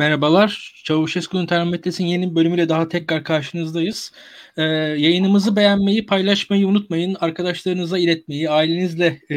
[0.00, 0.82] Merhabalar.
[0.84, 4.12] Çavuşesku'nun termometresinin yeni bölümüyle daha tekrar karşınızdayız.
[4.60, 4.64] Ee,
[4.98, 7.16] yayınımızı beğenmeyi, paylaşmayı unutmayın.
[7.20, 9.36] Arkadaşlarınıza iletmeyi, ailenizle e,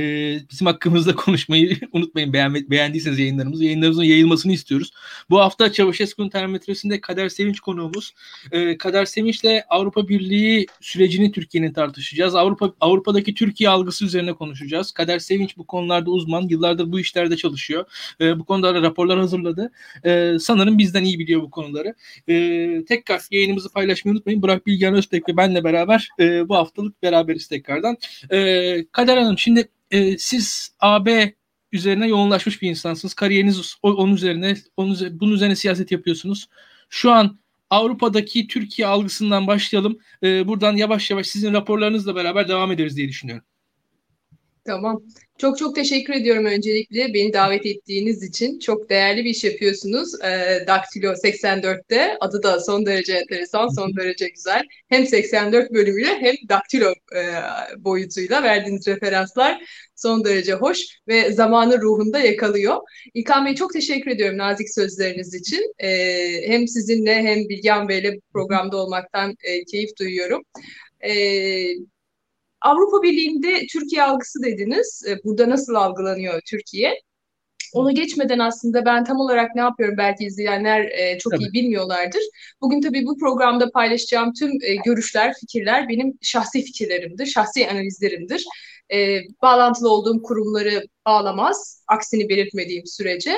[0.51, 2.33] bizim hakkımızda konuşmayı unutmayın.
[2.33, 3.63] Beğen, beğendiyseniz yayınlarımızı.
[3.63, 4.91] Yayınlarımızın yayılmasını istiyoruz.
[5.29, 8.13] Bu hafta Çavuşesku'nun termometresinde Kader Sevinç konuğumuz.
[8.51, 12.35] Ee, Kader Sevinç'le Avrupa Birliği sürecini Türkiye'nin tartışacağız.
[12.35, 14.91] Avrupa Avrupa'daki Türkiye algısı üzerine konuşacağız.
[14.91, 16.47] Kader Sevinç bu konularda uzman.
[16.49, 17.85] Yıllardır bu işlerde çalışıyor.
[18.21, 19.71] Ee, bu konuda raporlar hazırladı.
[20.05, 21.95] Ee, sanırım bizden iyi biliyor bu konuları.
[22.29, 24.41] Ee, tekrar yayınımızı paylaşmayı unutmayın.
[24.41, 27.97] Burak Bilgehan Özbek ve benle beraber e, bu haftalık beraberiz tekrardan.
[28.31, 31.33] E, Kader Hanım şimdi e, siz AB
[31.71, 33.13] üzerine yoğunlaşmış bir insansınız.
[33.13, 36.49] Kariyeriniz onun üzerine, onun, bunun üzerine siyaset yapıyorsunuz.
[36.89, 39.99] Şu an Avrupa'daki Türkiye algısından başlayalım.
[40.23, 43.45] E, buradan yavaş yavaş sizin raporlarınızla beraber devam ederiz diye düşünüyorum.
[44.65, 45.03] Tamam.
[45.37, 48.59] Çok çok teşekkür ediyorum öncelikle beni davet ettiğiniz için.
[48.59, 50.21] Çok değerli bir iş yapıyorsunuz.
[50.23, 52.17] E, Daktilo 84'te.
[52.19, 54.63] Adı da son derece enteresan, son derece güzel.
[54.89, 57.23] Hem 84 bölümüyle hem Daktilo e,
[57.77, 59.63] boyutuyla verdiğiniz referanslar
[59.95, 62.77] son derece hoş ve zamanın ruhunda yakalıyor.
[63.13, 65.73] İlkan Bey çok teşekkür ediyorum nazik sözleriniz için.
[65.79, 65.89] E,
[66.47, 70.41] hem sizinle hem Bilgehan Bey'le programda olmaktan e, keyif duyuyorum.
[71.01, 71.13] E,
[72.63, 75.03] Avrupa Birliği'nde Türkiye algısı dediniz.
[75.07, 77.01] E, burada nasıl algılanıyor Türkiye?
[77.73, 81.43] Onu geçmeden aslında ben tam olarak ne yapıyorum belki izleyenler e, çok tabii.
[81.43, 82.21] iyi bilmiyorlardır.
[82.61, 88.45] Bugün tabii bu programda paylaşacağım tüm e, görüşler, fikirler benim şahsi fikirlerimdir, şahsi analizlerimdir.
[88.93, 93.37] E, bağlantılı olduğum kurumları bağlamaz, aksini belirtmediğim sürece.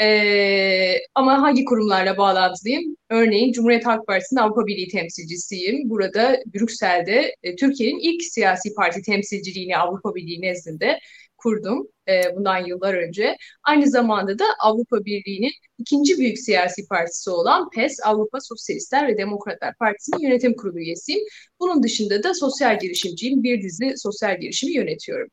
[0.00, 2.96] Ee, ama hangi kurumlarla bağlantılıyım?
[3.10, 5.90] Örneğin Cumhuriyet Halk Partisi'nin Avrupa Birliği temsilcisiyim.
[5.90, 10.98] Burada Brüksel'de e, Türkiye'nin ilk siyasi parti temsilciliğini Avrupa Birliği nezdinde
[11.36, 13.36] kurdum e, bundan yıllar önce.
[13.64, 19.74] Aynı zamanda da Avrupa Birliği'nin ikinci büyük siyasi partisi olan PES, Avrupa Sosyalistler ve Demokratlar
[19.74, 21.20] Partisi'nin yönetim kurulu üyesiyim.
[21.60, 23.42] Bunun dışında da sosyal girişimciyim.
[23.42, 25.28] Bir dizi sosyal girişimi yönetiyorum.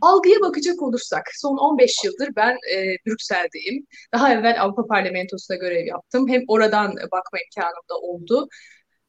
[0.00, 3.86] Algıya bakacak olursak son 15 yıldır ben e, Brüksel'deyim.
[4.12, 6.28] Daha evvel Avrupa Parlamentosu'na görev yaptım.
[6.28, 8.48] Hem oradan bakma imkanım da oldu.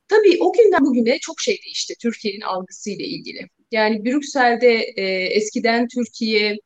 [0.07, 3.47] Tabii o günden bugüne çok şey değişti Türkiye'nin algısıyla ilgili.
[3.71, 6.57] Yani Brüksel'de e, eskiden Türkiye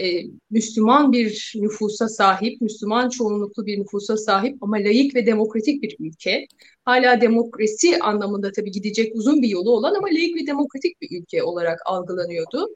[0.00, 5.96] e, Müslüman bir nüfusa sahip, Müslüman çoğunluklu bir nüfusa sahip ama layık ve demokratik bir
[6.00, 6.46] ülke.
[6.84, 11.42] Hala demokrasi anlamında tabii gidecek uzun bir yolu olan ama layık ve demokratik bir ülke
[11.42, 12.68] olarak algılanıyordu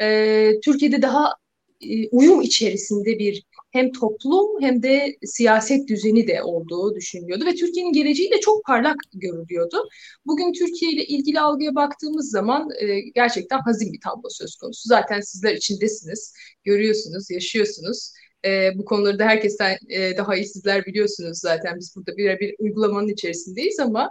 [0.00, 1.32] e, Türkiye'de daha
[1.80, 7.92] e, uyum içerisinde bir hem toplum hem de siyaset düzeni de olduğu düşünülüyordu ve Türkiye'nin
[7.92, 9.88] geleceği de çok parlak görülüyordu.
[10.26, 14.88] Bugün Türkiye ile ilgili algıya baktığımız zaman e, gerçekten hazin bir tablo söz konusu.
[14.88, 18.12] Zaten sizler içindesiniz, görüyorsunuz, yaşıyorsunuz.
[18.44, 21.76] E, bu konuları da herkesten e, daha iyi sizler biliyorsunuz zaten.
[21.78, 24.10] Biz burada birebir uygulamanın içerisindeyiz ama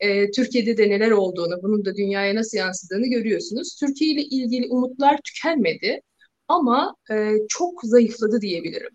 [0.00, 3.76] e, Türkiye'de de neler olduğunu, bunun da dünyaya nasıl yansıdığını görüyorsunuz.
[3.80, 6.00] Türkiye ile ilgili umutlar tükenmedi
[6.48, 8.90] ama e, çok zayıfladı diyebilirim.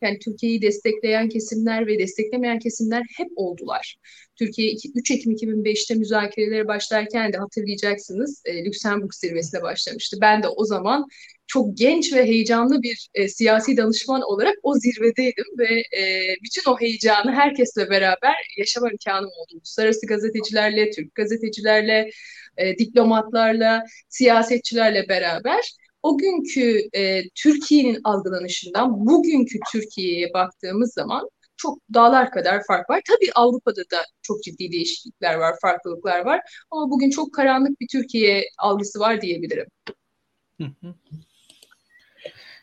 [0.00, 3.96] Yani Türkiye'yi destekleyen kesimler ve desteklemeyen kesimler hep oldular.
[4.36, 10.16] Türkiye 3 Ekim 2005'te müzakerelere başlarken de hatırlayacaksınız e, Lüksemburg zirvesine başlamıştı.
[10.20, 11.06] Ben de o zaman
[11.46, 16.80] çok genç ve heyecanlı bir e, siyasi danışman olarak o zirvedeydim ve e, bütün o
[16.80, 19.54] heyecanı herkesle beraber yaşama imkanım oldu.
[19.54, 22.10] Uluslararası gazetecilerle, Türk gazetecilerle,
[22.56, 25.72] e, diplomatlarla, siyasetçilerle beraber
[26.02, 33.02] o günkü e, Türkiye'nin algılanışından bugünkü Türkiye'ye baktığımız zaman çok dağlar kadar fark var.
[33.08, 36.40] Tabii Avrupa'da da çok ciddi değişiklikler var, farklılıklar var.
[36.70, 39.66] Ama bugün çok karanlık bir Türkiye algısı var diyebilirim.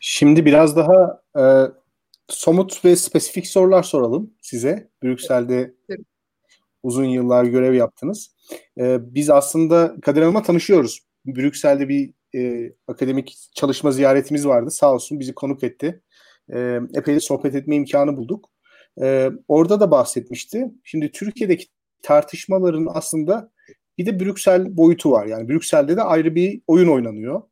[0.00, 1.44] Şimdi biraz daha e,
[2.28, 4.90] somut ve spesifik sorular soralım size.
[5.02, 5.74] Brüksel'de
[6.82, 8.30] uzun yıllar görev yaptınız.
[8.78, 11.00] E, biz aslında Kadir Hanım'la tanışıyoruz.
[11.26, 14.70] Brüksel'de bir e, akademik çalışma ziyaretimiz vardı.
[14.70, 16.00] Sağ olsun bizi konuk etti.
[16.54, 18.50] E, epey sohbet etme imkanı bulduk.
[19.02, 20.70] E, orada da bahsetmişti.
[20.84, 21.66] Şimdi Türkiye'deki
[22.02, 23.50] tartışmaların aslında
[23.98, 25.26] bir de Brüksel boyutu var.
[25.26, 27.42] Yani Brüksel'de de ayrı bir oyun oynanıyor.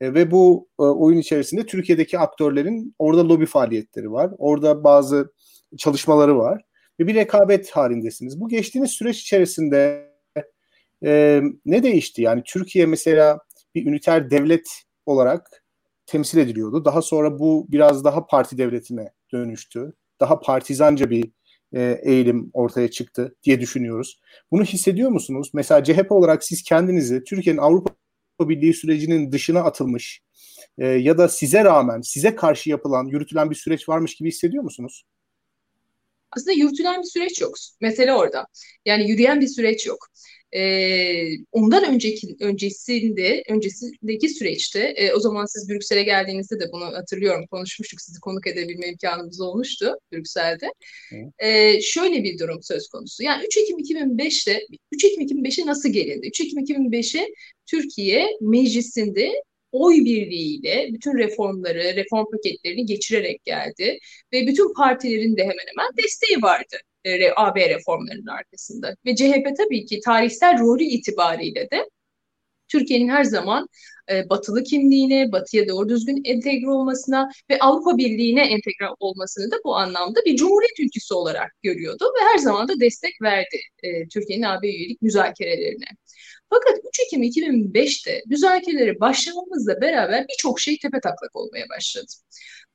[0.00, 4.30] E, ve bu e, oyun içerisinde Türkiye'deki aktörlerin orada lobi faaliyetleri var.
[4.38, 5.32] Orada bazı
[5.78, 6.62] çalışmaları var.
[7.00, 8.40] Ve bir rekabet halindesiniz.
[8.40, 10.10] Bu geçtiğiniz süreç içerisinde
[11.04, 12.22] e, ne değişti?
[12.22, 13.38] Yani Türkiye mesela
[13.76, 15.62] bir üniter devlet olarak
[16.06, 16.84] temsil ediliyordu.
[16.84, 19.92] Daha sonra bu biraz daha parti devletine dönüştü.
[20.20, 21.30] Daha partizanca bir
[21.72, 24.20] e, eğilim ortaya çıktı diye düşünüyoruz.
[24.50, 25.50] Bunu hissediyor musunuz?
[25.54, 27.90] Mesela CHP olarak siz kendinizi Türkiye'nin Avrupa
[28.40, 30.20] Birliği sürecinin dışına atılmış
[30.78, 35.04] e, ya da size rağmen, size karşı yapılan, yürütülen bir süreç varmış gibi hissediyor musunuz?
[36.30, 37.54] Aslında yürütülen bir süreç yok.
[37.80, 38.46] Mesele orada.
[38.84, 40.08] Yani yürüyen bir süreç yok.
[40.56, 40.62] E,
[41.52, 48.00] ondan önceki öncesinde öncesindeki süreçte e, o zaman siz Brüksel'e geldiğinizde de bunu hatırlıyorum konuşmuştuk
[48.00, 50.72] sizi konuk edebilme imkanımız olmuştu Brüksel'de.
[51.38, 53.22] E, şöyle bir durum söz konusu.
[53.22, 54.60] Yani 3 Ekim 2005'te
[54.92, 56.26] 3 Ekim 2005'e nasıl gelindi?
[56.26, 57.26] 3 Ekim 2005'e
[57.66, 59.32] Türkiye meclisinde
[59.84, 63.98] oy birliğiyle bütün reformları, reform paketlerini geçirerek geldi
[64.32, 68.94] ve bütün partilerin de hemen hemen desteği vardı e, AB reformlarının arkasında.
[69.06, 71.88] Ve CHP tabii ki tarihsel rolü itibariyle de
[72.68, 73.68] Türkiye'nin her zaman
[74.10, 79.76] e, batılı kimliğine, batıya doğru düzgün entegre olmasına ve Avrupa Birliği'ne entegre olmasını da bu
[79.76, 84.68] anlamda bir cumhuriyet ülküsü olarak görüyordu ve her zaman da destek verdi e, Türkiye'nin AB
[84.68, 85.86] üyelik müzakerelerine.
[86.50, 92.12] Fakat 3 Ekim 2005'te müzakerelere başlamamızla beraber birçok şey tepe taklak olmaya başladı.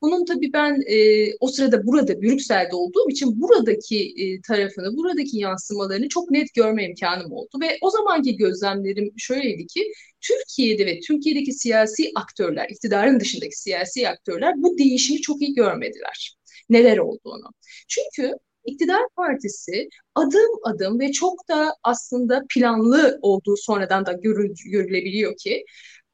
[0.01, 6.09] Bunun tabii ben e, o sırada burada Brüksel'de olduğum için buradaki e, tarafını, buradaki yansımalarını
[6.09, 7.57] çok net görme imkanım oldu.
[7.61, 9.91] Ve o zamanki gözlemlerim şöyleydi ki
[10.21, 16.37] Türkiye'de ve Türkiye'deki siyasi aktörler, iktidarın dışındaki siyasi aktörler bu değişimi çok iyi görmediler.
[16.69, 17.49] Neler olduğunu.
[17.87, 18.33] Çünkü
[18.65, 25.65] İktidar Partisi adım adım ve çok da aslında planlı olduğu sonradan da görül, görülebiliyor ki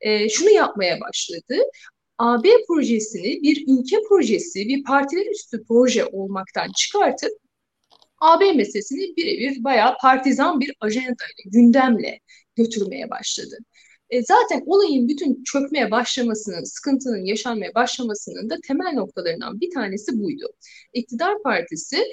[0.02, 1.56] e, şunu yapmaya başladı.
[2.18, 7.32] AB projesini bir ülke projesi, bir partiler üstü proje olmaktan çıkartıp
[8.20, 12.20] AB meselesini birebir bayağı partizan bir ajandayla, gündemle
[12.56, 13.58] götürmeye başladı.
[14.10, 20.46] E, zaten olayın bütün çökmeye başlamasının, sıkıntının yaşanmaya başlamasının da temel noktalarından bir tanesi buydu.
[20.94, 22.04] İktidar Partisi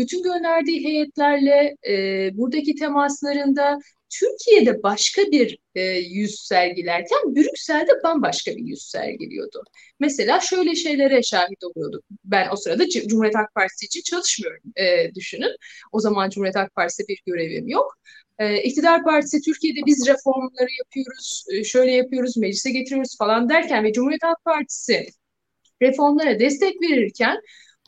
[0.00, 1.94] bütün gönderdiği heyetlerle e,
[2.36, 3.78] buradaki temaslarında
[4.10, 9.62] Türkiye'de başka bir e, yüz sergilerken Brüksel'de bambaşka bir yüz sergiliyordu.
[10.00, 12.04] Mesela şöyle şeylere şahit oluyorduk.
[12.24, 15.56] Ben o sırada Cumhuriyet Halk Partisi için çalışmıyorum e, düşünün.
[15.92, 17.98] O zaman Cumhuriyet Halk Partisi'de bir görevim yok.
[18.38, 23.92] E, İktidar Partisi Türkiye'de biz reformları yapıyoruz, e, şöyle yapıyoruz, meclise getiriyoruz falan derken ve
[23.92, 25.06] Cumhuriyet Halk Partisi
[25.82, 27.40] reformlara destek verirken,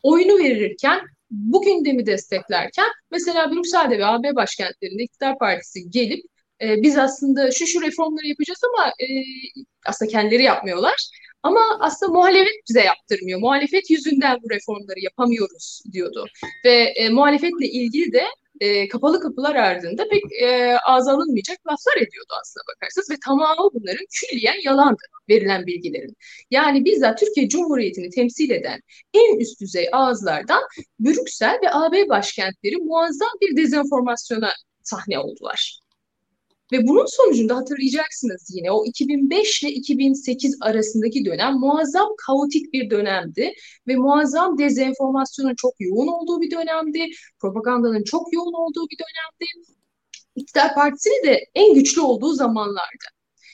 [0.03, 1.00] oyunu verirken
[1.32, 6.25] bu gündemi desteklerken mesela Brüksel'de ve AB başkentlerinde iktidar partisi gelip
[6.62, 9.06] e, biz aslında şu şu reformları yapacağız ama e,
[9.87, 11.08] aslında kendileri yapmıyorlar.
[11.43, 13.40] Ama aslında muhalefet bize yaptırmıyor.
[13.40, 16.26] Muhalefet yüzünden bu reformları yapamıyoruz diyordu.
[16.64, 18.25] Ve e, muhalefetle ilgili de
[18.62, 24.07] e, kapalı kapılar ardında pek e, ağza alınmayacak laflar ediyordu aslında bakarsanız ve tamamı bunların
[24.12, 26.16] külliyen yalandı verilen bilgilerin.
[26.50, 28.81] Yani bizzat Türkiye Cumhuriyeti'ni temsil eden
[29.14, 30.62] en üst düzey ağızlardan
[31.00, 34.52] Brüksel ve AB başkentleri muazzam bir dezenformasyona
[34.83, 35.81] sahne oldular.
[36.73, 43.52] Ve bunun sonucunda hatırlayacaksınız yine o 2005 ile 2008 arasındaki dönem muazzam kaotik bir dönemdi
[43.87, 47.07] ve muazzam dezenformasyonun çok yoğun olduğu bir dönemdi.
[47.41, 49.67] Propagandanın çok yoğun olduğu bir dönemdi.
[50.37, 53.05] İktidar Partisi'nin de en güçlü olduğu zamanlardı.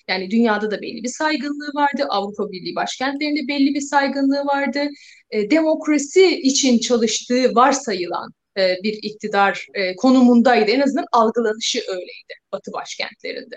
[0.09, 2.07] Yani dünyada da belli bir saygınlığı vardı.
[2.09, 4.89] Avrupa Birliği başkentlerinde belli bir saygınlığı vardı.
[5.31, 10.71] E, demokrasi için çalıştığı varsayılan e, bir iktidar e, konumundaydı.
[10.71, 13.57] En azından algılanışı öyleydi Batı başkentlerinde.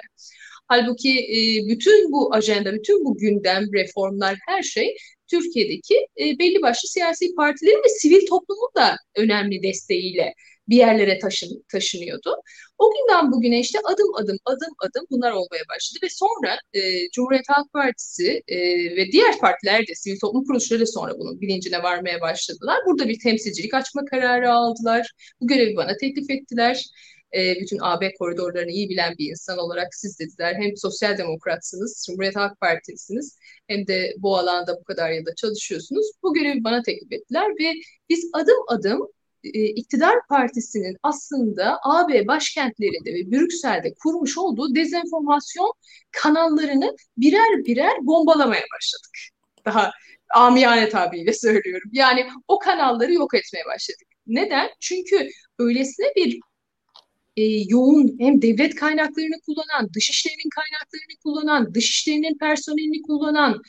[0.68, 4.96] Halbuki e, bütün bu ajanda, bütün bu gündem, reformlar, her şey
[5.28, 10.34] Türkiye'deki belli başlı siyasi partilerin ve sivil toplumun da önemli desteğiyle
[10.72, 12.36] bir yerlere taşın, taşınıyordu.
[12.78, 17.50] O günden bugüne işte adım adım adım adım bunlar olmaya başladı ve sonra e, Cumhuriyet
[17.50, 18.58] Halk Partisi e,
[18.96, 22.78] ve diğer partiler de sivil toplum kuruluşları da sonra bunun bilincine varmaya başladılar.
[22.86, 25.12] Burada bir temsilcilik açma kararı aldılar.
[25.42, 26.86] Bu görevi bana teklif ettiler.
[27.36, 30.56] E, bütün AB koridorlarını iyi bilen bir insan olarak siz dediler.
[30.56, 33.38] Hem sosyal demokratsınız, Cumhuriyet Halk Partilisiniz
[33.68, 36.12] hem de bu alanda bu kadar yılda çalışıyorsunuz.
[36.24, 37.74] Bu görevi bana teklif ettiler ve
[38.10, 39.08] biz adım adım
[39.44, 45.74] iktidar partisinin aslında AB başkentlerinde ve Brüksel'de kurmuş olduğu dezenformasyon
[46.12, 49.18] kanallarını birer birer bombalamaya başladık.
[49.66, 49.92] Daha
[50.36, 51.90] amiyane tabiriyle söylüyorum.
[51.94, 54.08] Yani o kanalları yok etmeye başladık.
[54.28, 54.70] Neden?
[54.80, 55.30] Çünkü
[55.60, 56.40] öylesine bir
[57.38, 63.62] e, yoğun hem devlet kaynaklarını kullanan, dışişlerinin kaynaklarını kullanan, dışişlerinin personelini kullanan,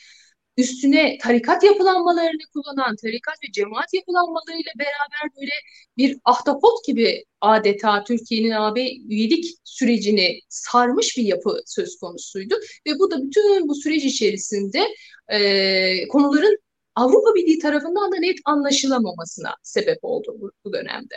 [0.57, 5.51] üstüne tarikat yapılanmalarını kullanan, tarikat ve cemaat yapılanmalarıyla beraber böyle
[5.97, 12.55] bir ahtapot gibi adeta Türkiye'nin AB üyelik sürecini sarmış bir yapı söz konusuydu.
[12.87, 14.87] Ve bu da bütün bu süreç içerisinde
[15.27, 16.57] e, konuların
[16.95, 21.15] Avrupa Birliği tarafından da net anlaşılamamasına sebep oldu bu, bu dönemde.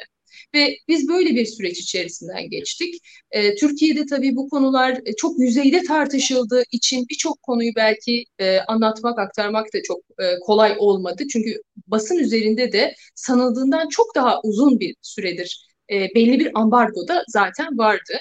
[0.55, 2.95] Ve biz böyle bir süreç içerisinden geçtik.
[3.31, 9.19] E, Türkiye'de tabii bu konular e, çok yüzeyde tartışıldığı için birçok konuyu belki e, anlatmak,
[9.19, 11.23] aktarmak da çok e, kolay olmadı.
[11.33, 17.25] Çünkü basın üzerinde de sanıldığından çok daha uzun bir süredir e, belli bir ambargo da
[17.29, 18.19] zaten vardı.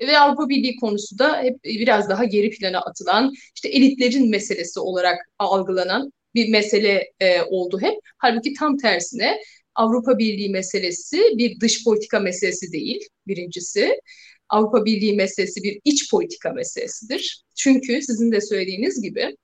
[0.00, 5.18] Ve Avrupa Birliği konusu da hep biraz daha geri plana atılan, işte elitlerin meselesi olarak
[5.38, 7.94] algılanan bir mesele e, oldu hep.
[8.18, 9.38] Halbuki tam tersine
[9.78, 14.00] Avrupa Birliği meselesi bir dış politika meselesi değil birincisi.
[14.48, 17.44] Avrupa Birliği meselesi bir iç politika meselesidir.
[17.54, 19.36] Çünkü sizin de söylediğiniz gibi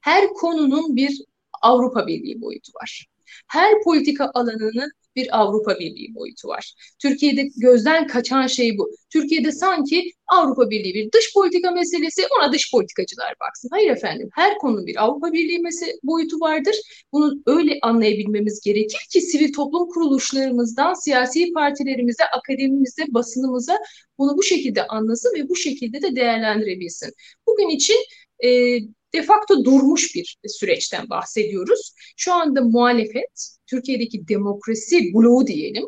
[0.00, 1.24] her konunun bir
[1.62, 3.06] Avrupa Birliği boyutu var.
[3.46, 6.74] Her politika alanının bir Avrupa Birliği boyutu var.
[6.98, 8.90] Türkiye'de gözden kaçan şey bu.
[9.10, 13.68] Türkiye'de sanki Avrupa Birliği bir dış politika meselesi ona dış politikacılar baksın.
[13.72, 15.62] Hayır efendim her konunun bir Avrupa Birliği
[16.02, 16.76] boyutu vardır.
[17.12, 23.78] Bunu öyle anlayabilmemiz gerekir ki sivil toplum kuruluşlarımızdan siyasi partilerimize, akademimize, basınımıza
[24.18, 27.12] bunu bu şekilde anlasın ve bu şekilde de değerlendirebilsin.
[27.46, 27.96] Bugün için
[28.44, 28.78] e,
[29.16, 31.92] de facto durmuş bir süreçten bahsediyoruz.
[32.16, 35.84] Şu anda muhalefet, Türkiye'deki demokrasi bloğu diyelim,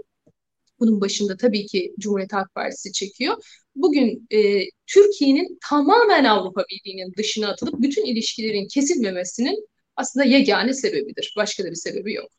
[0.80, 3.36] bunun başında tabii ki Cumhuriyet Halk Partisi çekiyor.
[3.76, 11.34] Bugün e, Türkiye'nin tamamen Avrupa Birliği'nin dışına atılıp bütün ilişkilerin kesilmemesinin aslında yegane sebebidir.
[11.36, 12.30] Başka da bir sebebi yok.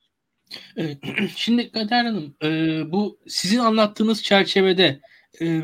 [1.35, 2.47] Şimdi Kader Hanım, e,
[2.91, 4.99] bu sizin anlattığınız çerçevede
[5.41, 5.61] e,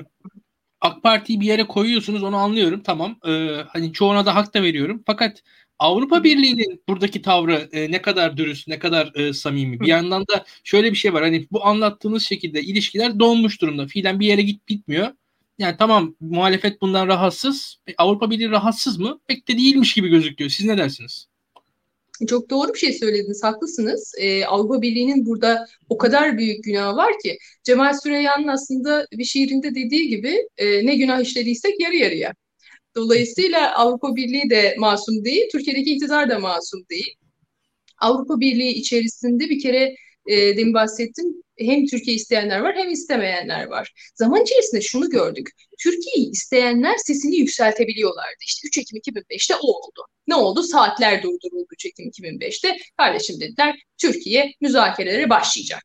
[0.85, 3.15] AK Parti'yi bir yere koyuyorsunuz onu anlıyorum tamam.
[3.27, 3.31] E,
[3.67, 5.03] hani çoğuna da hak da veriyorum.
[5.05, 5.43] Fakat
[5.79, 9.79] Avrupa Birliği'nin buradaki tavrı e, ne kadar dürüst, ne kadar e, samimi.
[9.79, 11.23] Bir yandan da şöyle bir şey var.
[11.23, 13.87] Hani bu anlattığınız şekilde ilişkiler donmuş durumda.
[13.87, 15.11] Fiilen bir yere git bitmiyor.
[15.59, 17.77] Yani tamam muhalefet bundan rahatsız.
[17.87, 19.19] E, Avrupa Birliği rahatsız mı?
[19.27, 20.49] Pek de değilmiş gibi gözüküyor.
[20.49, 21.27] Siz ne dersiniz?
[22.27, 24.13] Çok doğru bir şey söylediniz, haklısınız.
[24.17, 29.75] Ee, Avrupa Birliği'nin burada o kadar büyük günah var ki Cemal Süreyya'nın aslında bir şiirinde
[29.75, 32.33] dediği gibi e, ne günah işlediysek yarı yarıya.
[32.95, 37.15] Dolayısıyla Avrupa Birliği de masum değil, Türkiye'deki iktidar da masum değil.
[37.97, 39.95] Avrupa Birliği içerisinde bir kere
[40.25, 44.11] e, demin bahsettim hem Türkiye isteyenler var hem istemeyenler var.
[44.15, 45.49] Zaman içerisinde şunu gördük.
[45.79, 48.37] Türkiye'yi isteyenler sesini yükseltebiliyorlardı.
[48.45, 50.05] İşte 3 Ekim 2005'te o oldu.
[50.27, 50.63] Ne oldu?
[50.63, 52.77] Saatler durduruldu 3 Ekim 2005'te.
[52.97, 55.83] Kardeşim dediler Türkiye müzakerelere başlayacak.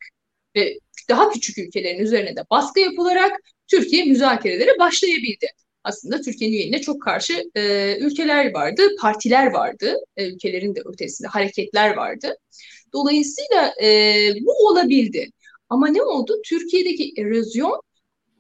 [0.57, 0.79] Ve
[1.09, 3.33] daha küçük ülkelerin üzerine de baskı yapılarak
[3.69, 5.47] Türkiye müzakerelere başlayabildi
[5.85, 11.97] aslında Türkiye'nin üyeliğine çok karşı e, ülkeler vardı, partiler vardı, e, ülkelerin de ötesinde hareketler
[11.97, 12.37] vardı.
[12.93, 13.89] Dolayısıyla e,
[14.41, 15.31] bu olabildi.
[15.69, 16.41] Ama ne oldu?
[16.45, 17.81] Türkiye'deki erozyon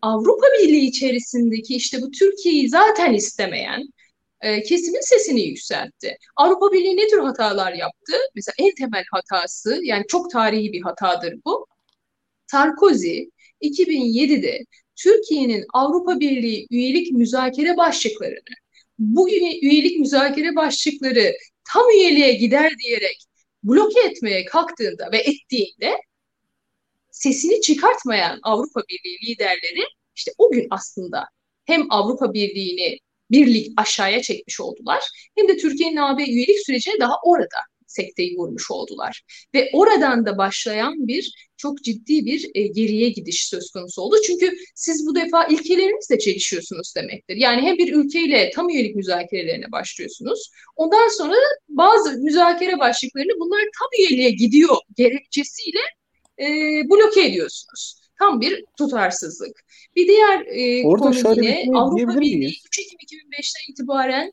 [0.02, 3.82] Avrupa Birliği içerisindeki işte bu Türkiye'yi zaten istemeyen
[4.40, 6.16] e, kesimin sesini yükseltti.
[6.36, 8.12] Avrupa Birliği ne tür hatalar yaptı?
[8.34, 11.66] Mesela en temel hatası yani çok tarihi bir hatadır bu.
[12.46, 13.22] Sarkozy
[13.62, 14.58] 2007'de
[14.96, 18.54] Türkiye'nin Avrupa Birliği üyelik müzakere başlıklarını,
[18.98, 21.32] bu üyelik müzakere başlıkları
[21.72, 23.29] tam üyeliğe gider diyerek
[23.62, 25.96] bloke etmeye kalktığında ve ettiğinde
[27.10, 29.84] sesini çıkartmayan Avrupa Birliği liderleri
[30.16, 31.28] işte o gün aslında
[31.64, 32.98] hem Avrupa Birliği'ni
[33.30, 35.04] birlik aşağıya çekmiş oldular
[35.36, 37.58] hem de Türkiye'nin AB üyelik sürecine daha orada
[37.90, 39.22] sekteyi vurmuş oldular.
[39.54, 44.16] Ve oradan da başlayan bir çok ciddi bir e, geriye gidiş söz konusu oldu.
[44.26, 47.36] Çünkü siz bu defa ilkelerinizle çelişiyorsunuz demektir.
[47.36, 50.50] Yani hem bir ülkeyle tam üyelik müzakerelerine başlıyorsunuz.
[50.76, 51.36] Ondan sonra
[51.68, 55.80] bazı müzakere başlıklarını bunlar tam üyeliğe gidiyor gerekçesiyle
[56.38, 56.46] e,
[56.90, 58.00] bloke ediyorsunuz.
[58.18, 59.64] Tam bir tutarsızlık.
[59.96, 64.32] Bir diğer e, Orada konu yine şey Avrupa Birliği 3 Ekim 2005'ten itibaren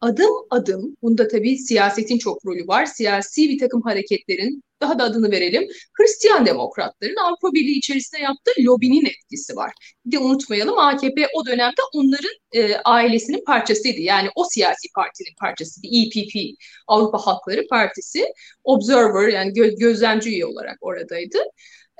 [0.00, 5.30] adım adım, bunda tabii siyasetin çok rolü var, siyasi bir takım hareketlerin, daha da adını
[5.30, 9.72] verelim, Hristiyan demokratların Avrupa Birliği içerisinde yaptığı lobinin etkisi var.
[10.06, 14.00] Bir de unutmayalım AKP o dönemde onların e, ailesinin parçasıydı.
[14.00, 15.86] Yani o siyasi partinin parçasıydı.
[15.96, 16.56] EPP,
[16.88, 18.26] Avrupa Halkları Partisi,
[18.64, 21.38] Observer yani gö- gözlemci üye olarak oradaydı.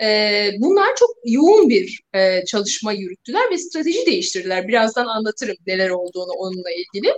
[0.03, 4.69] E, bunlar çok yoğun bir e, çalışma yürüttüler ve strateji değiştirdiler.
[4.69, 7.13] Birazdan anlatırım neler olduğunu onunla ilgili.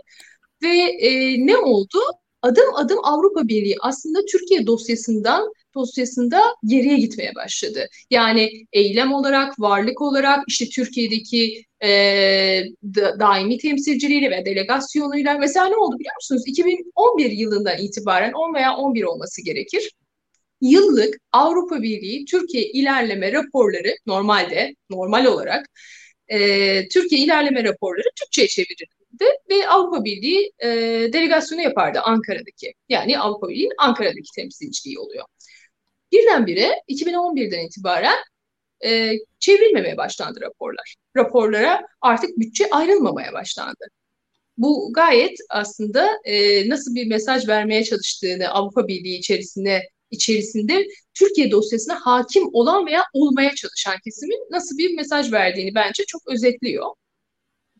[0.63, 1.99] Ve e, ne oldu?
[2.43, 7.87] Adım adım Avrupa Birliği aslında Türkiye dosyasından dosyasında geriye gitmeye başladı.
[8.11, 11.89] Yani eylem olarak, varlık olarak işte Türkiye'deki e,
[12.85, 16.43] da, daimi temsilciliğiyle ve delegasyonuyla mesela ne oldu biliyor musunuz?
[16.47, 19.93] 2011 yılından itibaren 10 veya 11 olması gerekir.
[20.61, 25.67] Yıllık Avrupa Birliği Türkiye ilerleme raporları normalde normal olarak
[26.29, 28.49] e, Türkiye ilerleme raporları Türkçe'ye
[29.19, 30.69] çevrildi ve Avrupa Birliği e,
[31.13, 32.75] delegasyonu yapardı Ankara'daki.
[32.89, 35.25] Yani Avrupa Birliği'nin Ankara'daki temsilciliği oluyor.
[36.13, 38.19] Birdenbire 2011'den itibaren
[38.85, 40.97] e, çevrilmemeye başlandı raporlar.
[41.17, 43.85] Raporlara artık bütçe ayrılmamaya başlandı.
[44.57, 52.01] Bu gayet aslında e, nasıl bir mesaj vermeye çalıştığını Avrupa Birliği içerisinde içerisinde Türkiye dosyasına
[52.05, 56.87] hakim olan veya olmaya çalışan kesimin nasıl bir mesaj verdiğini bence çok özetliyor.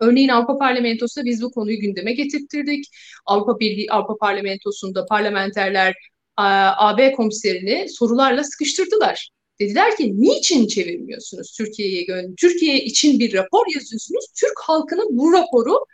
[0.01, 2.85] Örneğin Avrupa Parlamentosu'nda biz bu konuyu gündeme getirttirdik.
[3.27, 5.95] Avrupa Birliği, Avrupa Parlamentosu'nda parlamenterler
[6.37, 9.31] AB komiserini sorularla sıkıştırdılar.
[9.61, 14.27] Dediler ki niçin çevirmiyorsunuz Türkiye'ye gön Türkiye için bir rapor yazıyorsunuz.
[14.41, 15.85] Türk halkının bu raporu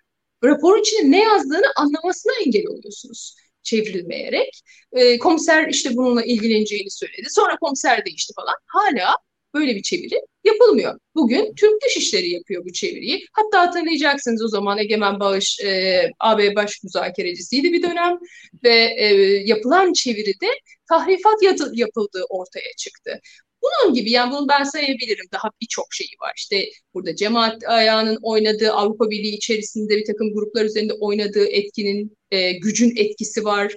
[0.44, 4.60] raporun içinde ne yazdığını anlamasına engel oluyorsunuz çevrilmeyerek.
[4.92, 7.26] E, komiser işte bununla ilgileneceğini söyledi.
[7.30, 8.54] Sonra komiser değişti falan.
[8.66, 9.16] Hala
[9.56, 10.98] böyle bir çeviri yapılmıyor.
[11.14, 13.26] Bugün Türk Dışişleri yapıyor bu çeviriyi.
[13.32, 18.18] Hatta hatırlayacaksınız o zaman Egemen Bağış e, AB baş müzakerecisiydi bir dönem
[18.64, 19.06] ve e,
[19.46, 20.46] yapılan çeviride
[20.88, 23.20] tahrifat yapıldığı ortaya çıktı.
[23.62, 25.24] Bunun gibi yani bunu ben sayabilirim.
[25.32, 26.32] Daha birçok şeyi var.
[26.36, 32.52] İşte burada cemaat ayağının oynadığı Avrupa Birliği içerisinde bir takım gruplar üzerinde oynadığı etkinin, e,
[32.52, 33.72] gücün etkisi var.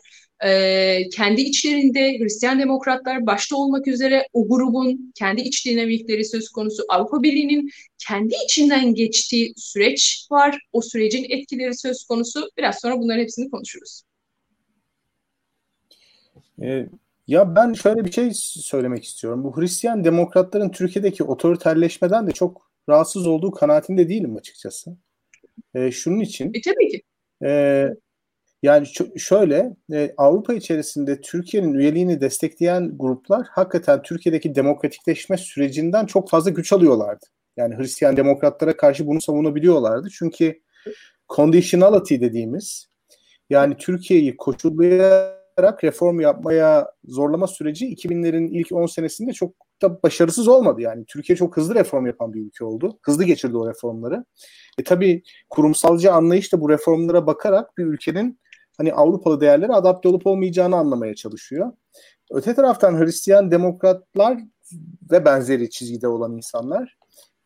[0.45, 6.83] E, kendi içlerinde Hristiyan demokratlar başta olmak üzere o grubun kendi iç dinamikleri söz konusu.
[6.89, 10.59] Avrupa Birliği'nin kendi içinden geçtiği süreç var.
[10.73, 12.49] O sürecin etkileri söz konusu.
[12.57, 14.03] Biraz sonra bunların hepsini konuşuruz.
[16.61, 16.89] Evet.
[17.27, 19.43] Ya ben şöyle bir şey söylemek istiyorum.
[19.43, 24.97] Bu Hristiyan demokratların Türkiye'deki otoriterleşmeden de çok rahatsız olduğu kanaatinde değilim açıkçası.
[25.75, 26.53] E, şunun için.
[26.53, 27.01] E, tabii ki.
[27.45, 27.85] E,
[28.63, 36.49] yani şöyle e, Avrupa içerisinde Türkiye'nin üyeliğini destekleyen gruplar hakikaten Türkiye'deki demokratikleşme sürecinden çok fazla
[36.49, 37.25] güç alıyorlardı.
[37.57, 40.07] Yani Hristiyan demokratlara karşı bunu savunabiliyorlardı.
[40.11, 40.59] Çünkü
[41.35, 42.89] conditionality dediğimiz
[43.49, 50.81] yani Türkiye'yi koşullayarak reform yapmaya zorlama süreci 2000'lerin ilk 10 senesinde çok da başarısız olmadı.
[50.81, 52.99] Yani Türkiye çok hızlı reform yapan bir ülke oldu.
[53.01, 54.25] Hızlı geçirdi o reformları.
[54.79, 58.39] E tabii kurumsalcı anlayış da bu reformlara bakarak bir ülkenin
[58.79, 61.71] hani Avrupalı değerlere adapte olup olmayacağını anlamaya çalışıyor.
[62.31, 64.37] Öte taraftan Hristiyan demokratlar
[65.11, 66.97] ve benzeri çizgide olan insanlar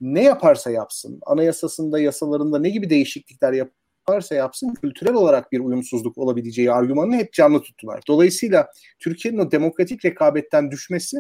[0.01, 3.71] ne yaparsa yapsın, anayasasında, yasalarında ne gibi değişiklikler yap
[4.07, 8.01] yaparsa yapsın kültürel olarak bir uyumsuzluk olabileceği argümanını hep canlı tuttular.
[8.07, 8.67] Dolayısıyla
[8.99, 11.17] Türkiye'nin o demokratik rekabetten düşmesi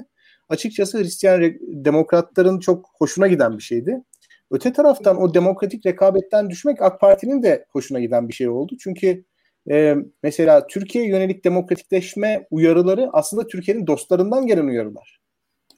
[0.49, 4.03] açıkçası Hristiyan demokratların çok hoşuna giden bir şeydi.
[4.51, 8.75] Öte taraftan o demokratik rekabetten düşmek AK Parti'nin de hoşuna giden bir şey oldu.
[8.79, 9.23] Çünkü
[9.71, 15.19] e, mesela Türkiye'ye yönelik demokratikleşme uyarıları aslında Türkiye'nin dostlarından gelen uyarılar.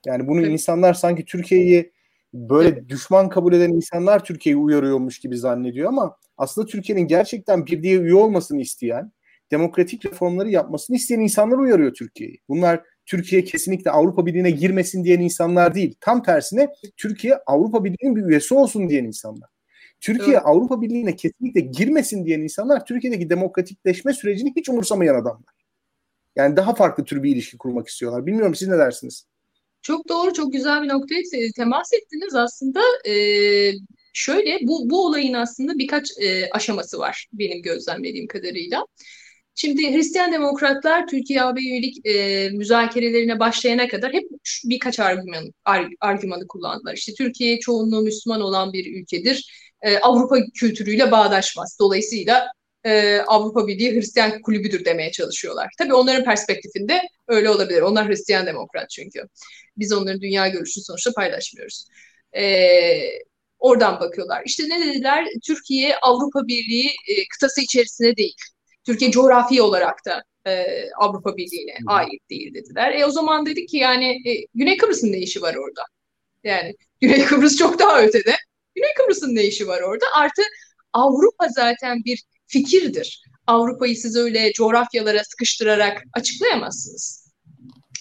[0.06, 0.52] Yani bunu evet.
[0.52, 1.92] insanlar sanki Türkiye'yi
[2.34, 2.90] böyle evet.
[2.90, 8.62] düşman kabul eden insanlar Türkiye'yi uyarıyormuş gibi zannediyor ama aslında Türkiye'nin gerçekten birliğe üye olmasını
[8.62, 9.12] isteyen,
[9.52, 12.38] demokratik reformları yapmasını isteyen insanlar uyarıyor Türkiye'yi.
[12.50, 15.96] Bunlar Türkiye kesinlikle Avrupa Birliği'ne girmesin diyen insanlar değil.
[16.02, 16.68] Tam tersine
[16.98, 19.50] Türkiye Avrupa Birliği'nin bir üyesi olsun diyen insanlar.
[20.06, 20.46] Türkiye evet.
[20.46, 25.54] Avrupa Birliği'ne kesinlikle girmesin diyen insanlar Türkiye'deki demokratikleşme sürecini hiç umursamayan adamlar.
[26.36, 28.26] Yani daha farklı tür bir ilişki kurmak istiyorlar.
[28.26, 29.26] Bilmiyorum siz ne dersiniz?
[29.82, 31.22] Çok doğru, çok güzel bir noktaya
[31.56, 32.82] temas ettiniz aslında.
[33.08, 33.72] Ee,
[34.14, 38.86] şöyle, bu, bu olayın aslında birkaç e, aşaması var benim gözlemlediğim kadarıyla.
[39.56, 44.24] Şimdi Hristiyan demokratlar Türkiye AB üyelik e, müzakerelerine başlayana kadar hep
[44.66, 45.54] birkaç argüman,
[46.00, 46.94] argümanı kullandılar.
[46.94, 49.65] İşte Türkiye çoğunluğu Müslüman olan bir ülkedir.
[49.82, 51.78] E, Avrupa kültürüyle bağdaşmaz.
[51.80, 52.48] Dolayısıyla
[52.86, 55.70] e, Avrupa Birliği Hristiyan kulübüdür demeye çalışıyorlar.
[55.78, 57.82] Tabii onların perspektifinde öyle olabilir.
[57.82, 59.20] Onlar Hristiyan demokrat çünkü.
[59.78, 61.86] Biz onların dünya görüşünü sonuçta paylaşmıyoruz.
[62.38, 62.44] E,
[63.60, 64.44] oradan bakıyorlar.
[64.46, 65.28] İşte ne dediler?
[65.48, 68.36] Türkiye Avrupa Birliği e, kıtası içerisinde değil.
[68.86, 72.92] Türkiye coğrafi olarak da e, Avrupa Birliği'ne ait değil dediler.
[72.92, 75.84] E o zaman dedik ki yani e, Güney Kıbrıs'ın ne işi var orada?
[76.44, 78.36] Yani Güney Kıbrıs çok daha ötede.
[78.76, 80.06] Güney Kıbrıs'ın ne işi var orada?
[80.16, 80.42] Artı
[80.94, 83.24] Avrupa zaten bir fikirdir.
[83.48, 87.26] Avrupa'yı siz öyle coğrafyalara sıkıştırarak açıklayamazsınız.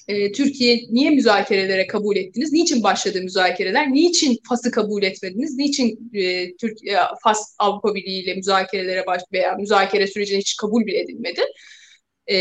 [0.08, 2.52] E, Türkiye niye müzakerelere kabul ettiniz?
[2.52, 3.92] Niçin başladı müzakereler?
[3.92, 5.56] Niçin Fas'ı kabul etmediniz?
[5.56, 11.00] Niçin e, Türkiye Fas Avrupa Birliği ile müzakerelere baş veya müzakere sürecine hiç kabul bile
[11.00, 11.40] edilmedi?
[12.30, 12.36] E,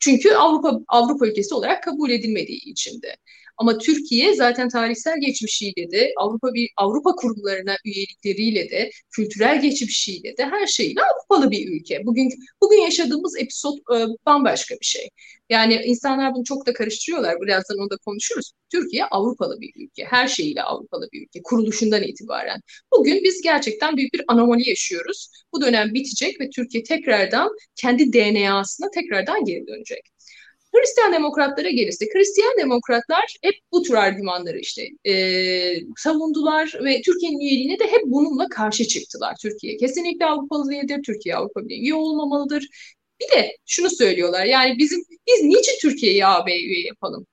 [0.00, 3.16] çünkü Avrupa Avrupa ülkesi olarak kabul edilmediği için de.
[3.60, 10.44] Ama Türkiye zaten tarihsel geçmişiyle de Avrupa bir Avrupa kurumlarına üyelikleriyle de kültürel geçmişiyle de
[10.44, 12.06] her şeyle Avrupalı bir ülke.
[12.06, 12.30] Bugün
[12.62, 15.08] bugün yaşadığımız episod e, bambaşka bir şey.
[15.50, 17.40] Yani insanlar bunu çok da karıştırıyorlar.
[17.40, 18.52] Birazdan onu da konuşuruz.
[18.72, 20.04] Türkiye Avrupalı bir ülke.
[20.04, 21.42] Her şeyiyle Avrupalı bir ülke.
[21.44, 22.60] Kuruluşundan itibaren.
[22.96, 25.28] Bugün biz gerçekten büyük bir anomali yaşıyoruz.
[25.52, 30.19] Bu dönem bitecek ve Türkiye tekrardan kendi DNA'sına tekrardan geri dönecek.
[30.74, 35.14] Hristiyan demokratlara gelirsek, Hristiyan demokratlar hep bu tür argümanları işte e,
[35.96, 39.36] savundular ve Türkiye'nin üyeliğine de hep bununla karşı çıktılar.
[39.42, 42.68] Türkiye kesinlikle Avrupalı değildir, Türkiye Avrupa Birliği üye olmamalıdır.
[43.20, 47.26] Bir de şunu söylüyorlar yani bizim biz niçin Türkiye'yi AB üye yapalım?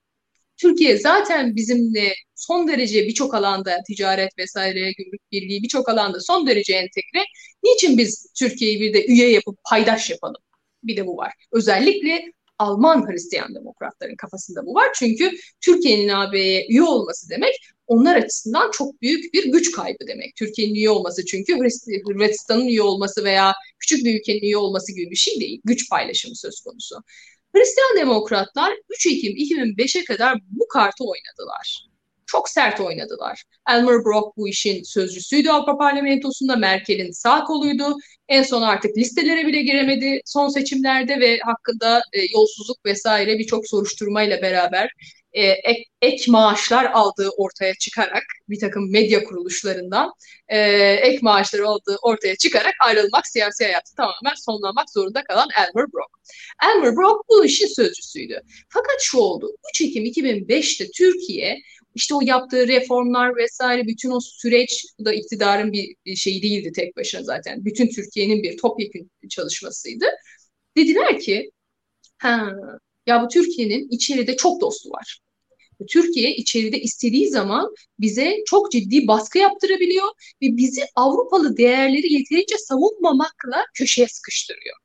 [0.56, 6.74] Türkiye zaten bizimle son derece birçok alanda ticaret vesaire, gümrük birliği birçok alanda son derece
[6.74, 7.24] entegre.
[7.62, 10.42] Niçin biz Türkiye'yi bir de üye yapıp paydaş yapalım?
[10.82, 11.32] Bir de bu var.
[11.52, 14.88] Özellikle Alman Hristiyan demokratların kafasında bu var.
[14.94, 17.54] Çünkü Türkiye'nin AB'ye üye olması demek
[17.86, 20.36] onlar açısından çok büyük bir güç kaybı demek.
[20.36, 21.58] Türkiye'nin üye olması çünkü
[22.06, 25.60] Hırvatistan'ın üye olması veya küçük bir ülkenin üye olması gibi bir şey değil.
[25.64, 26.96] Güç paylaşımı söz konusu.
[27.54, 31.88] Hristiyan demokratlar 3 Ekim 2005'e kadar bu kartı oynadılar.
[32.28, 33.44] Çok sert oynadılar.
[33.70, 36.56] Elmer Brock bu işin sözcüsüydü Avrupa Parlamentosu'nda.
[36.56, 37.96] Merkel'in sağ koluydu.
[38.28, 44.42] En son artık listelere bile giremedi son seçimlerde ve hakkında e, yolsuzluk vesaire birçok soruşturmayla
[44.42, 44.90] beraber
[45.32, 50.12] e, ek, ek maaşlar aldığı ortaya çıkarak bir takım medya kuruluşlarından
[50.48, 50.58] e,
[50.92, 56.10] ek maaşlar aldığı ortaya çıkarak ayrılmak, siyasi hayatı tamamen sonlanmak zorunda kalan Elmer Brock.
[56.64, 58.40] Elmer Brock bu işin sözcüsüydü.
[58.68, 59.50] Fakat şu oldu.
[59.74, 61.58] 3 Ekim 2005'te Türkiye
[61.94, 67.22] işte o yaptığı reformlar vesaire bütün o süreç da iktidarın bir şeyi değildi tek başına
[67.22, 67.64] zaten.
[67.64, 70.04] Bütün Türkiye'nin bir topyekun çalışmasıydı.
[70.76, 71.50] Dediler ki
[72.18, 72.52] ha,
[73.06, 75.18] ya bu Türkiye'nin içeride çok dostu var.
[75.90, 80.08] Türkiye içeride istediği zaman bize çok ciddi baskı yaptırabiliyor
[80.42, 84.76] ve bizi Avrupalı değerleri yeterince savunmamakla köşeye sıkıştırıyor.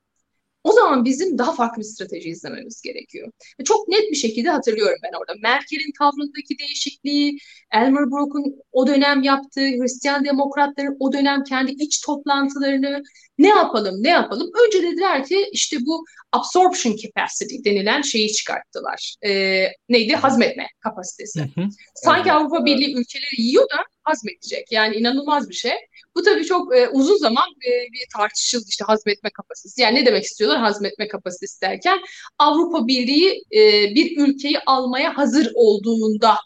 [0.63, 3.31] O zaman bizim daha farklı bir strateji izlememiz gerekiyor.
[3.59, 5.33] Ve çok net bir şekilde hatırlıyorum ben orada.
[5.43, 7.37] Merkel'in tavrındaki değişikliği,
[7.73, 13.03] Elmer Brock'un o dönem yaptığı, Hristiyan demokratların o dönem kendi iç toplantılarını
[13.37, 14.51] ne yapalım ne yapalım.
[14.65, 19.15] Önce dediler ki işte bu absorption capacity denilen şeyi çıkarttılar.
[19.25, 20.15] Ee, neydi?
[20.15, 21.49] Hazmetme kapasitesi.
[21.95, 22.31] Sanki.
[22.31, 24.71] Avrupa Birliği ülkeleri yiyor da hazmedecek.
[24.71, 25.73] Yani inanılmaz bir şey.
[26.15, 29.81] Bu tabii çok e, uzun zaman e, bir tartışıldı işte hazmetme kapasitesi.
[29.81, 31.99] Yani ne demek istiyorlar hazmetme kapasitesi derken
[32.39, 33.61] Avrupa Birliği e,
[33.95, 36.37] bir ülkeyi almaya hazır olduğunda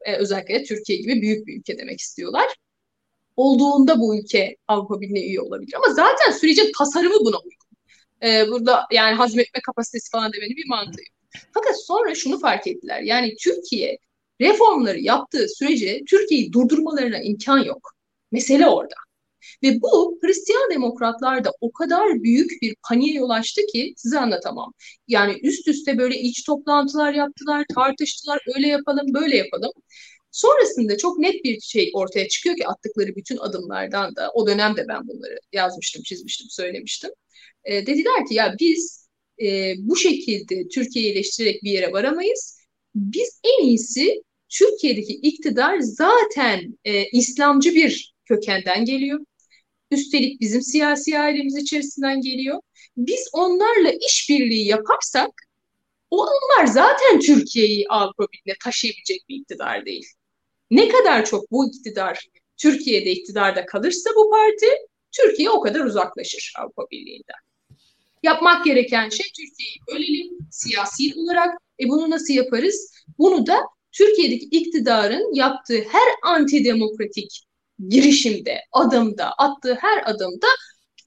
[0.00, 2.46] e, özellikle Türkiye gibi büyük bir ülke demek istiyorlar.
[3.36, 5.74] Olduğunda bu ülke Avrupa Birliği'ne üye olabilir.
[5.76, 7.66] Ama zaten sürecin tasarımı buna uygun.
[8.22, 11.16] E, burada yani hazmetme kapasitesi falan demenin bir mantığı yok.
[11.54, 13.00] Fakat sonra şunu fark ettiler.
[13.00, 13.98] Yani Türkiye
[14.40, 17.92] reformları yaptığı sürece Türkiye'yi durdurmalarına imkan yok.
[18.32, 18.94] Mesele orada.
[19.62, 24.72] Ve bu Hristiyan demokratlarda o kadar büyük bir paniğe yol açtı ki size anlatamam.
[25.08, 29.72] Yani üst üste böyle iç toplantılar yaptılar, tartıştılar, öyle yapalım, böyle yapalım.
[30.30, 35.08] Sonrasında çok net bir şey ortaya çıkıyor ki attıkları bütün adımlardan da o dönemde ben
[35.08, 37.10] bunları yazmıştım, çizmiştim, söylemiştim.
[37.64, 39.08] E, dediler ki ya biz
[39.42, 42.58] e, bu şekilde Türkiye'yi eleştirerek bir yere varamayız.
[42.94, 49.20] Biz en iyisi Türkiye'deki iktidar zaten e, İslamcı bir kökenden geliyor.
[49.90, 52.60] Üstelik bizim siyasi ailemiz içerisinden geliyor.
[52.96, 55.30] Biz onlarla işbirliği yaparsak
[56.10, 60.06] onlar zaten Türkiye'yi Avrupa Birliği'ne taşıyabilecek bir iktidar değil.
[60.70, 64.66] Ne kadar çok bu iktidar Türkiye'de iktidarda kalırsa bu parti
[65.12, 67.78] Türkiye o kadar uzaklaşır Avrupa Birliği'nden.
[68.22, 71.58] Yapmak gereken şey Türkiye'yi bölelim siyasi olarak.
[71.80, 72.92] E bunu nasıl yaparız?
[73.18, 73.58] Bunu da
[73.98, 77.46] Türkiye'deki iktidarın yaptığı her antidemokratik
[77.88, 80.46] girişimde, adımda, attığı her adımda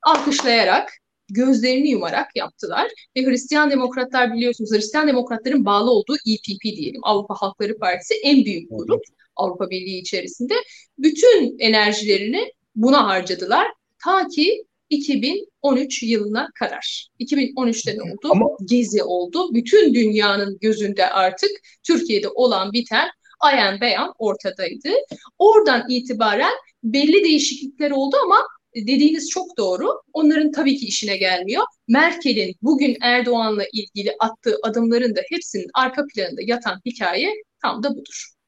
[0.04, 0.90] alkışlayarak,
[1.30, 2.92] gözlerini yumarak yaptılar.
[3.18, 8.70] Ve Hristiyan Demokratlar biliyorsunuz, Hristiyan Demokratların bağlı olduğu EPP diyelim, Avrupa Halkları Partisi en büyük
[8.70, 9.02] grup
[9.36, 10.54] Avrupa Birliği içerisinde.
[10.98, 13.68] Bütün enerjilerini buna harcadılar.
[14.04, 17.08] Ta ki 2013 yılına kadar.
[17.20, 18.30] 2013'te ne oldu?
[18.32, 18.46] Ama...
[18.66, 19.54] Gezi oldu.
[19.54, 21.50] Bütün dünyanın gözünde artık
[21.84, 24.90] Türkiye'de olan biten ayan beyan ortadaydı.
[25.38, 30.02] Oradan itibaren belli değişiklikler oldu ama dediğiniz çok doğru.
[30.14, 31.64] Onların tabii ki işine gelmiyor.
[31.88, 38.39] Merkel'in bugün Erdoğan'la ilgili attığı adımların da hepsinin arka planında yatan hikaye tam da budur.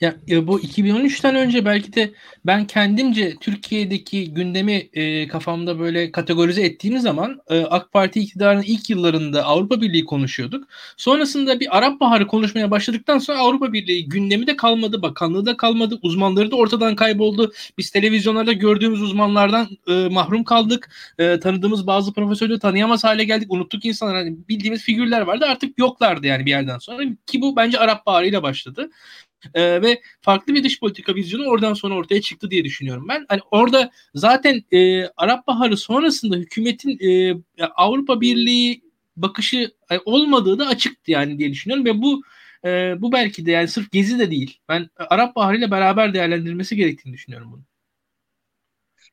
[0.00, 2.12] Ya e, bu 2013'ten önce belki de
[2.46, 8.90] ben kendimce Türkiye'deki gündemi e, kafamda böyle kategorize ettiğim zaman e, AK Parti iktidarının ilk
[8.90, 10.68] yıllarında Avrupa Birliği konuşuyorduk.
[10.96, 15.98] Sonrasında bir Arap Baharı konuşmaya başladıktan sonra Avrupa Birliği gündemi de kalmadı, bakanlığı da kalmadı,
[16.02, 17.52] uzmanları da ortadan kayboldu.
[17.78, 20.90] Biz televizyonlarda gördüğümüz uzmanlardan e, mahrum kaldık.
[21.18, 23.52] E, tanıdığımız bazı profesörleri tanıyamaz hale geldik.
[23.52, 24.16] Unuttuk insanlar.
[24.16, 27.02] Hani bildiğimiz figürler vardı artık yoklardı yani bir yerden sonra.
[27.26, 28.90] Ki bu bence Arap Baharı ile başladı.
[29.54, 33.26] E, ve farklı bir dış politika vizyonu oradan sonra ortaya çıktı diye düşünüyorum ben.
[33.28, 37.34] Hani orada zaten e, Arap Baharı sonrasında hükümetin e,
[37.76, 38.82] Avrupa Birliği
[39.16, 42.22] bakışı e, olmadığı da açıktı yani diye düşünüyorum ve bu
[42.64, 44.60] e, bu belki de yani sırf gezi de değil.
[44.68, 47.62] Ben Arap Baharı ile beraber değerlendirilmesi gerektiğini düşünüyorum bunu.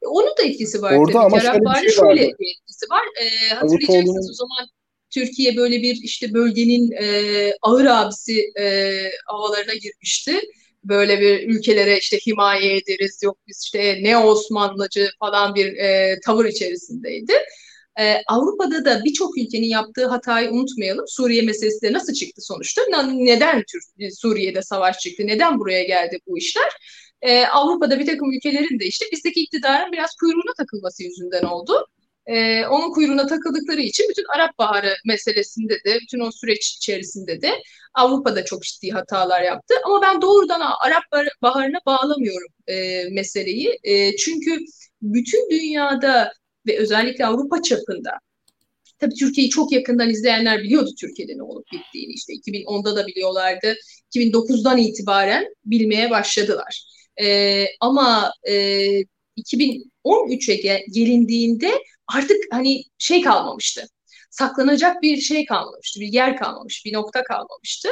[0.02, 3.04] Onun da etkisi var Orada tabii ama Arap Baharı şey şöyle bir etkisi var.
[3.22, 4.70] E, hatırlayacaksınız o zaman
[5.14, 8.94] Türkiye böyle bir işte bölgenin e, ağır abisi e,
[9.26, 10.40] havalarına girmişti.
[10.84, 16.46] Böyle bir ülkelere işte himaye ederiz, yok biz işte ne Osmanlıcı falan bir e, tavır
[16.46, 17.34] içerisindeydi.
[18.00, 21.06] Ee, Avrupa'da da birçok ülkenin yaptığı hatayı unutmayalım.
[21.08, 22.82] Suriye meselesi de nasıl çıktı sonuçta?
[23.14, 25.24] Neden Türk, Suriye'de savaş çıktı?
[25.26, 26.72] Neden buraya geldi bu işler?
[27.22, 31.88] Ee, Avrupa'da bir takım ülkelerin de işte bizdeki iktidarın biraz kuyruğuna takılması yüzünden oldu
[32.32, 37.52] e, onun kuyruğuna takıldıkları için bütün Arap Baharı meselesinde de, bütün o süreç içerisinde de
[37.94, 39.74] Avrupa'da çok ciddi hatalar yaptı.
[39.86, 41.04] Ama ben doğrudan Arap
[41.42, 43.80] Baharı'na bağlamıyorum e, meseleyi.
[43.84, 44.58] E, çünkü
[45.02, 46.34] bütün dünyada
[46.68, 48.12] ve özellikle Avrupa çapında
[49.02, 52.14] Tabii Türkiye'yi çok yakından izleyenler biliyordu Türkiye'de ne olup bittiğini.
[52.14, 53.76] İşte 2010'da da biliyorlardı.
[54.16, 56.86] 2009'dan itibaren bilmeye başladılar.
[57.22, 58.88] Ee, ama e,
[59.36, 60.56] 2000 13'e
[60.94, 61.72] gelindiğinde
[62.08, 63.88] artık hani şey kalmamıştı.
[64.30, 67.90] Saklanacak bir şey kalmamıştı, bir yer kalmamış, bir nokta kalmamıştı.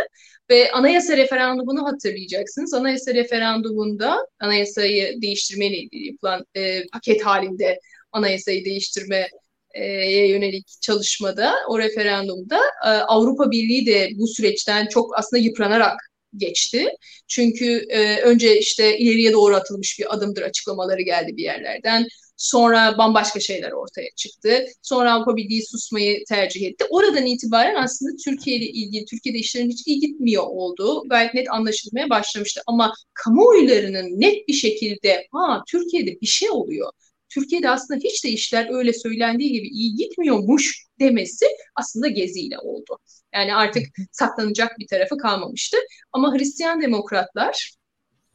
[0.49, 2.73] Ve anayasa referandumunu hatırlayacaksınız.
[2.73, 7.79] Anayasa referandumunda anayasayı değiştirmeyle ilgili yapılan e, paket halinde
[8.11, 9.29] anayasayı değiştirme
[9.73, 9.85] e,
[10.27, 16.87] yönelik çalışmada, o referandumda e, Avrupa Birliği de bu süreçten çok aslında yıpranarak geçti.
[17.27, 22.07] Çünkü e, önce işte ileriye doğru atılmış bir adımdır açıklamaları geldi bir yerlerden.
[22.37, 24.65] Sonra bambaşka şeyler ortaya çıktı.
[24.81, 26.85] Sonra Avrupa Birliği susmayı tercih etti.
[26.89, 32.09] Oradan itibaren aslında Türkiye ile ilgili, Türkiye'de işlerin hiç iyi gitmiyor olduğu gayet net anlaşılmaya
[32.09, 32.61] başlamıştı.
[32.67, 36.91] Ama kamuoylarının net bir şekilde ha Türkiye'de bir şey oluyor
[37.29, 42.97] Türkiye'de aslında hiç de işler öyle söylendiği gibi iyi gitmiyormuş demesi aslında geziyle oldu.
[43.33, 45.77] Yani artık saklanacak bir tarafı kalmamıştı.
[46.11, 47.71] Ama Hristiyan demokratlar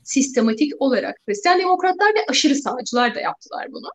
[0.02, 3.88] sistematik olarak, Hristiyan demokratlar ve aşırı sağcılar da yaptılar bunu.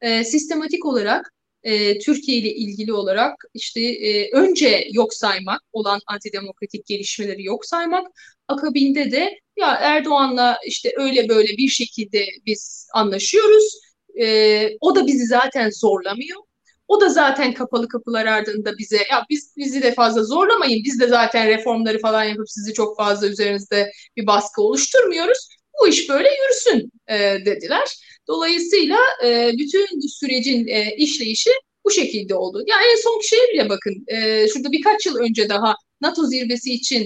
[0.00, 6.86] E, sistematik olarak e, Türkiye ile ilgili olarak işte e, önce yok saymak olan antidemokratik
[6.86, 8.06] gelişmeleri yok saymak,
[8.48, 13.80] akabinde de ya Erdoğan'la işte öyle böyle bir şekilde biz anlaşıyoruz
[14.20, 16.42] e, o da bizi zaten zorlamıyor.
[16.90, 20.84] O da zaten kapalı kapılar ardında bize ya biz bizi de fazla zorlamayın.
[20.84, 25.48] Biz de zaten reformları falan yapıp sizi çok fazla üzerinizde bir baskı oluşturmuyoruz.
[25.80, 27.88] Bu iş böyle yürüsün e, dediler.
[28.28, 31.50] Dolayısıyla e, bütün sürecin e, işleyişi
[31.84, 32.64] bu şekilde oldu.
[32.66, 34.04] Ya en son şeye bile bakın.
[34.06, 37.02] E, şurada birkaç yıl önce daha NATO zirvesi için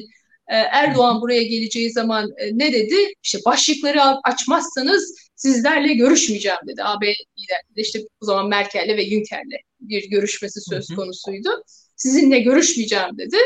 [0.48, 2.96] e, Erdoğan buraya geleceği zaman e, ne dedi?
[3.22, 6.84] İşte başlıkları açmazsanız sizlerle görüşmeyeceğim dedi.
[6.84, 11.64] AB liderleri işte o zaman Merkel'le ve Juncker'le bir görüşmesi söz konusuydu.
[11.96, 13.36] Sizinle görüşmeyeceğim dedi.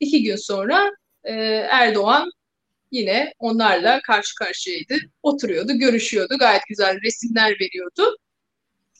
[0.00, 0.90] İki gün sonra
[1.24, 1.32] e,
[1.70, 2.30] Erdoğan
[2.90, 4.94] yine onlarla karşı karşıyaydı.
[5.22, 6.36] Oturuyordu, görüşüyordu.
[6.38, 8.16] Gayet güzel resimler veriyordu.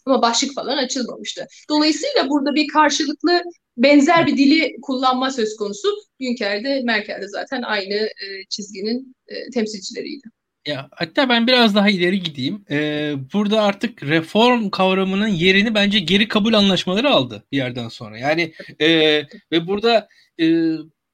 [0.06, 1.46] Ama başlık falan açılmamıştı.
[1.68, 3.42] Dolayısıyla burada bir karşılıklı
[3.76, 5.88] benzer bir dili kullanma söz konusu.
[6.20, 10.28] Juncker'de Merkel'de zaten aynı e, çizginin e, temsilcileriydi.
[10.66, 12.64] Ya hatta ben biraz daha ileri gideyim.
[12.70, 18.18] Ee, burada artık reform kavramının yerini bence geri kabul anlaşmaları aldı bir yerden sonra.
[18.18, 18.88] Yani e,
[19.52, 20.08] ve burada
[20.40, 20.44] e,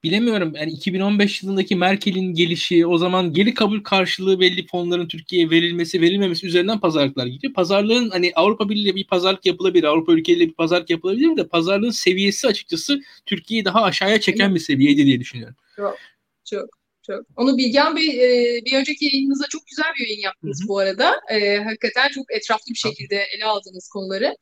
[0.03, 6.01] bilemiyorum yani 2015 yılındaki Merkel'in gelişi o zaman geri kabul karşılığı belli fonların Türkiye'ye verilmesi
[6.01, 7.53] verilmemesi üzerinden pazarlıklar gidiyor.
[7.53, 12.47] Pazarlığın hani Avrupa Birliği bir pazarlık yapılabilir, Avrupa ülkeleriyle bir pazarlık yapılabilir de pazarlığın seviyesi
[12.47, 15.55] açıkçası Türkiye'yi daha aşağıya çeken bir seviyeydi diye düşünüyorum.
[15.75, 15.97] Çok,
[16.45, 16.82] çok.
[17.07, 17.25] Çok.
[17.37, 20.67] Onu Bilgen Bey e, bir önceki yayınınızda çok güzel bir yayın yaptınız Hı-hı.
[20.67, 21.15] bu arada.
[21.29, 24.35] E, hakikaten çok etraflı bir şekilde ele aldınız konuları.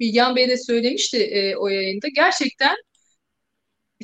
[0.00, 2.08] Bilgen Bey de söylemişti e, o yayında.
[2.08, 2.76] Gerçekten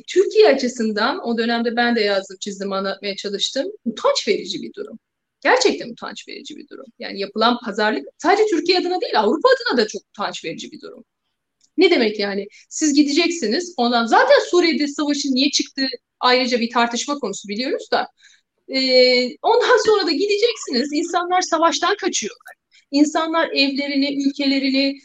[0.07, 3.67] Türkiye açısından o dönemde ben de yazdım, çizdim, anlatmaya çalıştım.
[3.85, 4.99] Utanç verici bir durum.
[5.41, 6.85] Gerçekten utanç verici bir durum.
[6.99, 11.05] Yani yapılan pazarlık sadece Türkiye adına değil Avrupa adına da çok utanç verici bir durum.
[11.77, 12.47] Ne demek yani?
[12.69, 13.73] Siz gideceksiniz.
[13.77, 15.87] Ondan zaten Suriye'de savaşın niye çıktığı
[16.23, 18.07] ayrıca bir tartışma konusu biliyoruz da.
[18.67, 18.79] E,
[19.41, 20.93] ondan sonra da gideceksiniz.
[20.93, 22.55] İnsanlar savaştan kaçıyorlar.
[22.91, 24.97] İnsanlar evlerini, ülkelerini,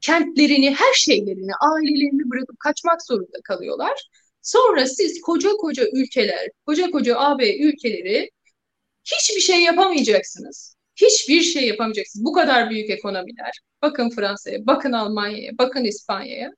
[0.00, 4.08] kentlerini, her şeylerini, ailelerini bırakıp kaçmak zorunda kalıyorlar.
[4.42, 8.30] Sonra siz koca koca ülkeler, koca koca AB ülkeleri
[9.04, 10.76] hiçbir şey yapamayacaksınız.
[10.96, 12.24] Hiçbir şey yapamayacaksınız.
[12.24, 13.60] Bu kadar büyük ekonomiler.
[13.82, 16.52] Bakın Fransa'ya, bakın Almanya'ya, bakın İspanya'ya.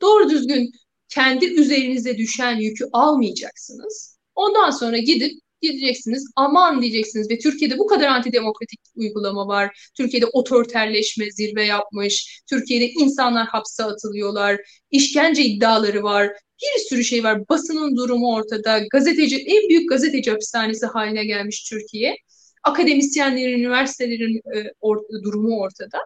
[0.00, 0.72] Doğru düzgün
[1.08, 4.18] kendi üzerinize düşen yükü almayacaksınız.
[4.34, 9.90] Ondan sonra gidip gideceksiniz aman diyeceksiniz ve Türkiye'de bu kadar antidemokratik uygulama var.
[9.96, 12.42] Türkiye'de otoriterleşme zirve yapmış.
[12.50, 14.60] Türkiye'de insanlar hapse atılıyorlar.
[14.90, 16.32] işkence iddiaları var.
[16.62, 17.48] Bir sürü şey var.
[17.48, 18.80] Basının durumu ortada.
[18.90, 22.16] Gazeteci en büyük gazeteci hapishanesi haline gelmiş Türkiye.
[22.64, 25.98] Akademisyenlerin, üniversitelerin e, or, durumu ortada.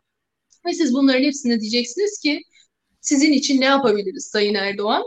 [0.66, 2.42] Ve siz bunların hepsine diyeceksiniz ki
[3.02, 5.02] Sizin için ne yapabiliriz Sayın Erdoğan?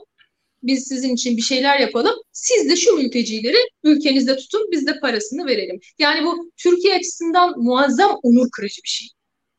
[0.63, 2.15] Biz sizin için bir şeyler yapalım.
[2.31, 5.79] Siz de şu mültecileri ülkenizde tutun, biz de parasını verelim.
[5.99, 9.07] Yani bu Türkiye açısından muazzam onur kırıcı bir şey.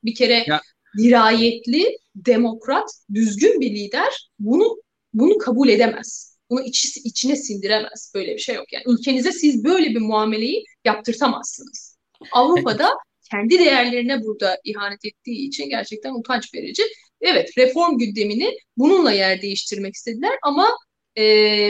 [0.05, 0.61] Bir kere ya.
[0.99, 4.77] dirayetli, demokrat, düzgün bir lider bunu
[5.15, 6.37] bunu kabul edemez.
[6.51, 8.13] Bunu iç, içine sindiremez.
[8.15, 8.73] Böyle bir şey yok.
[8.73, 11.97] Yani ülkenize siz böyle bir muameleyi yaptırtamazsınız.
[12.33, 12.91] Avrupa'da
[13.31, 16.83] kendi değerlerine burada ihanet ettiği için gerçekten utanç verici.
[17.21, 20.69] Evet reform gündemini bununla yer değiştirmek istediler ama
[21.19, 21.23] e,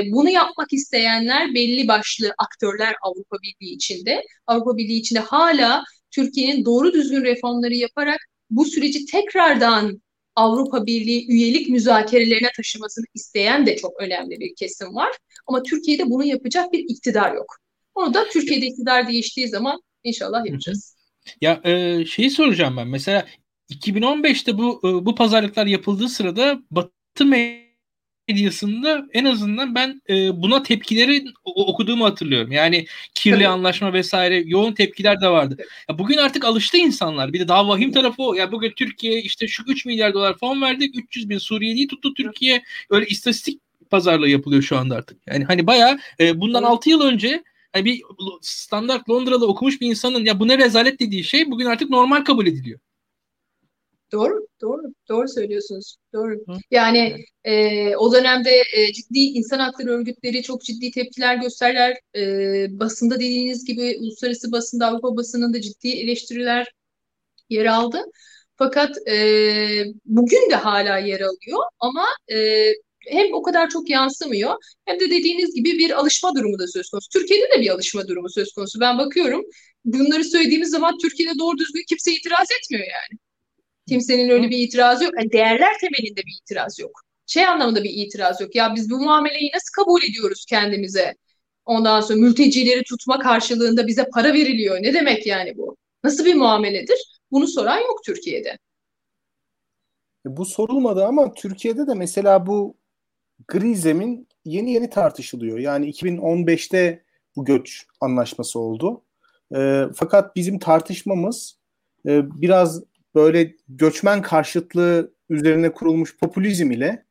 [0.07, 4.23] bunu yapmak isteyenler belli başlı aktörler Avrupa Birliği içinde.
[4.47, 8.19] Avrupa Birliği içinde hala Türkiye'nin doğru düzgün reformları yaparak
[8.51, 10.03] bu süreci tekrardan
[10.37, 15.13] Avrupa Birliği üyelik müzakerelerine taşımasını isteyen de çok önemli bir kesim var.
[15.47, 17.57] Ama Türkiye'de bunu yapacak bir iktidar yok.
[17.95, 20.97] Onu da Türkiye'de iktidar değiştiği zaman inşallah yapacağız.
[21.41, 22.89] Ya e, şeyi soracağım ben.
[22.89, 23.27] Mesela
[23.71, 27.25] 2015'te bu e, bu pazarlıklar yapıldığı sırada Batı
[28.29, 32.53] medyasında en azından ben e, buna tepkileri okuduğumu hatırlıyorum.
[32.53, 33.49] Yani kirli Tabii.
[33.49, 35.57] anlaşma vesaire yoğun tepkiler de vardı.
[35.89, 37.33] Ya bugün artık alıştı insanlar.
[37.33, 38.35] Bir de daha vahim tarafı o.
[38.35, 40.97] Ya bugün Türkiye işte şu 3 milyar dolar fon verdik.
[40.99, 42.63] 300 bin Suriyeliyi tuttu Türkiye.
[42.91, 45.19] Öyle istatistik pazarlığı yapılıyor şu anda artık.
[45.27, 46.73] Yani hani bayağı e, bundan evet.
[46.73, 47.43] 6 yıl önce
[47.75, 48.03] yani bir
[48.41, 52.47] standart Londra'da okumuş bir insanın ya bu ne rezalet dediği şey bugün artık normal kabul
[52.47, 52.81] ediliyor.
[54.13, 55.97] Doğru, doğru, doğru söylüyorsunuz.
[56.13, 56.35] Doğru.
[56.35, 56.59] Hı.
[56.71, 61.97] Yani e, o dönemde e, ciddi insan hakları örgütleri çok ciddi tepkiler gösterler.
[62.17, 66.73] E, basında dediğiniz gibi uluslararası basında, Avrupa basınında ciddi eleştiriler
[67.51, 67.99] yer aldı.
[68.57, 69.17] Fakat e,
[70.05, 72.69] bugün de hala yer alıyor ama e,
[73.07, 77.09] hem o kadar çok yansımıyor hem de dediğiniz gibi bir alışma durumu da söz konusu.
[77.13, 78.81] Türkiye'de de bir alışma durumu söz konusu.
[78.81, 79.43] Ben bakıyorum
[79.85, 83.19] bunları söylediğimiz zaman Türkiye'de doğru düzgün kimse itiraz etmiyor yani.
[83.89, 85.13] Kimsenin öyle bir itirazı yok.
[85.19, 87.01] Yani değerler temelinde bir itiraz yok.
[87.27, 88.55] Şey anlamında bir itiraz yok.
[88.55, 91.15] Ya biz bu muameleyi nasıl kabul ediyoruz kendimize?
[91.65, 94.83] Ondan sonra mültecileri tutma karşılığında bize para veriliyor.
[94.83, 95.77] Ne demek yani bu?
[96.05, 96.99] Nasıl bir muameledir?
[97.31, 98.59] Bunu soran yok Türkiye'de.
[100.27, 102.77] E, bu sorulmadı ama Türkiye'de de mesela bu
[103.49, 105.59] gri zemin yeni yeni tartışılıyor.
[105.59, 107.05] Yani 2015'te
[107.37, 109.03] bu göç anlaşması oldu.
[109.57, 111.59] E, fakat bizim tartışmamız
[112.07, 112.83] e, biraz
[113.17, 117.05] böyle göçmen karşıtlığı üzerine kurulmuş popülizm ile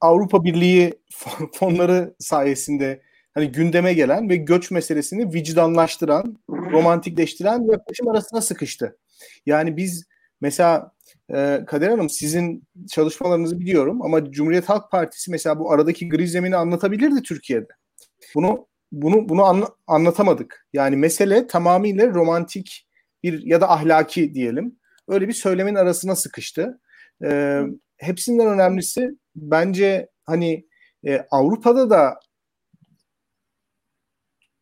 [0.00, 0.94] Avrupa Birliği
[1.54, 3.02] fonları sayesinde
[3.34, 8.98] hani gündeme gelen ve göç meselesini vicdanlaştıran, romantikleştiren yaklaşım arasına sıkıştı.
[9.46, 10.04] Yani biz
[10.40, 10.92] mesela
[11.34, 16.56] e, Kader Hanım sizin çalışmalarınızı biliyorum ama Cumhuriyet Halk Partisi mesela bu aradaki gri zemini
[16.56, 17.68] anlatabilirdi Türkiye'de.
[18.34, 20.66] Bunu bunu bunu anla, anlatamadık.
[20.72, 22.86] Yani mesele tamamıyla romantik
[23.24, 24.78] bir ya da ahlaki diyelim.
[25.08, 26.80] Öyle bir söylemin arasına sıkıştı.
[27.24, 27.60] E,
[27.96, 30.66] hepsinden önemlisi bence hani
[31.06, 32.20] e, Avrupa'da da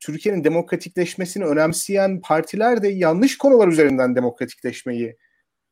[0.01, 5.17] Türkiye'nin demokratikleşmesini önemseyen partiler de yanlış konular üzerinden demokratikleşmeyi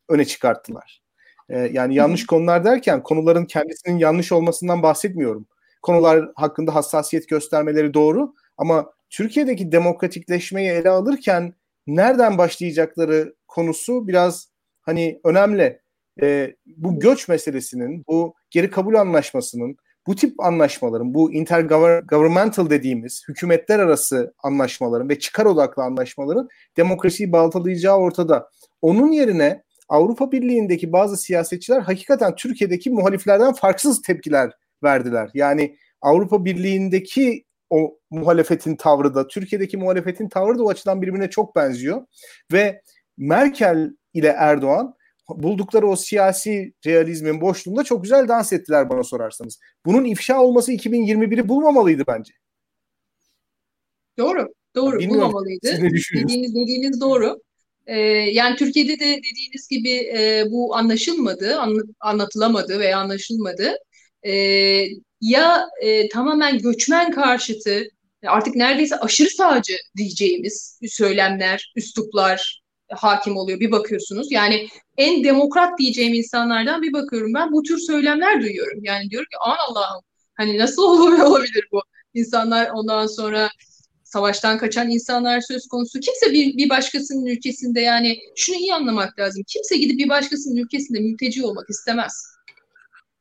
[0.09, 1.03] öne çıkarttılar.
[1.48, 5.47] E, yani yanlış konular derken konuların kendisinin yanlış olmasından bahsetmiyorum.
[5.82, 11.55] Konular hakkında hassasiyet göstermeleri doğru ama Türkiye'deki demokratikleşmeyi ele alırken
[11.97, 14.49] nereden başlayacakları konusu biraz
[14.82, 15.80] hani önemli.
[16.22, 19.76] E, bu göç meselesinin, bu geri kabul anlaşmasının,
[20.07, 27.97] bu tip anlaşmaların, bu intergovernmental dediğimiz hükümetler arası anlaşmaların ve çıkar odaklı anlaşmaların demokrasiyi baltalayacağı
[27.97, 28.51] ortada.
[28.82, 34.51] Onun yerine Avrupa Birliği'ndeki bazı siyasetçiler hakikaten Türkiye'deki muhaliflerden farksız tepkiler
[34.82, 35.30] verdiler.
[35.34, 41.57] Yani Avrupa Birliği'ndeki o muhalefetin tavrı da Türkiye'deki muhalefetin tavrı da o açıdan birbirine çok
[41.57, 42.07] benziyor
[42.53, 42.83] ve
[43.16, 44.95] Merkel ile Erdoğan
[45.29, 49.61] buldukları o siyasi realizmin boşluğunda çok güzel dans ettiler bana sorarsanız.
[49.87, 52.33] Bunun ifşa olması 2021'i bulmamalıydı bence.
[54.18, 54.49] Doğru.
[54.75, 54.99] Doğru.
[54.99, 55.66] Bilmiyorum, bulmamalıydı.
[56.14, 57.41] Dediğiniz, dediğiniz doğru.
[57.87, 63.77] Ee, yani Türkiye'de de dediğiniz gibi e, bu anlaşılmadı, an, anlatılamadı veya anlaşılmadı.
[64.27, 64.33] E,
[65.21, 67.89] ya e, tamamen göçmen karşıtı,
[68.27, 73.61] artık neredeyse aşırı sağcı diyeceğimiz söylemler, üsluplar hakim oluyor.
[73.61, 78.85] Bir bakıyorsunuz yani en demokrat diyeceğim insanlardan bir bakıyorum ben bu tür söylemler duyuyorum.
[78.85, 80.03] Yani diyorum ki aman Allah'ım
[80.35, 80.83] hani nasıl
[81.27, 81.83] olabilir bu?
[82.14, 83.51] İnsanlar ondan sonra
[84.05, 86.01] savaştan kaçan insanlar söz konusu.
[86.01, 89.43] Kimse bir, bir başkasının ülkesinde yani şunu iyi anlamak lazım.
[89.49, 92.27] Kimse gidip bir başkasının ülkesinde mülteci olmak istemez.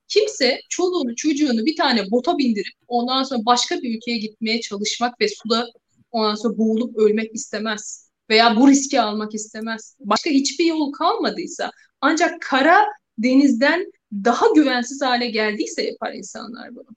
[0.09, 5.27] Kimse çoluğunu çocuğunu bir tane bota bindirip ondan sonra başka bir ülkeye gitmeye çalışmak ve
[5.29, 5.67] suda
[6.11, 8.09] ondan sonra boğulup ölmek istemez.
[8.29, 9.95] Veya bu riski almak istemez.
[9.99, 12.85] Başka hiçbir yol kalmadıysa ancak kara
[13.17, 16.87] denizden daha güvensiz hale geldiyse yapar insanlar bunu.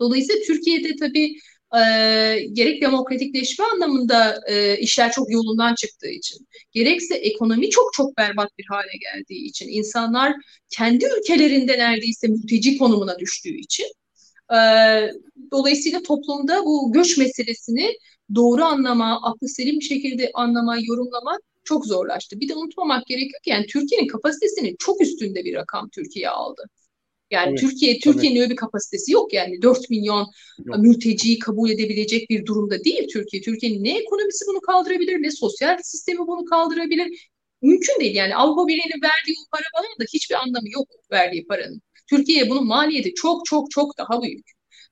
[0.00, 1.36] Dolayısıyla Türkiye'de tabii
[1.74, 1.80] e,
[2.52, 8.64] gerek demokratikleşme anlamında e, işler çok yolundan çıktığı için, gerekse ekonomi çok çok berbat bir
[8.68, 10.34] hale geldiği için, insanlar
[10.70, 13.86] kendi ülkelerinde neredeyse mülteci konumuna düştüğü için,
[14.52, 14.58] e,
[15.52, 17.96] dolayısıyla toplumda bu göç meselesini
[18.34, 22.40] doğru anlama, aklı selim bir şekilde anlama, yorumlama çok zorlaştı.
[22.40, 26.62] Bir de unutmamak gerekiyor ki yani Türkiye'nin kapasitesinin çok üstünde bir rakam Türkiye aldı.
[27.30, 30.26] Yani evet, Türkiye Türkiye'nin öyle bir kapasitesi yok yani 4 milyon
[30.64, 30.78] yok.
[30.78, 33.42] mülteciyi kabul edebilecek bir durumda değil Türkiye.
[33.42, 37.30] Türkiye'nin ne ekonomisi bunu kaldırabilir ne sosyal sistemi bunu kaldırabilir.
[37.62, 41.82] Mümkün değil yani Avrupa Birliği'nin verdiği o para falan da hiçbir anlamı yok verdiği paranın.
[42.10, 44.46] Türkiye'ye bunun maliyeti çok çok çok daha büyük.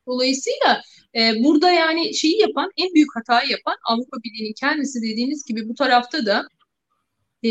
[0.07, 0.83] Dolayısıyla
[1.17, 5.75] e, burada yani şeyi yapan en büyük hatayı yapan Avrupa Birliği'nin kendisi dediğiniz gibi bu
[5.75, 6.49] tarafta da
[7.43, 7.51] e,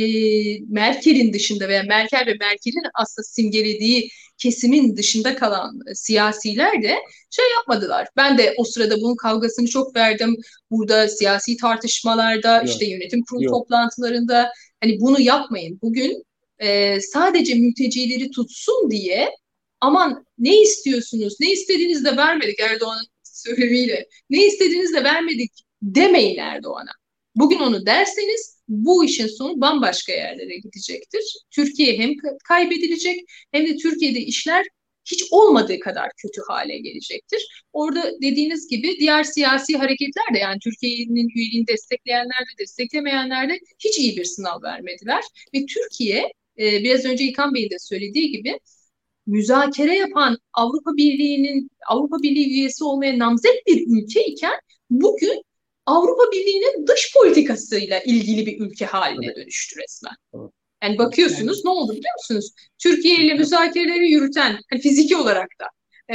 [0.67, 6.95] Merkel'in dışında veya Merkel ve Merkel'in aslında simgelediği kesimin dışında kalan e, siyasiler de
[7.29, 8.07] şey yapmadılar.
[8.17, 10.37] Ben de o sırada bunun kavgasını çok verdim.
[10.71, 12.69] Burada siyasi tartışmalarda, Yok.
[12.69, 13.53] işte yönetim kurulu Yok.
[13.53, 15.79] toplantılarında hani bunu yapmayın.
[15.81, 16.23] Bugün
[16.59, 19.29] e, sadece mültecileri tutsun diye
[19.81, 24.07] aman ne istiyorsunuz, ne istediğinizi de vermedik Erdoğan'ın söylemiyle.
[24.29, 26.91] Ne istediğinizi de vermedik demeyin Erdoğan'a.
[27.35, 31.37] Bugün onu derseniz bu işin sonu bambaşka yerlere gidecektir.
[31.51, 32.13] Türkiye hem
[32.47, 33.19] kaybedilecek
[33.51, 34.65] hem de Türkiye'de işler
[35.11, 37.63] hiç olmadığı kadar kötü hale gelecektir.
[37.73, 43.97] Orada dediğiniz gibi diğer siyasi hareketler de yani Türkiye'nin üyeliğini destekleyenler de desteklemeyenler de hiç
[43.97, 45.23] iyi bir sınav vermediler.
[45.55, 48.59] Ve Türkiye e, biraz önce İlkan Bey'in de söylediği gibi
[49.25, 54.59] müzakere yapan Avrupa Birliği'nin Avrupa Birliği üyesi olmaya namzet bir ülke iken
[54.89, 55.43] bugün
[55.87, 59.37] Avrupa Birliği'nin dış politikasıyla ilgili bir ülke haline evet.
[59.37, 60.15] dönüştü resmen.
[60.35, 60.51] Evet.
[60.83, 62.51] Yani bakıyorsunuz ne oldu biliyor musunuz?
[62.77, 65.65] Türkiye ile müzakereleri yürüten hani fiziki olarak da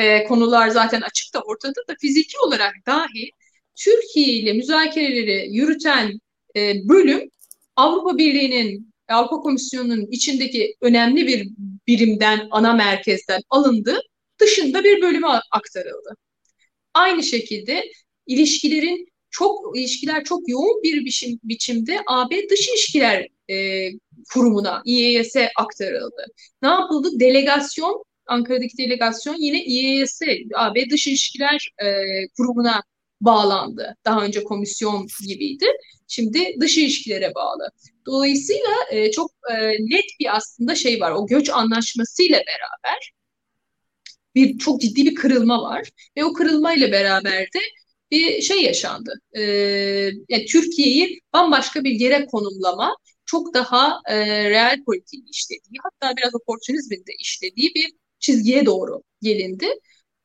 [0.01, 3.31] e, konular zaten açık da ortada da fiziki olarak dahi
[3.77, 6.21] Türkiye ile müzakereleri yürüten
[6.57, 7.31] e, bölüm
[7.77, 11.49] Avrupa Birliği'nin Avrupa Komisyonu'nun içindeki önemli bir
[11.87, 14.01] birimden, ana merkezden alındı.
[14.39, 16.17] Dışında bir bölüme aktarıldı.
[16.95, 17.85] Aynı şekilde
[18.27, 23.89] ilişkilerin çok ilişkiler çok yoğun bir biçim, biçimde AB Dış İlişkiler e,
[24.33, 26.27] Kurumu'na, İES'e aktarıldı.
[26.63, 27.09] Ne yapıldı?
[27.21, 31.87] Delegasyon, Ankara'daki delegasyon yine İES'e, AB Dış İlişkiler e,
[32.37, 32.83] Kurumu'na
[33.21, 33.97] bağlandı.
[34.05, 35.67] Daha önce komisyon gibiydi.
[36.09, 37.69] Şimdi dış ilişkilere bağlı.
[38.07, 41.11] Dolayısıyla e, çok e, net bir aslında şey var.
[41.11, 43.13] O göç anlaşmasıyla beraber
[44.35, 47.61] bir çok ciddi bir kırılma var ve o kırılma ile beraber de
[48.13, 49.21] bir şey yaşandı.
[49.33, 49.43] E,
[50.29, 52.97] yani Türkiye'yi bambaşka bir yere konumlama,
[53.27, 54.17] çok daha e,
[54.51, 59.67] real politiğin işlediği, hatta biraz oportunizmin de işlediği bir çizgiye doğru gelindi.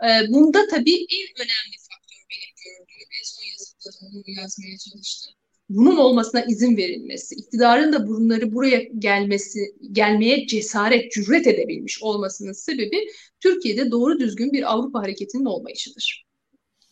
[0.04, 5.34] E, bunda tabii en önemli faktör benim gördüğüm, en son yazıda onu yazmaya çalıştım.
[5.70, 9.60] Bunun olmasına izin verilmesi, iktidarın da bunları buraya gelmesi,
[9.92, 13.08] gelmeye cesaret, cüret edebilmiş olmasının sebebi
[13.40, 16.27] Türkiye'de doğru düzgün bir Avrupa hareketinin olmayışıdır.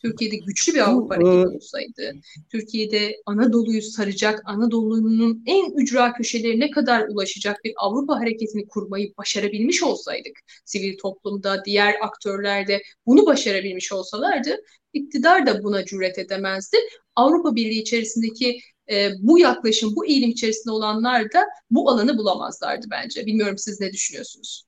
[0.06, 2.12] Türkiye'de güçlü bir Avrupa hareketi olsaydı,
[2.52, 10.40] Türkiye'de Anadolu'yu saracak, Anadolu'nun en ücra köşelerine kadar ulaşacak bir Avrupa hareketini kurmayı başarabilmiş olsaydık,
[10.66, 14.58] sivil toplumda, diğer aktörlerde bunu başarabilmiş olsalardı,
[14.94, 16.78] iktidar da buna cüret edemezdi.
[17.16, 18.60] Avrupa Birliği içerisindeki
[18.92, 23.26] e, bu yaklaşım, bu eğilim içerisinde olanlar da bu alanı bulamazlardı bence.
[23.26, 24.64] Bilmiyorum siz ne düşünüyorsunuz?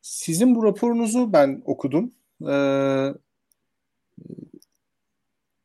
[0.00, 2.14] Sizin bu raporunuzu ben okudum.
[2.48, 3.14] Ee,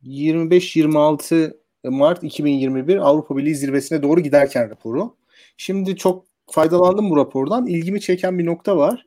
[0.09, 5.15] 25-26 Mart 2021 Avrupa Birliği zirvesine doğru giderken raporu.
[5.57, 7.67] Şimdi çok faydalandım bu rapordan.
[7.67, 9.05] İlgimi çeken bir nokta var.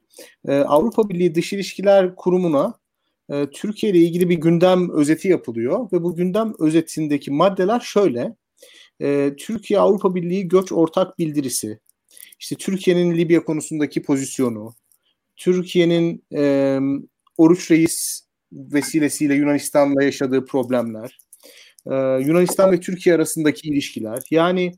[0.48, 2.74] Ee, Avrupa Birliği Dış İlişkiler Kurumu'na
[3.30, 8.36] e, Türkiye ile ilgili bir gündem özeti yapılıyor ve bu gündem özetindeki maddeler şöyle.
[9.00, 11.78] E, Türkiye Avrupa Birliği göç ortak bildirisi,
[12.38, 14.74] işte Türkiye'nin Libya konusundaki pozisyonu,
[15.36, 16.78] Türkiye'nin e,
[17.36, 18.22] Oruç Reis
[18.52, 21.18] vesilesiyle Yunanistan'la yaşadığı problemler,
[21.86, 21.94] e,
[22.26, 24.72] Yunanistan ve Türkiye arasındaki ilişkiler, yani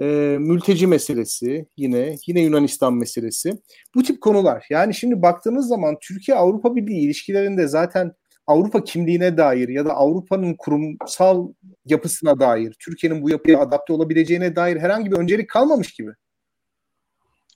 [0.00, 0.04] e,
[0.40, 3.52] mülteci meselesi yine yine Yunanistan meselesi.
[3.94, 4.66] Bu tip konular.
[4.70, 8.12] Yani şimdi baktığınız zaman Türkiye Avrupa Birliği ilişkilerinde zaten
[8.46, 11.52] Avrupa kimliğine dair ya da Avrupa'nın kurumsal
[11.84, 16.10] yapısına dair, Türkiye'nin bu yapıya adapte olabileceğine dair herhangi bir öncelik kalmamış gibi.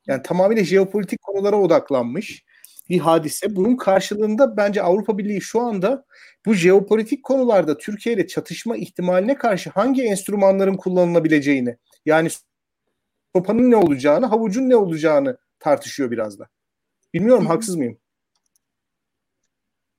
[0.07, 2.45] Yani tamamıyla jeopolitik konulara odaklanmış
[2.89, 3.57] bir hadise.
[3.57, 6.05] Bunun karşılığında bence Avrupa Birliği şu anda
[6.47, 11.77] bu jeopolitik konularda Türkiye ile çatışma ihtimaline karşı hangi enstrümanların kullanılabileceğini
[12.07, 12.29] yani
[13.37, 16.49] sopanın ne olacağını, havucun ne olacağını tartışıyor biraz da.
[17.15, 17.99] Bilmiyorum haksız mıyım?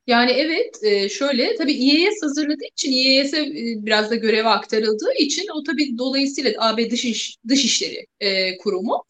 [0.07, 5.45] Yani evet e, şöyle tabii İES hazırladığı için İES'e e, biraz da göreve aktarıldığı için
[5.55, 9.03] o tabii dolayısıyla AB Dış, İş, Dışişleri e, Kurumu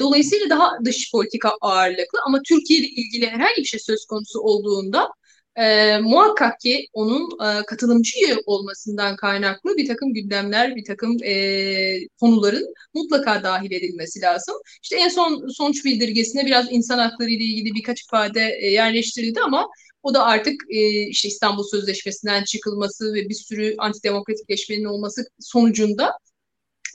[0.00, 5.08] dolayısıyla daha dış politika ağırlıklı ama Türkiye ile ilgili herhangi bir şey söz konusu olduğunda
[5.56, 8.12] e, muhakkak ki onun e, katılımcı
[8.46, 14.54] olmasından kaynaklı bir takım gündemler, bir takım e, konuların mutlaka dahil edilmesi lazım.
[14.82, 19.68] İşte en son sonuç bildirgesine biraz insan hakları ile ilgili birkaç ifade e, yerleştirildi ama
[20.02, 26.12] o da artık e, işte İstanbul Sözleşmesi'nden çıkılması ve bir sürü antidemokratikleşmenin olması sonucunda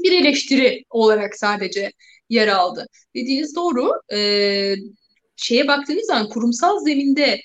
[0.03, 1.91] bir eleştiri olarak sadece
[2.30, 2.88] yer aldı.
[3.15, 3.91] Dediğiniz doğru.
[4.13, 4.75] E,
[5.36, 7.41] şeye baktığınız zaman kurumsal zeminde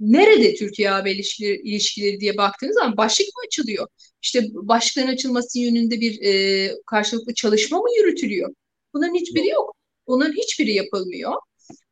[0.00, 3.86] nerede Türkiye-AB ilişkileri, ilişkileri diye baktığınız zaman başlık mı açılıyor?
[4.22, 8.54] İşte başlıkların açılması yönünde bir e, karşılıklı çalışma mı yürütülüyor?
[8.94, 9.76] Bunların hiçbiri yok.
[10.06, 11.32] Bunların hiçbiri yapılmıyor.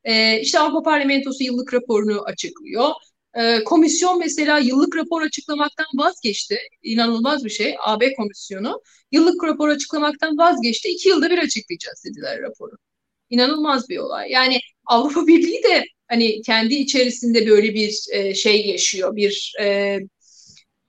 [0.04, 2.90] E, işte Avrupa Parlamentosu yıllık raporunu açıklıyor.
[3.34, 6.58] E, komisyon mesela yıllık rapor açıklamaktan vazgeçti.
[6.82, 7.76] İnanılmaz bir şey.
[7.84, 8.82] AB komisyonu
[9.12, 10.88] yıllık rapor açıklamaktan vazgeçti.
[10.88, 12.76] İki yılda bir açıklayacağız dediler raporu.
[13.30, 14.30] İnanılmaz bir olay.
[14.30, 19.16] Yani Avrupa Birliği de hani kendi içerisinde böyle bir e, şey yaşıyor.
[19.16, 19.98] Bir e,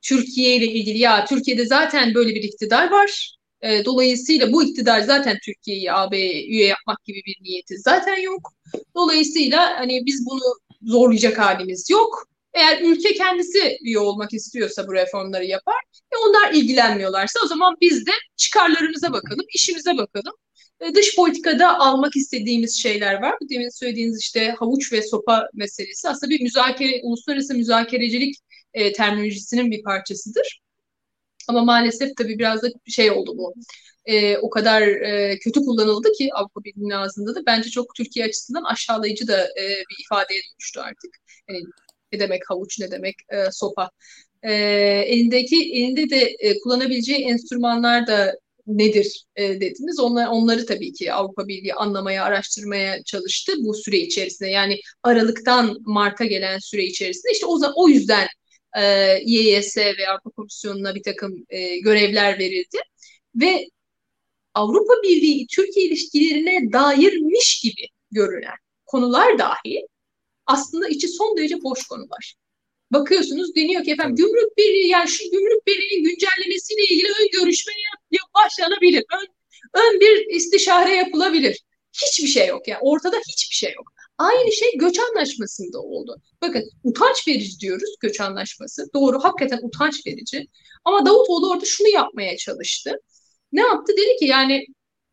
[0.02, 3.36] Türkiye ile ilgili ya Türkiye'de zaten böyle bir iktidar var.
[3.62, 8.54] E, dolayısıyla bu iktidar zaten Türkiye'yi AB'ye üye yapmak gibi bir niyeti zaten yok.
[8.96, 12.35] Dolayısıyla hani biz bunu zorlayacak halimiz yok.
[12.56, 15.76] Eğer ülke kendisi üye olmak istiyorsa bu reformları yapar.
[16.14, 20.34] E onlar ilgilenmiyorlarsa o zaman biz de çıkarlarımıza bakalım, işimize bakalım.
[20.82, 23.36] E, dış politikada almak istediğimiz şeyler var.
[23.50, 28.36] Demin söylediğiniz işte havuç ve sopa meselesi aslında bir müzakere, uluslararası müzakerecilik
[28.74, 30.62] e, terminolojisinin bir parçasıdır.
[31.48, 33.54] Ama maalesef tabii biraz da şey oldu bu.
[34.06, 38.64] E, o kadar e, kötü kullanıldı ki Avrupa Birliği'nin ağzında da bence çok Türkiye açısından
[38.64, 41.12] aşağılayıcı da e, bir ifadeye dönüştü artık.
[41.50, 41.62] Yani
[42.12, 43.90] ne demek havuç, ne demek e, sopa.
[44.44, 44.54] E,
[45.08, 48.36] elindeki elinde de e, kullanabileceği enstrümanlar da
[48.68, 50.00] nedir e, dediniz.
[50.00, 54.50] Onlar, onları tabii ki Avrupa Birliği anlamaya, araştırmaya çalıştı bu süre içerisinde.
[54.50, 57.32] Yani Aralık'tan Mart'a gelen süre içerisinde.
[57.32, 58.28] İşte o, o yüzden
[58.78, 62.78] e, İES ve Avrupa Komisyonu'na bir takım e, görevler verildi.
[63.36, 63.68] Ve
[64.54, 69.88] Avrupa Birliği Türkiye ilişkilerine dairmiş gibi görünen konular dahi
[70.46, 72.36] aslında içi son derece boş konular.
[72.92, 77.74] Bakıyorsunuz deniyor ki efendim gümrük birliği yani şu gümrük birliğinin güncellemesiyle ilgili ön görüşme
[78.36, 79.04] başlanabilir.
[79.14, 79.28] Ön,
[79.74, 81.64] ön bir istişare yapılabilir.
[81.94, 83.88] Hiçbir şey yok yani ortada hiçbir şey yok.
[84.18, 86.22] Aynı şey göç anlaşmasında oldu.
[86.42, 88.86] Bakın utanç verici diyoruz göç anlaşması.
[88.94, 90.48] Doğru hakikaten utanç verici.
[90.86, 92.92] Ama Davutoğlu orada şunu yapmaya çalıştı.
[93.52, 93.94] Ne yaptı?
[93.98, 94.66] Dedi ki yani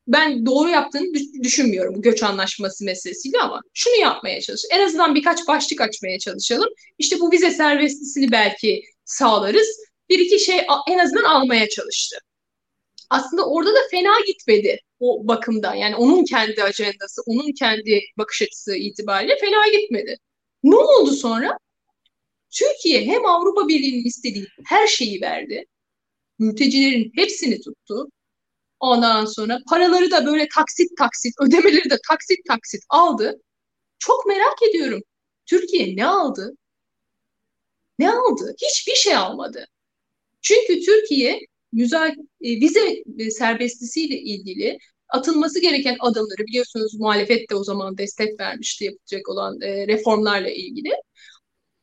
[0.07, 4.63] ben doğru yaptığını düşünmüyorum bu göç anlaşması meselesiyle ama şunu yapmaya çalış.
[4.71, 6.69] En azından birkaç başlık açmaya çalışalım.
[6.99, 9.69] İşte bu vize serbestlisini belki sağlarız.
[10.09, 12.19] Bir iki şey en azından almaya çalıştı.
[13.11, 15.75] Aslında orada da fena gitmedi o bakımda.
[15.75, 20.17] Yani onun kendi ajandası, onun kendi bakış açısı itibariyle fena gitmedi.
[20.63, 21.59] Ne oldu sonra?
[22.51, 25.65] Türkiye hem Avrupa Birliği'nin istediği her şeyi verdi.
[26.39, 28.09] Mültecilerin hepsini tuttu.
[28.83, 33.41] Ondan sonra paraları da böyle taksit taksit, ödemeleri de taksit taksit aldı.
[33.99, 35.01] Çok merak ediyorum.
[35.47, 36.57] Türkiye ne aldı?
[37.99, 38.55] Ne aldı?
[38.63, 39.67] Hiçbir şey almadı.
[40.41, 41.41] Çünkü Türkiye
[41.73, 44.79] müza e, vize serbestlisiyle ilgili
[45.09, 50.91] atılması gereken adımları biliyorsunuz muhalefet de o zaman destek vermişti yapacak olan e, reformlarla ilgili.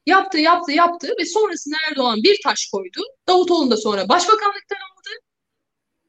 [0.06, 3.02] Yaptı, yaptı, yaptı ve sonrasında Erdoğan bir taş koydu.
[3.28, 5.10] Davutoğlu da sonra başbakanlıktan aldı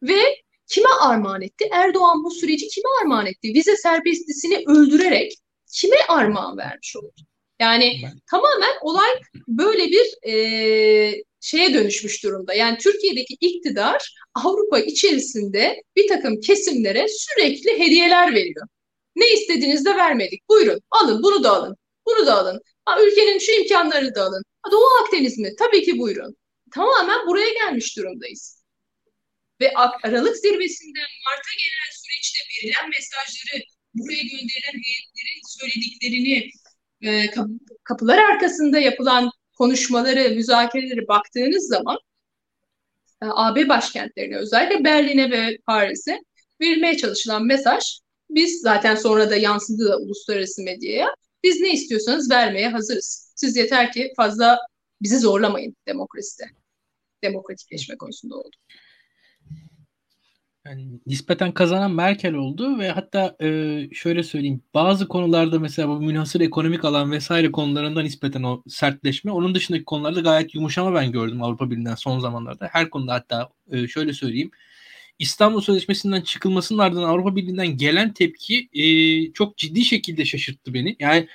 [0.03, 0.23] ve
[0.71, 1.69] kime armağan etti?
[1.73, 3.55] Erdoğan bu süreci kime armağan etti?
[3.55, 5.33] Vize serbestlisini öldürerek
[5.73, 7.15] kime armağan vermiş oldu?
[7.61, 8.21] Yani ben...
[8.31, 9.11] tamamen olay
[9.49, 12.55] böyle bir e, şeye dönüşmüş durumda.
[12.55, 18.67] Yani Türkiye'deki iktidar Avrupa içerisinde bir takım kesimlere sürekli hediyeler veriyor.
[19.17, 20.49] Ne istediğinizde vermedik.
[20.49, 21.77] Buyurun alın bunu da alın.
[22.07, 22.61] Bunu da alın.
[22.85, 24.43] Ha, ülkenin şu imkanları da alın.
[24.63, 25.51] Ha, Doğu Akdeniz mi?
[25.59, 26.37] Tabii ki buyurun.
[26.75, 28.60] Tamamen buraya gelmiş durumdayız
[29.61, 36.51] ve Aralık zirvesinden Mart'a gelen süreçte verilen mesajları, buraya gönderilen heyetlerin söylediklerini,
[37.03, 37.31] e,
[37.85, 41.99] kapılar arkasında yapılan konuşmaları, müzakereleri baktığınız zaman
[43.23, 46.19] e, AB başkentlerine özellikle Berlin'e ve Paris'e
[46.61, 47.85] verilmeye çalışılan mesaj
[48.31, 51.15] biz zaten sonra da yansıdı da uluslararası medyaya.
[51.45, 53.33] Biz ne istiyorsanız vermeye hazırız.
[53.37, 54.59] Siz yeter ki fazla
[55.03, 56.45] bizi zorlamayın demokraside.
[57.25, 58.57] Demokratikleşme konusunda oldu.
[60.71, 66.41] Yani nispeten kazanan Merkel oldu ve hatta e, şöyle söyleyeyim bazı konularda mesela bu münhasır
[66.41, 71.71] ekonomik alan vesaire konularında nispeten o sertleşme onun dışındaki konularda gayet yumuşama ben gördüm Avrupa
[71.71, 72.69] Birliği'nden son zamanlarda.
[72.73, 74.51] Her konuda hatta e, şöyle söyleyeyim
[75.19, 78.85] İstanbul Sözleşmesi'nden çıkılmasının ardından Avrupa Birliği'nden gelen tepki e,
[79.33, 80.97] çok ciddi şekilde şaşırttı beni.
[81.01, 81.29] Yani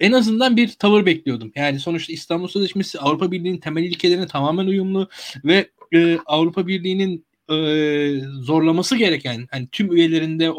[0.00, 1.52] en azından bir tavır bekliyordum.
[1.54, 5.08] Yani sonuçta İstanbul Sözleşmesi Avrupa Birliği'nin temel ilkelerine tamamen uyumlu
[5.44, 10.50] ve e, Avrupa Birliği'nin e, zorlaması gereken hani tüm üyelerinde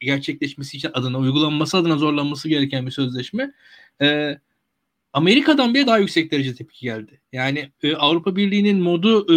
[0.00, 3.52] gerçekleşmesi için adına uygulanması adına zorlanması gereken bir sözleşme.
[4.02, 4.38] E,
[5.12, 7.20] Amerika'dan bile daha yüksek derece tepki geldi.
[7.32, 9.36] Yani e, Avrupa Birliği'nin modu e,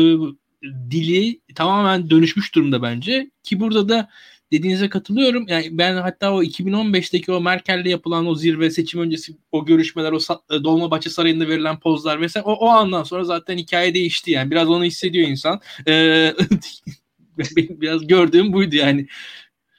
[0.92, 4.10] dili tamamen dönüşmüş durumda bence ki burada da
[4.54, 5.46] dediğinize katılıyorum.
[5.48, 10.18] Yani ben hatta o 2015'teki o Merkel'le yapılan o zirve seçim öncesi o görüşmeler, o
[10.52, 14.52] e, Dolmabahçe Sarayı'nda verilen pozlar vesaire o, o andan sonra zaten hikaye değişti yani.
[14.52, 15.62] Biraz onu hissediyor insan.
[15.88, 16.34] Ee,
[17.58, 19.08] benim biraz gördüğüm buydu yani.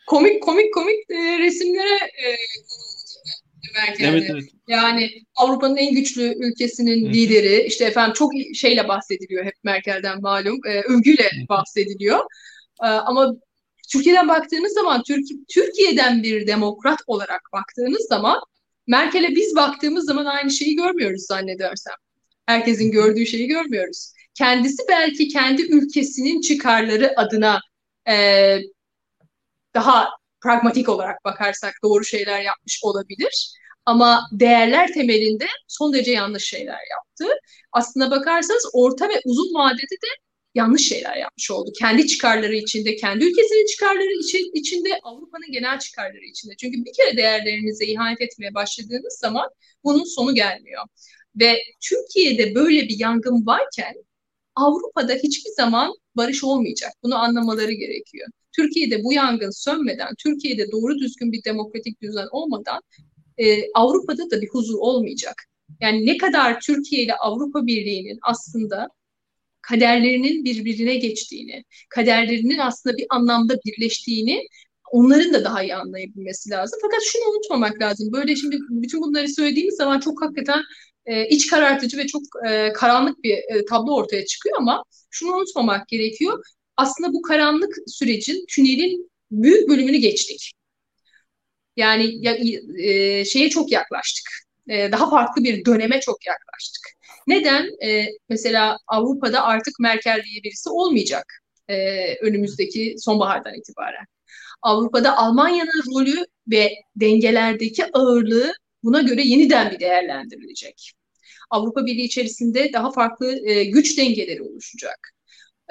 [0.07, 2.37] Komik komik komik e, resimlere e,
[3.75, 4.09] Merkel'de.
[4.09, 4.45] Evet, evet.
[4.69, 7.13] Yani Avrupa'nın en güçlü ülkesinin Hı.
[7.13, 11.49] lideri işte efendim çok şeyle bahsediliyor hep Merkel'den malum e, övgüyle Hı.
[11.49, 12.19] bahsediliyor.
[12.83, 13.35] E, ama
[13.93, 18.41] Türkiye'den baktığınız zaman Türkiye, Türkiye'den bir demokrat olarak baktığınız zaman
[18.87, 21.95] Merkel'e biz baktığımız zaman aynı şeyi görmüyoruz zannedersem.
[22.47, 24.13] Herkesin gördüğü şeyi görmüyoruz.
[24.35, 27.61] Kendisi belki kendi ülkesinin çıkarları adına
[28.09, 28.59] e,
[29.75, 30.09] daha
[30.41, 33.55] pragmatik olarak bakarsak doğru şeyler yapmış olabilir.
[33.87, 37.37] Ama değerler temelinde son derece yanlış şeyler yaptı.
[37.73, 40.09] Aslına bakarsanız orta ve uzun vadede de
[40.55, 41.71] yanlış şeyler yapmış oldu.
[41.79, 46.55] Kendi çıkarları içinde, kendi ülkesinin çıkarları için, içinde, Avrupa'nın genel çıkarları içinde.
[46.57, 49.49] Çünkü bir kere değerlerinize ihanet etmeye başladığınız zaman
[49.85, 50.85] bunun sonu gelmiyor.
[51.41, 53.95] Ve Türkiye'de böyle bir yangın varken
[54.57, 56.93] Avrupa'da hiçbir zaman barış olmayacak.
[57.03, 58.29] Bunu anlamaları gerekiyor.
[58.57, 62.81] Türkiye'de bu yangın sönmeden, Türkiye'de doğru düzgün bir demokratik düzen olmadan
[63.39, 65.35] e, Avrupa'da da bir huzur olmayacak.
[65.81, 68.89] Yani ne kadar Türkiye ile Avrupa Birliği'nin aslında
[69.63, 74.49] kaderlerinin birbirine geçtiğini, kaderlerinin aslında bir anlamda birleştiğini
[74.93, 76.79] onların da daha iyi anlayabilmesi lazım.
[76.83, 78.13] Fakat şunu unutmamak lazım.
[78.13, 80.63] Böyle şimdi bütün bunları söylediğimiz zaman çok hakikaten
[81.07, 85.89] e, iç karartıcı ve çok e, karanlık bir e, tablo ortaya çıkıyor ama şunu unutmamak
[85.89, 86.45] gerekiyor.
[86.77, 90.53] Aslında bu karanlık sürecin, tünelin büyük bölümünü geçtik.
[91.77, 92.37] Yani ya,
[92.79, 94.25] e, şeye çok yaklaştık.
[94.69, 96.83] E, daha farklı bir döneme çok yaklaştık.
[97.27, 97.87] Neden?
[97.87, 101.25] E, mesela Avrupa'da artık Merkel diye birisi olmayacak
[101.69, 104.07] e, önümüzdeki sonbahardan itibaren.
[104.63, 108.53] Avrupa'da Almanya'nın rolü ve dengelerdeki ağırlığı
[108.85, 110.93] buna göre yeniden bir değerlendirilecek.
[111.51, 115.11] Avrupa Birliği içerisinde daha farklı e, güç dengeleri oluşacak.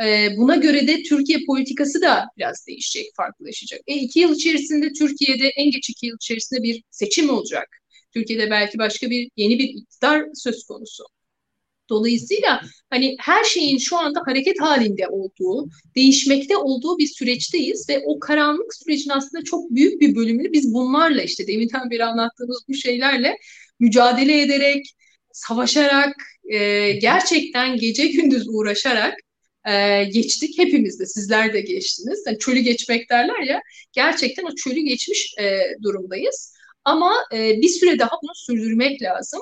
[0.06, 3.82] E, buna göre de Türkiye politikası da biraz değişecek, farklılaşacak.
[3.88, 7.68] E, iki yıl içerisinde Türkiye'de en geç iki yıl içerisinde bir seçim olacak.
[8.14, 11.04] Türkiye'de belki başka bir yeni bir iktidar söz konusu.
[11.94, 18.20] Dolayısıyla hani her şeyin şu anda hareket halinde olduğu, değişmekte olduğu bir süreçteyiz ve o
[18.20, 23.38] karanlık sürecin aslında çok büyük bir bölümünü biz bunlarla işte deminden beri anlattığımız bu şeylerle
[23.80, 24.86] mücadele ederek,
[25.32, 26.16] savaşarak,
[26.52, 29.14] e, gerçekten gece gündüz uğraşarak
[29.68, 30.60] e, geçtik.
[30.60, 32.24] Hepimiz de sizler de geçtiniz.
[32.28, 36.54] Yani çölü geçmek derler ya gerçekten o çölü geçmiş e, durumdayız.
[36.84, 39.42] Ama e, bir süre daha bunu sürdürmek lazım.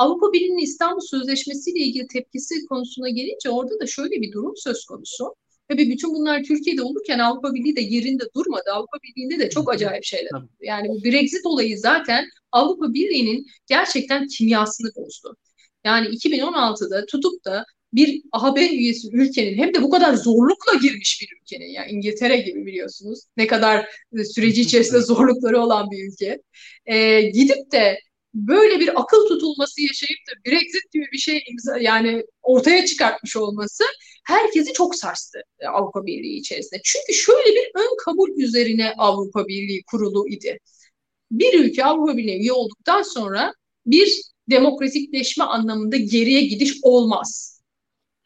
[0.00, 4.84] Avrupa Birliği'nin İstanbul Sözleşmesi ile ilgili tepkisi konusuna gelince orada da şöyle bir durum söz
[4.84, 5.34] konusu.
[5.68, 8.70] Tabii bütün bunlar Türkiye'de olurken Avrupa Birliği de yerinde durmadı.
[8.72, 10.48] Avrupa Birliği'nde de çok acayip şeyler oldu.
[10.60, 15.36] Yani bu Brexit olayı zaten Avrupa Birliği'nin gerçekten kimyasını bozdu.
[15.84, 21.36] Yani 2016'da tutup da bir AB üyesi ülkenin hem de bu kadar zorlukla girmiş bir
[21.42, 23.86] ülkenin yani İngiltere gibi biliyorsunuz ne kadar
[24.34, 26.42] süreci içerisinde zorlukları olan bir ülke
[26.86, 27.98] e, gidip de
[28.34, 33.84] böyle bir akıl tutulması yaşayıp da Brexit gibi bir şey imza, yani ortaya çıkartmış olması
[34.26, 36.80] herkesi çok sarstı e, Avrupa Birliği içerisinde.
[36.84, 40.58] Çünkü şöyle bir ön kabul üzerine Avrupa Birliği kurulu idi.
[41.30, 43.52] Bir ülke Avrupa Birliği üye olduktan sonra
[43.86, 47.60] bir demokratikleşme anlamında geriye gidiş olmaz.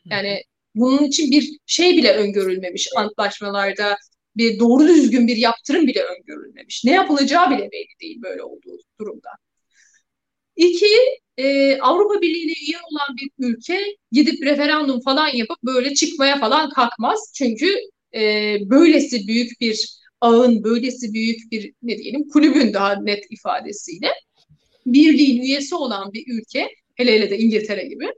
[0.05, 0.43] Yani
[0.75, 3.97] bunun için bir şey bile öngörülmemiş antlaşmalarda
[4.37, 6.85] bir doğru düzgün bir yaptırım bile öngörülmemiş.
[6.85, 9.29] Ne yapılacağı bile belli değil böyle olduğu durumda.
[10.57, 10.97] İki,
[11.37, 17.33] e, Avrupa Birliği'ne üye olan bir ülke gidip referandum falan yapıp böyle çıkmaya falan kalkmaz.
[17.35, 17.77] Çünkü
[18.15, 24.13] e, böylesi büyük bir ağın, böylesi büyük bir ne diyelim kulübün daha net ifadesiyle
[24.87, 28.13] birliğin üyesi olan bir ülke, hele hele de İngiltere gibi,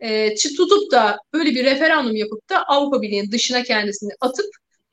[0.00, 4.46] e, tutup da böyle bir referandum yapıp da Avrupa Birliği'nin dışına kendisini atıp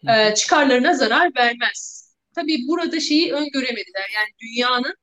[0.10, 2.10] e, çıkarlarına zarar vermez.
[2.36, 4.10] Tabii burada şeyi öngöremediler.
[4.16, 4.94] Yani dünyanın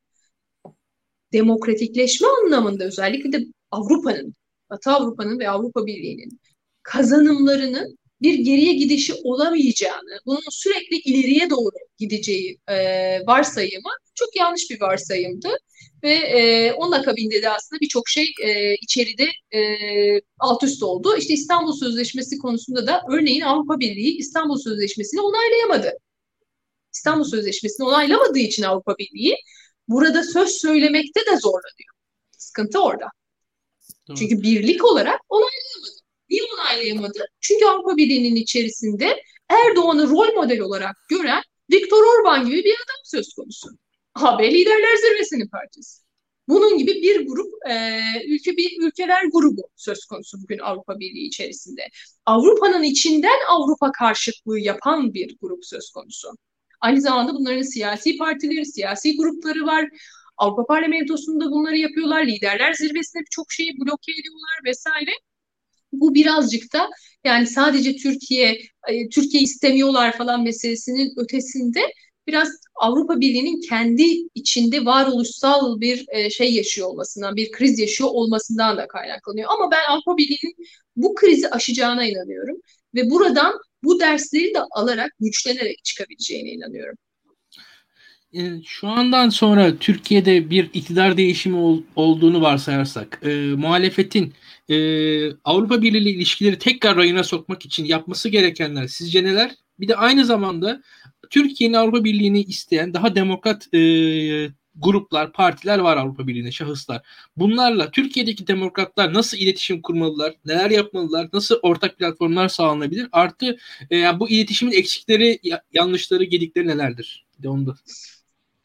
[1.33, 4.35] demokratikleşme anlamında özellikle de Avrupa'nın,
[4.71, 6.41] Batı Avrupa'nın ve Avrupa Birliği'nin
[6.83, 12.77] kazanımlarının bir geriye gidişi olamayacağını, bunun sürekli ileriye doğru gideceği e,
[13.27, 15.49] varsayımı çok yanlış bir varsayımdı.
[16.03, 19.61] Ve e, onun akabinde de aslında birçok şey e, içeride e,
[20.39, 21.17] alt üst oldu.
[21.17, 25.93] İşte İstanbul Sözleşmesi konusunda da örneğin Avrupa Birliği İstanbul Sözleşmesi'ni onaylayamadı.
[26.95, 29.37] İstanbul Sözleşmesi'ni onaylamadığı için Avrupa Birliği
[29.89, 31.95] burada söz söylemekte de zorlanıyor.
[32.39, 33.07] Sıkıntı orada.
[34.09, 34.17] Doğru.
[34.17, 36.01] Çünkü birlik olarak onaylayamadı.
[36.31, 37.27] Niye onaylayamadı?
[37.41, 43.35] Çünkü Avrupa Birliği'nin içerisinde Erdoğan'ı rol model olarak gören Viktor Orban gibi bir adam söz
[43.35, 43.69] konusu.
[44.15, 46.07] AB Liderler Zirvesi'nin partisi.
[46.49, 51.83] Bunun gibi bir grup e, ülke bir ülkeler grubu söz konusu bugün Avrupa Birliği içerisinde.
[52.27, 56.29] Avrupa'nın içinden Avrupa karşıtlığı yapan bir grup söz konusu.
[56.81, 59.89] Aynı zamanda bunların siyasi partileri, siyasi grupları var.
[60.37, 62.27] Avrupa Parlamentosu'nda bunları yapıyorlar.
[62.27, 65.11] Liderler zirvesinde birçok şeyi bloke ediyorlar vesaire.
[65.93, 66.91] Bu birazcık da
[67.25, 71.81] yani sadece Türkiye, e, Türkiye istemiyorlar falan meselesinin ötesinde
[72.27, 74.05] biraz Avrupa Birliği'nin kendi
[74.35, 79.51] içinde varoluşsal bir e, şey yaşıyor olmasından, bir kriz yaşıyor olmasından da kaynaklanıyor.
[79.51, 80.55] Ama ben Avrupa Birliği'nin
[80.97, 82.57] bu krizi aşacağına inanıyorum
[82.97, 86.97] ve buradan bu dersleri de alarak güçlenerek çıkabileceğine inanıyorum.
[88.33, 94.35] E, şu andan sonra Türkiye'de bir iktidar değişimi ol, olduğunu varsayarsak, e, muhalefetin
[94.69, 94.77] e,
[95.45, 99.55] Avrupa Birliği ile ilişkileri tekrar rayına sokmak için yapması gerekenler sizce neler?
[99.81, 100.83] Bir de aynı zamanda
[101.31, 103.79] Türkiye'nin Avrupa Birliği'ni isteyen daha demokrat e,
[104.77, 107.03] gruplar, partiler var Avrupa Birliği'nde, şahıslar.
[107.37, 113.09] Bunlarla Türkiye'deki demokratlar nasıl iletişim kurmalılar, neler yapmalılar, nasıl ortak platformlar sağlanabilir?
[113.13, 113.57] Artı
[113.91, 115.41] e, bu iletişimin eksikleri,
[115.73, 117.27] yanlışları, gedikleri nelerdir?
[117.39, 117.75] Bir de onu da.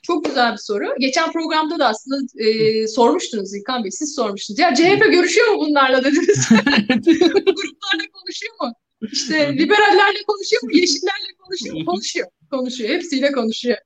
[0.01, 0.95] Çok güzel bir soru.
[0.99, 4.59] Geçen programda da aslında e, sormuştunuz İlkan Bey, siz sormuştunuz.
[4.59, 6.49] Ya CHP görüşüyor mu bunlarla dediniz.
[6.49, 8.73] Gruplarla konuşuyor mu?
[9.11, 10.69] İşte liberallerle konuşuyor mu?
[10.73, 11.85] Yeşillerle konuşuyor mu?
[11.85, 12.27] Konuşuyor.
[12.51, 12.89] Konuşuyor.
[12.89, 13.77] Hepsiyle konuşuyor.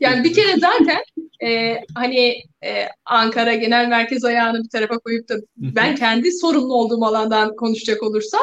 [0.00, 1.02] Yani bir kere zaten
[1.44, 7.04] e, hani e, Ankara Genel Merkez ayağını bir tarafa koyup da ben kendi sorumlu olduğum
[7.04, 8.42] alandan konuşacak olursam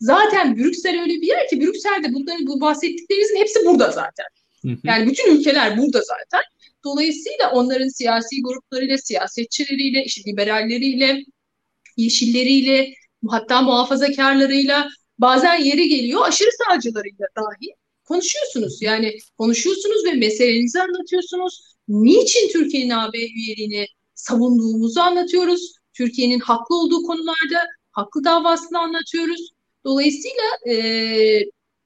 [0.00, 4.26] zaten Brüksel öyle bir yer ki Brüksel'de bunların bu bahsettiklerinizin hepsi burada zaten.
[4.84, 6.40] Yani bütün ülkeler burada zaten.
[6.84, 11.24] Dolayısıyla onların siyasi gruplarıyla, siyasetçileriyle, işte liberalleriyle,
[11.96, 12.94] yeşilleriyle,
[13.28, 17.74] hatta muhafazakarlarıyla, bazen yeri geliyor aşırı sağcılarıyla dahi
[18.10, 18.82] konuşuyorsunuz.
[18.82, 21.60] Yani konuşuyorsunuz ve meselenizi anlatıyorsunuz.
[21.88, 25.72] Niçin Türkiye'nin AB üyeliğini savunduğumuzu anlatıyoruz.
[25.94, 29.50] Türkiye'nin haklı olduğu konularda haklı davasını anlatıyoruz.
[29.84, 30.74] Dolayısıyla e,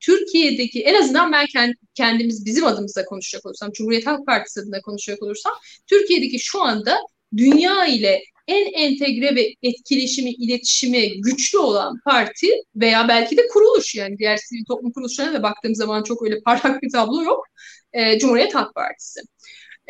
[0.01, 1.47] Türkiye'deki en azından ben
[1.95, 5.53] kendimiz bizim adımıza konuşacak olursam, Cumhuriyet Halk Partisi adına konuşacak olursam,
[5.87, 6.99] Türkiye'deki şu anda
[7.37, 14.19] dünya ile en entegre ve etkileşimi, iletişimi güçlü olan parti veya belki de kuruluş yani
[14.19, 17.47] diğer sivil toplum kuruluşlarına da baktığım zaman çok öyle parlak bir tablo yok.
[17.93, 19.21] E, Cumhuriyet Halk Partisi.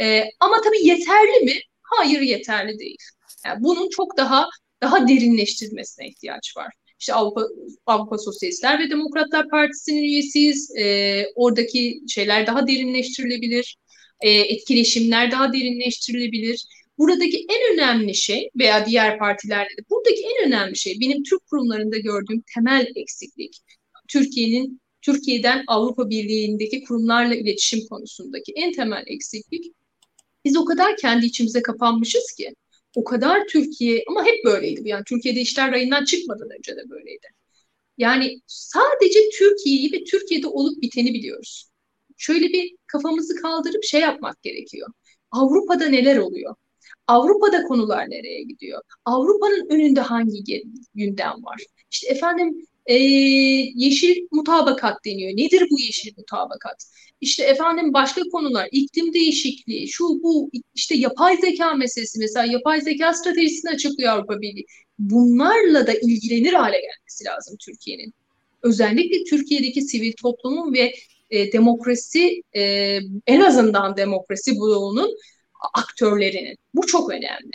[0.01, 1.55] E, ama tabii yeterli mi?
[1.83, 2.97] Hayır yeterli değil.
[3.47, 4.49] Yani bunun çok daha
[4.83, 6.73] daha derinleştirilmesine ihtiyaç var.
[7.01, 7.43] İşte Avrupa,
[7.87, 10.77] Avrupa Sosyalistler ve Demokratlar Partisi'nin üyesiyiz.
[10.79, 13.77] E, oradaki şeyler daha derinleştirilebilir.
[14.21, 16.65] E, etkileşimler daha derinleştirilebilir.
[16.99, 21.99] Buradaki en önemli şey veya diğer partilerde de buradaki en önemli şey benim Türk kurumlarında
[21.99, 23.59] gördüğüm temel eksiklik.
[24.09, 29.73] Türkiye'nin Türkiye'den Avrupa Birliği'ndeki kurumlarla iletişim konusundaki en temel eksiklik
[30.45, 32.55] biz o kadar kendi içimize kapanmışız ki
[32.97, 34.89] o kadar Türkiye ama hep böyleydi.
[34.89, 37.27] Yani Türkiye'de işler rayından çıkmadan önce de böyleydi.
[37.99, 41.71] Yani sadece Türkiye'yi ve Türkiye'de olup biteni biliyoruz.
[42.17, 44.89] Şöyle bir kafamızı kaldırıp şey yapmak gerekiyor.
[45.31, 46.55] Avrupa'da neler oluyor?
[47.07, 48.83] Avrupa'da konular nereye gidiyor?
[49.05, 50.65] Avrupa'nın önünde hangi
[50.95, 51.61] gündem var?
[51.91, 52.95] İşte efendim e,
[53.75, 55.31] yeşil mutabakat deniyor.
[55.31, 56.87] Nedir bu yeşil mutabakat?
[57.21, 63.15] İşte efendim başka konular, iklim değişikliği, şu bu, işte yapay zeka meselesi mesela yapay zeka
[63.15, 64.67] stratejisini açıklıyor Avrupa Birliği.
[64.99, 68.15] Bunlarla da ilgilenir hale gelmesi lazım Türkiye'nin.
[68.63, 70.95] Özellikle Türkiye'deki sivil toplumun ve
[71.31, 72.63] e, demokrasi, e,
[73.27, 75.17] en azından demokrasi bloğunun
[75.75, 76.57] aktörlerinin.
[76.75, 77.53] Bu çok önemli.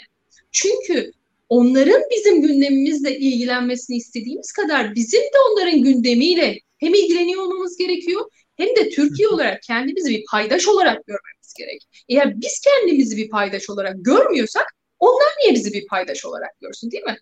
[0.52, 1.12] Çünkü
[1.50, 8.26] onların bizim gündemimizle ilgilenmesini istediğimiz kadar bizim de onların gündemiyle hem ilgileniyor olmamız gerekiyor
[8.58, 11.88] hem de Türkiye olarak kendimizi bir paydaş olarak görmemiz gerek.
[12.10, 14.66] Eğer biz kendimizi bir paydaş olarak görmüyorsak
[15.00, 17.18] onlar niye bizi bir paydaş olarak görsün değil mi?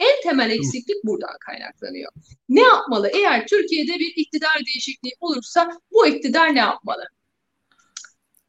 [0.00, 2.12] En temel eksiklik buradan kaynaklanıyor.
[2.48, 3.10] Ne yapmalı?
[3.14, 7.04] Eğer Türkiye'de bir iktidar değişikliği olursa bu iktidar ne yapmalı?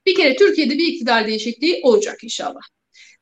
[0.05, 2.61] Bir kere Türkiye'de bir iktidar değişikliği olacak inşallah.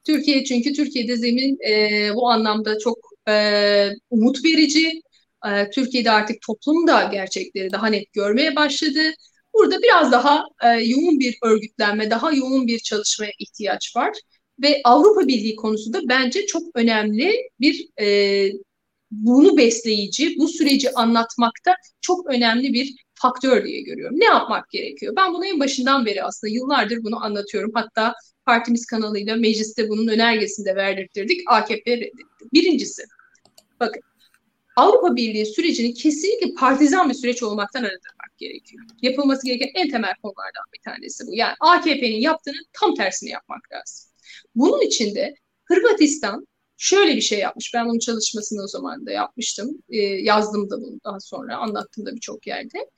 [0.03, 2.97] Türkiye çünkü Türkiye'de zemin e, bu anlamda çok
[3.29, 5.01] e, umut verici.
[5.47, 8.99] E, Türkiye'de artık toplum da gerçekleri daha net görmeye başladı.
[9.53, 14.11] Burada biraz daha e, yoğun bir örgütlenme, daha yoğun bir çalışmaya ihtiyaç var.
[14.63, 18.47] Ve Avrupa Birliği konusu da bence çok önemli bir e,
[19.11, 24.19] bunu besleyici, bu süreci anlatmakta çok önemli bir faktör diye görüyorum.
[24.19, 25.13] Ne yapmak gerekiyor?
[25.15, 27.72] Ben bunu en başından beri aslında yıllardır bunu anlatıyorum.
[27.74, 28.15] Hatta
[28.45, 31.41] partimiz kanalıyla mecliste bunun önergesini de verdirttirdik.
[31.47, 32.24] AKP reddetti.
[32.53, 33.03] Birincisi,
[33.80, 34.01] bakın
[34.76, 38.86] Avrupa Birliği sürecini kesinlikle partizan bir süreç olmaktan arındırmak gerekiyor.
[39.01, 41.36] Yapılması gereken en temel konulardan bir tanesi bu.
[41.36, 44.11] Yani AKP'nin yaptığının tam tersini yapmak lazım.
[44.55, 46.47] Bunun için de Hırvatistan
[46.82, 47.73] şöyle bir şey yapmış.
[47.73, 49.84] Ben bunun çalışmasını o zaman da yapmıştım.
[49.89, 51.57] E, yazdım da bunu daha sonra.
[51.57, 52.89] Anlattım da birçok yerde.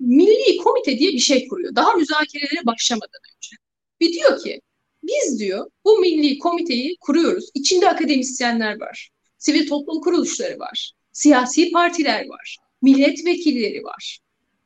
[0.00, 1.74] Milli komite diye bir şey kuruyor.
[1.74, 3.56] Daha müzakerelere başlamadan önce.
[4.00, 4.60] Bir diyor ki
[5.02, 7.50] biz diyor bu milli komiteyi kuruyoruz.
[7.54, 9.10] İçinde akademisyenler var.
[9.38, 10.92] Sivil toplum kuruluşları var.
[11.12, 12.56] Siyasi partiler var.
[12.82, 14.18] Milletvekilleri var.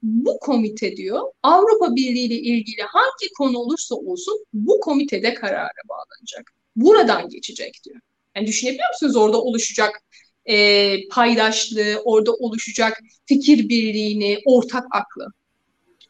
[0.02, 6.50] Bu komite diyor Avrupa Birliği ile ilgili hangi konu olursa olsun bu komitede karara bağlanacak.
[6.76, 8.00] Buradan geçecek diyor.
[8.36, 10.02] Yani düşünebiliyor musunuz orada oluşacak
[10.46, 15.26] e, paydaşlığı, orada oluşacak fikir birliğini, ortak aklı.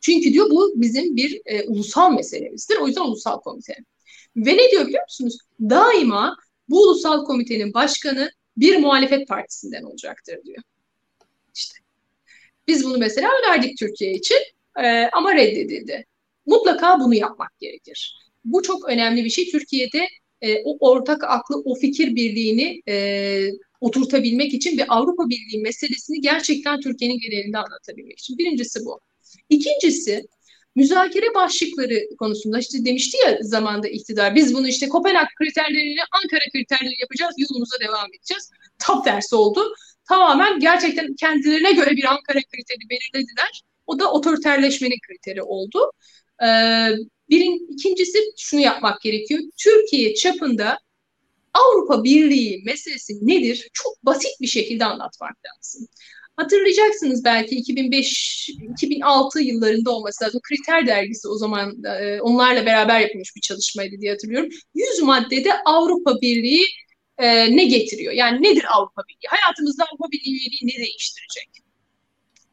[0.00, 2.76] Çünkü diyor bu bizim bir e, ulusal meselemizdir.
[2.76, 3.76] O yüzden ulusal komite.
[4.36, 5.38] Ve ne diyor biliyor musunuz?
[5.60, 6.36] Daima
[6.68, 10.62] bu ulusal komitenin başkanı bir muhalefet partisinden olacaktır diyor.
[11.54, 11.78] İşte
[12.68, 14.38] biz bunu mesela önerdik Türkiye için
[14.84, 16.06] e, ama reddedildi.
[16.46, 18.30] Mutlaka bunu yapmak gerekir.
[18.44, 19.50] Bu çok önemli bir şey.
[19.50, 20.08] Türkiye'de
[20.42, 22.96] e, o ortak aklı, o fikir birliğini e,
[23.80, 28.38] oturtabilmek için ve Avrupa Birliği meselesini gerçekten Türkiye'nin genelinde anlatabilmek için.
[28.38, 29.00] Birincisi bu.
[29.48, 30.26] İkincisi
[30.74, 36.94] müzakere başlıkları konusunda işte demişti ya zamanda iktidar biz bunu işte Kopenhag kriterleriyle Ankara kriterleri
[37.00, 38.50] yapacağız yolumuza devam edeceğiz.
[38.78, 39.74] Tam tersi oldu.
[40.08, 43.62] Tamamen gerçekten kendilerine göre bir Ankara kriteri belirlediler.
[43.86, 45.92] O da otoriterleşmenin kriteri oldu.
[46.42, 46.46] Ee,
[47.30, 49.40] birin, ikincisi şunu yapmak gerekiyor.
[49.56, 50.78] Türkiye çapında
[51.54, 53.68] Avrupa Birliği meselesi nedir?
[53.72, 55.88] Çok basit bir şekilde anlatmak lazım.
[56.36, 60.40] Hatırlayacaksınız belki 2005-2006 yıllarında olması lazım.
[60.48, 64.50] Kriter dergisi o zaman e, onlarla beraber yapılmış bir çalışmaydı diye hatırlıyorum.
[64.74, 66.66] 100 maddede Avrupa Birliği
[67.18, 68.12] e, ne getiriyor?
[68.12, 69.28] Yani nedir Avrupa Birliği?
[69.28, 71.48] Hayatımızda Avrupa Birliği üyeliği ne değiştirecek?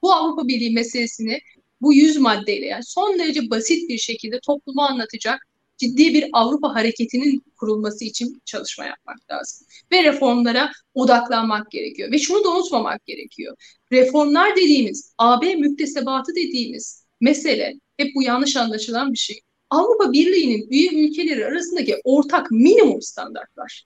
[0.02, 1.40] Bu Avrupa Birliği meselesini
[1.82, 5.48] bu 100 maddeyle yani son derece basit bir şekilde topluma anlatacak
[5.80, 9.68] ciddi bir Avrupa hareketinin kurulması için çalışma yapmak lazım.
[9.92, 12.12] Ve reformlara odaklanmak gerekiyor.
[12.12, 13.56] Ve şunu da unutmamak gerekiyor.
[13.92, 19.42] Reformlar dediğimiz, AB müktesebatı dediğimiz mesele, hep bu yanlış anlaşılan bir şey.
[19.70, 23.86] Avrupa Birliği'nin üye ülkeleri arasındaki ortak minimum standartlar.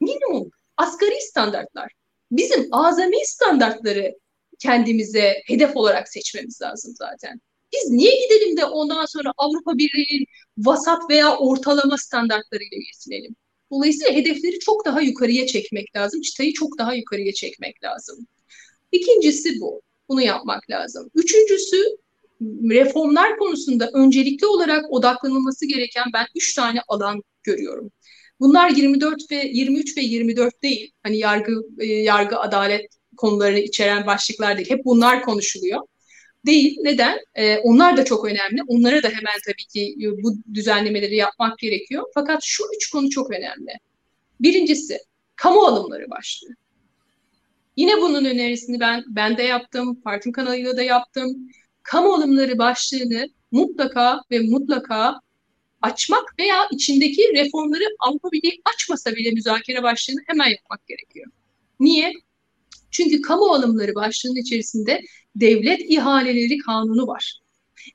[0.00, 1.92] Minimum, asgari standartlar.
[2.30, 4.14] Bizim azami standartları
[4.58, 7.40] kendimize hedef olarak seçmemiz lazım zaten.
[7.72, 10.26] Biz niye gidelim de ondan sonra Avrupa Birliği'nin
[10.58, 13.36] vasat veya ortalama standartlarıyla yetinelim?
[13.72, 16.20] Dolayısıyla hedefleri çok daha yukarıya çekmek lazım.
[16.20, 18.26] Çıtayı çok daha yukarıya çekmek lazım.
[18.92, 19.82] İkincisi bu.
[20.08, 21.10] Bunu yapmak lazım.
[21.14, 21.76] Üçüncüsü
[22.70, 27.90] reformlar konusunda öncelikli olarak odaklanılması gereken ben üç tane alan görüyorum.
[28.40, 30.92] Bunlar 24 ve 23 ve 24 değil.
[31.02, 32.86] Hani yargı e, yargı adalet
[33.16, 34.70] konularını içeren başlıklar değil.
[34.70, 35.80] Hep bunlar konuşuluyor
[36.46, 36.76] değil.
[36.82, 37.18] Neden?
[37.34, 38.62] Ee, onlar da çok önemli.
[38.66, 42.04] Onlara da hemen tabii ki e, bu düzenlemeleri yapmak gerekiyor.
[42.14, 43.72] Fakat şu üç konu çok önemli.
[44.40, 44.98] Birincisi
[45.36, 46.54] kamu alımları başlığı.
[47.76, 51.48] Yine bunun önerisini ben ben de yaptım, partim kanalıyla da yaptım.
[51.82, 55.20] Kamu alımları başlığını mutlaka ve mutlaka
[55.82, 61.26] açmak veya içindeki reformları Avrupa Birliği açmasa bile müzakere başlığını hemen yapmak gerekiyor.
[61.80, 62.12] Niye?
[62.90, 65.02] Çünkü kamu alımları başlığının içerisinde
[65.36, 67.40] devlet ihaleleri kanunu var.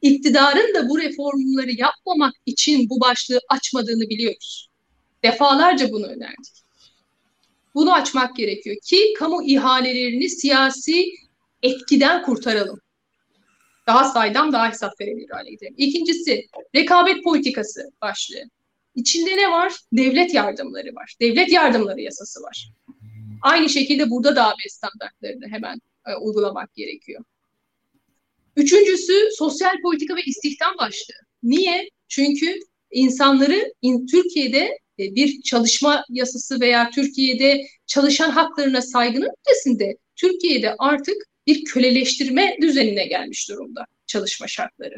[0.01, 4.69] İktidarın da bu reformları yapmamak için bu başlığı açmadığını biliyoruz.
[5.23, 6.61] Defalarca bunu önerdik.
[7.75, 11.05] Bunu açmak gerekiyor ki kamu ihalelerini siyasi
[11.63, 12.79] etkiden kurtaralım.
[13.87, 15.75] Daha saydam, daha hesap verebilir hale getirelim.
[15.77, 18.43] İkincisi, rekabet politikası başlığı.
[18.95, 19.73] İçinde ne var?
[19.93, 21.15] Devlet yardımları var.
[21.21, 22.71] Devlet yardımları yasası var.
[23.41, 27.23] Aynı şekilde burada da AB standartlarını hemen e, uygulamak gerekiyor.
[28.55, 31.15] Üçüncüsü sosyal politika ve istihdam başlığı.
[31.43, 31.89] Niye?
[32.07, 32.59] Çünkü
[32.91, 41.15] insanları in, Türkiye'de e, bir çalışma yasası veya Türkiye'de çalışan haklarına saygının ötesinde Türkiye'de artık
[41.47, 44.95] bir köleleştirme düzenine gelmiş durumda çalışma şartları.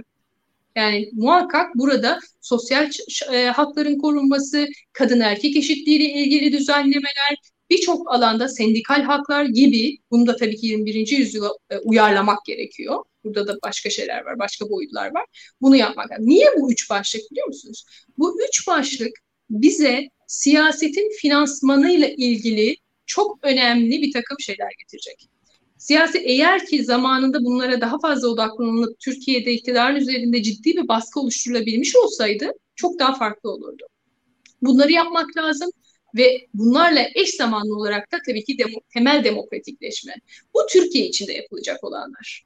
[0.76, 2.92] Yani muhakkak burada sosyal
[3.32, 7.38] e, hakların korunması, kadın erkek eşitliği ile ilgili düzenlemeler,
[7.70, 11.18] birçok alanda sendikal haklar gibi bunu da tabii ki 21.
[11.18, 13.04] yüzyıla e, uyarlamak gerekiyor.
[13.24, 15.26] Burada da başka şeyler var, başka boyutlar var.
[15.62, 16.26] Bunu yapmak lazım.
[16.28, 17.86] Niye bu üç başlık biliyor musunuz?
[18.18, 19.12] Bu üç başlık
[19.50, 25.30] bize siyasetin finansmanıyla ilgili çok önemli bir takım şeyler getirecek.
[25.78, 31.96] Siyaset eğer ki zamanında bunlara daha fazla odaklanılıp Türkiye'de iktidarın üzerinde ciddi bir baskı oluşturulabilmiş
[31.96, 33.84] olsaydı çok daha farklı olurdu.
[34.62, 35.72] Bunları yapmak lazım
[36.16, 40.14] ve bunlarla eş zamanlı olarak da tabii ki demo, temel demokratikleşme.
[40.54, 42.46] Bu Türkiye içinde yapılacak olanlar.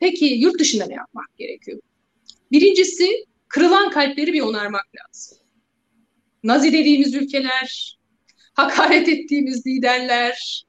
[0.00, 1.80] Peki yurt dışında ne yapmak gerekiyor?
[2.52, 5.38] Birincisi kırılan kalpleri bir onarmak lazım.
[6.42, 7.98] Nazi dediğimiz ülkeler,
[8.54, 10.64] hakaret ettiğimiz liderler,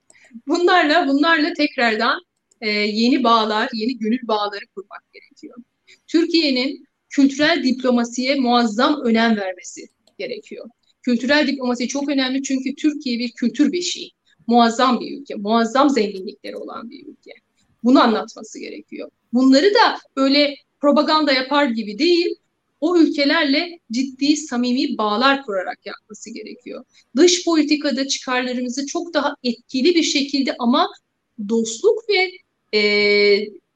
[0.47, 2.21] bunlarla bunlarla tekrardan
[2.61, 5.55] e, yeni bağlar, yeni gönül bağları kurmak gerekiyor.
[6.07, 10.69] Türkiye'nin kültürel diplomasiye muazzam önem vermesi gerekiyor.
[11.05, 14.11] Kültürel diplomasi çok önemli çünkü Türkiye bir kültür beşiği.
[14.47, 17.31] Muazzam bir ülke, muazzam zenginlikleri olan bir ülke.
[17.83, 19.09] Bunu anlatması gerekiyor.
[19.33, 22.35] Bunları da böyle propaganda yapar gibi değil,
[22.81, 26.85] o ülkelerle ciddi samimi bağlar kurarak yapması gerekiyor.
[27.15, 30.87] Dış politikada çıkarlarımızı çok daha etkili bir şekilde ama
[31.49, 32.31] dostluk ve
[32.77, 32.81] e,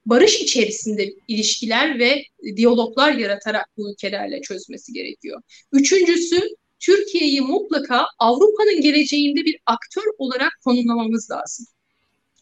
[0.05, 2.23] barış içerisinde ilişkiler ve
[2.55, 5.41] diyaloglar yaratarak bu ülkelerle çözmesi gerekiyor.
[5.71, 6.41] Üçüncüsü
[6.79, 11.65] Türkiye'yi mutlaka Avrupa'nın geleceğinde bir aktör olarak konumlamamız lazım.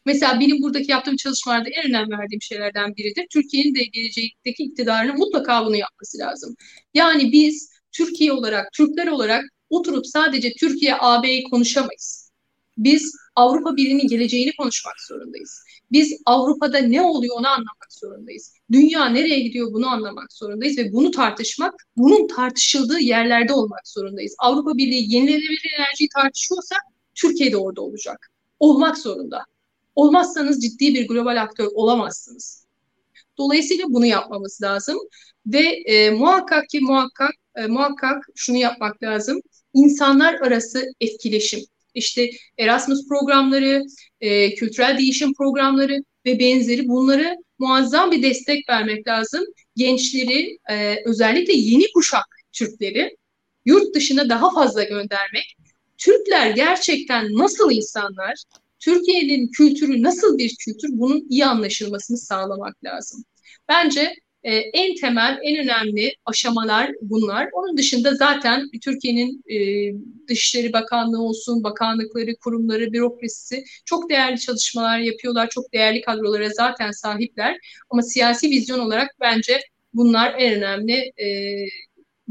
[0.05, 3.25] Mesela benim buradaki yaptığım çalışmalarda en önem verdiğim şeylerden biridir.
[3.33, 6.55] Türkiye'nin de gelecekteki iktidarını mutlaka bunu yapması lazım.
[6.93, 12.26] Yani biz Türkiye olarak, Türkler olarak oturup sadece Türkiye AB'yi konuşamayız.
[12.77, 15.63] Biz Avrupa Birliği'nin geleceğini konuşmak zorundayız.
[15.91, 18.53] Biz Avrupa'da ne oluyor onu anlamak zorundayız.
[18.71, 24.35] Dünya nereye gidiyor bunu anlamak zorundayız ve bunu tartışmak, bunun tartışıldığı yerlerde olmak zorundayız.
[24.39, 26.75] Avrupa Birliği yenilenebilir enerjiyi tartışıyorsa
[27.15, 28.31] Türkiye de orada olacak.
[28.59, 29.45] Olmak zorunda.
[29.95, 32.65] Olmazsanız ciddi bir global aktör olamazsınız.
[33.37, 34.97] Dolayısıyla bunu yapmamız lazım
[35.45, 39.41] ve e, muhakkak ki muhakkak e, muhakkak şunu yapmak lazım.
[39.73, 41.59] İnsanlar arası etkileşim.
[41.97, 43.83] İşte Erasmus programları,
[44.21, 49.43] e, kültürel değişim programları ve benzeri bunları muazzam bir destek vermek lazım.
[49.75, 53.17] Gençleri, e, özellikle yeni kuşak Türkleri
[53.65, 55.57] yurt dışına daha fazla göndermek.
[55.97, 58.43] Türkler gerçekten nasıl insanlar,
[58.79, 63.23] Türkiye'nin kültürü nasıl bir kültür bunun iyi anlaşılmasını sağlamak lazım.
[63.69, 64.13] Bence
[64.43, 67.49] e, en temel, en önemli aşamalar bunlar.
[67.53, 69.57] Onun dışında zaten Türkiye'nin e,
[70.27, 75.49] Dışişleri Bakanlığı olsun, bakanlıkları, kurumları, bürokrasisi çok değerli çalışmalar yapıyorlar.
[75.49, 77.57] Çok değerli kadrolara zaten sahipler.
[77.89, 79.59] Ama siyasi vizyon olarak bence
[79.93, 81.27] bunlar en önemli e,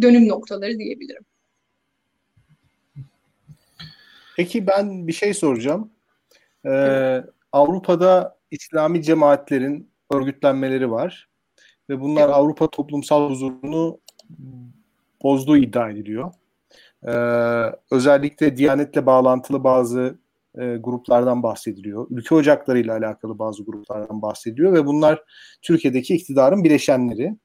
[0.03, 1.23] dönüm noktaları diyebilirim.
[4.37, 5.91] Peki ben bir şey soracağım.
[6.67, 11.29] Ee, Avrupa'da İslami cemaatlerin örgütlenmeleri var
[11.91, 12.29] ve bunlar.
[12.29, 13.99] Avrupa toplumsal huzurunu
[15.23, 16.33] bozduğu iddia ediliyor.
[17.07, 17.13] Ee,
[17.91, 20.19] özellikle Diyanet'le bağlantılı bazı
[20.59, 22.07] e, gruplardan bahsediliyor.
[22.11, 25.23] Ülke ocaklarıyla alakalı bazı gruplardan bahsediliyor ve bunlar
[25.63, 27.37] Türkiye'deki iktidarın bileşenleri.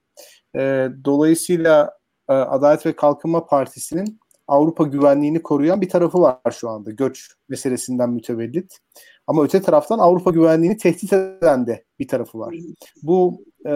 [0.55, 1.97] E, dolayısıyla
[2.29, 4.19] e, Adalet ve Kalkınma Partisi'nin
[4.51, 8.77] Avrupa güvenliğini koruyan bir tarafı var şu anda göç meselesinden mütevellit.
[9.27, 12.55] Ama öte taraftan Avrupa güvenliğini tehdit eden de bir tarafı var.
[13.03, 13.73] Bu e,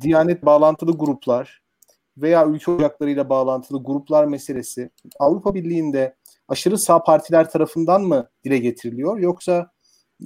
[0.00, 1.62] Diyanet bağlantılı gruplar
[2.16, 6.16] veya ülke ocaklarıyla bağlantılı gruplar meselesi Avrupa Birliği'nde
[6.48, 9.70] aşırı sağ partiler tarafından mı dile getiriliyor yoksa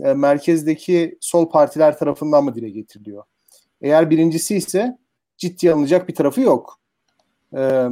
[0.01, 3.25] e, merkezdeki sol partiler tarafından mı dile getiriliyor?
[3.81, 4.99] Eğer birincisi ise
[5.37, 6.79] ciddi alınacak bir tarafı yok.
[7.57, 7.89] E,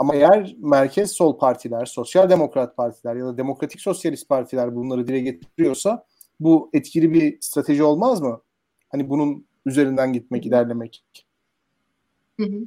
[0.00, 5.20] ama eğer merkez sol partiler, sosyal demokrat partiler ya da demokratik sosyalist partiler bunları dile
[5.20, 6.06] getiriyorsa
[6.40, 8.42] bu etkili bir strateji olmaz mı?
[8.88, 11.04] Hani bunun üzerinden gitmek, ilerlemek.
[12.40, 12.60] Hı hı.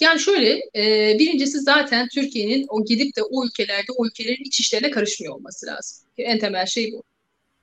[0.00, 4.90] Yani şöyle, e, birincisi zaten Türkiye'nin o gidip de o ülkelerde o ülkelerin iç işlerine
[4.90, 6.08] karışmıyor olması lazım.
[6.18, 7.02] En temel şey bu.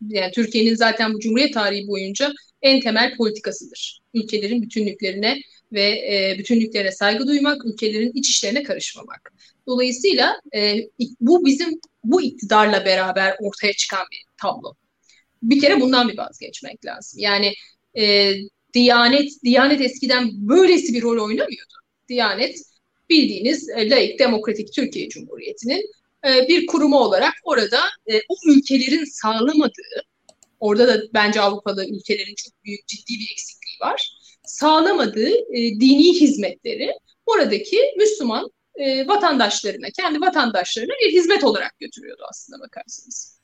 [0.09, 2.31] Yani Türkiye'nin zaten bu Cumhuriyet tarihi boyunca
[2.61, 4.01] en temel politikasıdır.
[4.13, 5.37] Ülkelerin bütünlüklerine
[5.71, 9.33] ve e, bütünlüklerine saygı duymak, ülkelerin iç işlerine karışmamak.
[9.67, 10.75] Dolayısıyla e,
[11.21, 14.73] bu bizim bu iktidarla beraber ortaya çıkan bir tablo.
[15.43, 17.19] Bir kere bundan bir vazgeçmek lazım.
[17.19, 17.53] Yani
[17.97, 18.33] e,
[18.73, 21.73] Diyanet, Diyanet eskiden böylesi bir rol oynamıyordu.
[22.09, 22.61] Diyanet
[23.09, 25.91] bildiğiniz e, laik demokratik Türkiye Cumhuriyeti'nin
[26.27, 30.05] e, bir kurumu olarak orada e, o ülkelerin sağlamadığı,
[30.59, 36.93] orada da bence Avrupa'da ülkelerin çok büyük ciddi bir eksikliği var, sağlamadığı e, dini hizmetleri
[37.25, 43.41] oradaki Müslüman e, vatandaşlarına, kendi vatandaşlarına bir hizmet olarak götürüyordu aslında bakarsanız.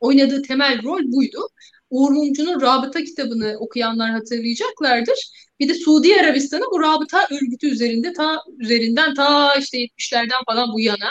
[0.00, 1.48] Oynadığı temel rol buydu.
[1.90, 5.30] Uğur Mumcu'nun Rabıta kitabını okuyanlar hatırlayacaklardır.
[5.60, 10.80] Bir de Suudi Arabistan'ı bu Rabıta örgütü üzerinde ta üzerinden ta işte 70'lerden falan bu
[10.80, 11.10] yana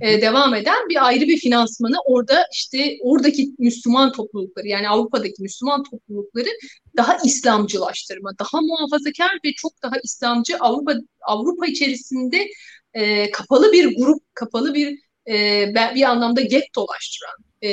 [0.00, 5.82] e, devam eden bir ayrı bir finansmanı orada işte oradaki Müslüman toplulukları yani Avrupa'daki Müslüman
[5.82, 6.48] toplulukları
[6.96, 12.48] daha İslamcılaştırma, daha muhafazakar ve çok daha İslamcı Avrupa Avrupa içerisinde
[12.94, 17.68] e, kapalı bir grup, kapalı bir e, bir anlamda gettolaştıran e,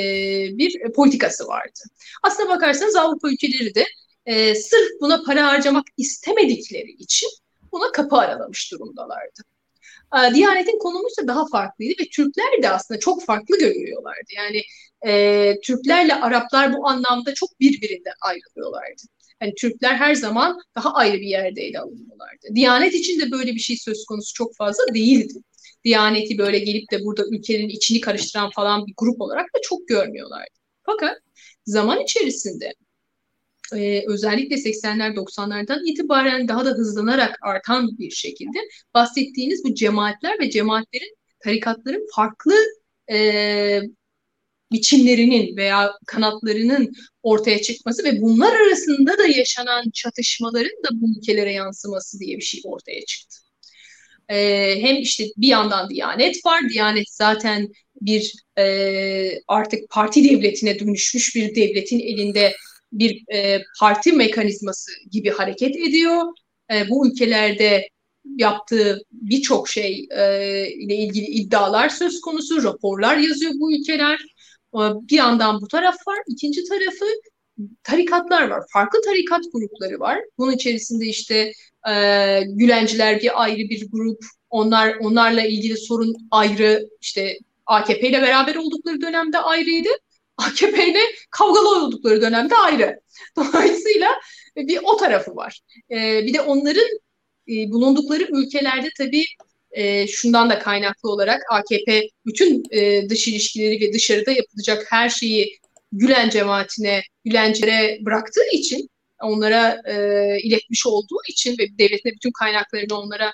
[0.58, 1.80] bir politikası vardı.
[2.22, 3.86] Aslına bakarsanız Avrupa ülkeleri de
[4.26, 7.28] e, sırf buna para harcamak istemedikleri için
[7.72, 9.40] buna kapı aralamış durumdalardı.
[10.16, 14.30] E, Diyanet'in konumu ise daha farklıydı ve Türkler de aslında çok farklı görüyorlardı.
[14.36, 14.62] Yani
[15.06, 19.02] e, Türklerle Araplar bu anlamda çok birbirinden ayrılıyorlardı.
[19.42, 22.46] Yani Türkler her zaman daha ayrı bir yerde ele alınıyorlardı.
[22.54, 25.38] Diyanet için de böyle bir şey söz konusu çok fazla değildi.
[25.84, 30.50] Diyaneti böyle gelip de burada ülkenin içini karıştıran falan bir grup olarak da çok görmüyorlardı.
[30.82, 31.18] Fakat
[31.66, 32.74] zaman içerisinde
[33.76, 38.58] e, özellikle 80'ler 90'lardan itibaren daha da hızlanarak artan bir şekilde
[38.94, 42.54] bahsettiğiniz bu cemaatler ve cemaatlerin tarikatların farklı
[43.10, 43.80] e,
[44.72, 46.92] biçimlerinin veya kanatlarının
[47.22, 52.60] ortaya çıkması ve bunlar arasında da yaşanan çatışmaların da bu ülkelere yansıması diye bir şey
[52.64, 53.38] ortaya çıktı.
[54.28, 56.60] Ee, hem işte bir yandan Diyanet var.
[56.70, 57.68] Diyanet zaten
[58.00, 62.54] bir e, artık parti devletine dönüşmüş bir devletin elinde
[62.92, 66.22] bir e, parti mekanizması gibi hareket ediyor.
[66.72, 67.88] E, bu ülkelerde
[68.36, 70.22] yaptığı birçok şey e,
[70.70, 74.18] ile ilgili iddialar söz konusu, raporlar yazıyor bu ülkeler.
[74.74, 74.80] E,
[75.10, 77.04] bir yandan bu taraf var, ikinci tarafı
[77.82, 78.62] tarikatlar var.
[78.72, 80.18] Farklı tarikat grupları var.
[80.38, 81.52] Bunun içerisinde işte
[81.88, 84.18] e, Gülenciler bir ayrı bir grup.
[84.50, 86.88] Onlar onlarla ilgili sorun ayrı.
[87.00, 89.88] İşte AKP ile beraber oldukları dönemde ayrıydı.
[90.38, 93.00] AKP ile kavgalı oldukları dönemde ayrı.
[93.36, 94.08] Dolayısıyla
[94.56, 95.60] bir o tarafı var.
[95.90, 96.88] E, bir de onların
[97.48, 99.24] e, bulundukları ülkelerde tabii
[99.70, 105.58] e, şundan da kaynaklı olarak AKP bütün e, dış ilişkileri ve dışarıda yapılacak her şeyi
[105.92, 108.90] Gülen cemaatine, Gülencilere bıraktığı için,
[109.22, 109.94] onlara e,
[110.42, 113.32] iletmiş olduğu için ve devletin bütün kaynaklarını onlara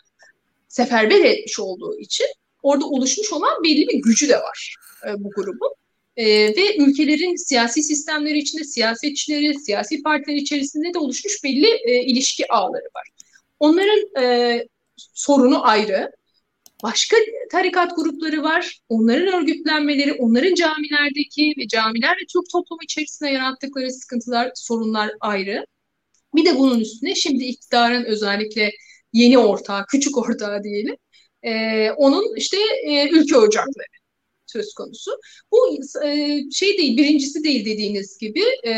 [0.68, 2.26] seferber etmiş olduğu için
[2.62, 4.76] orada oluşmuş olan belli bir gücü de var
[5.06, 5.74] e, bu grubun.
[6.16, 6.27] E,
[6.57, 12.89] ve ülkelerin siyasi sistemleri içinde siyasetçileri, siyasi partiler içerisinde de oluşmuş belli e, ilişki ağları
[12.97, 13.09] var.
[13.61, 14.65] Onların e,
[14.97, 16.11] sorunu ayrı.
[16.82, 17.16] Başka
[17.53, 18.81] tarikat grupları var.
[18.89, 25.66] Onların örgütlenmeleri, onların camilerdeki ve camiler ve Türk toplumu içerisinde yarattıkları sıkıntılar, sorunlar ayrı.
[26.35, 28.70] Bir de bunun üstüne şimdi iktidarın özellikle
[29.12, 30.97] yeni ortağı, küçük ortağı diyelim,
[31.43, 34.03] e, onun işte e, ülke ocakları
[34.55, 35.10] söz konusu.
[35.52, 35.59] Bu
[36.05, 38.43] e, şey değil, birincisi değil dediğiniz gibi.
[38.64, 38.70] E,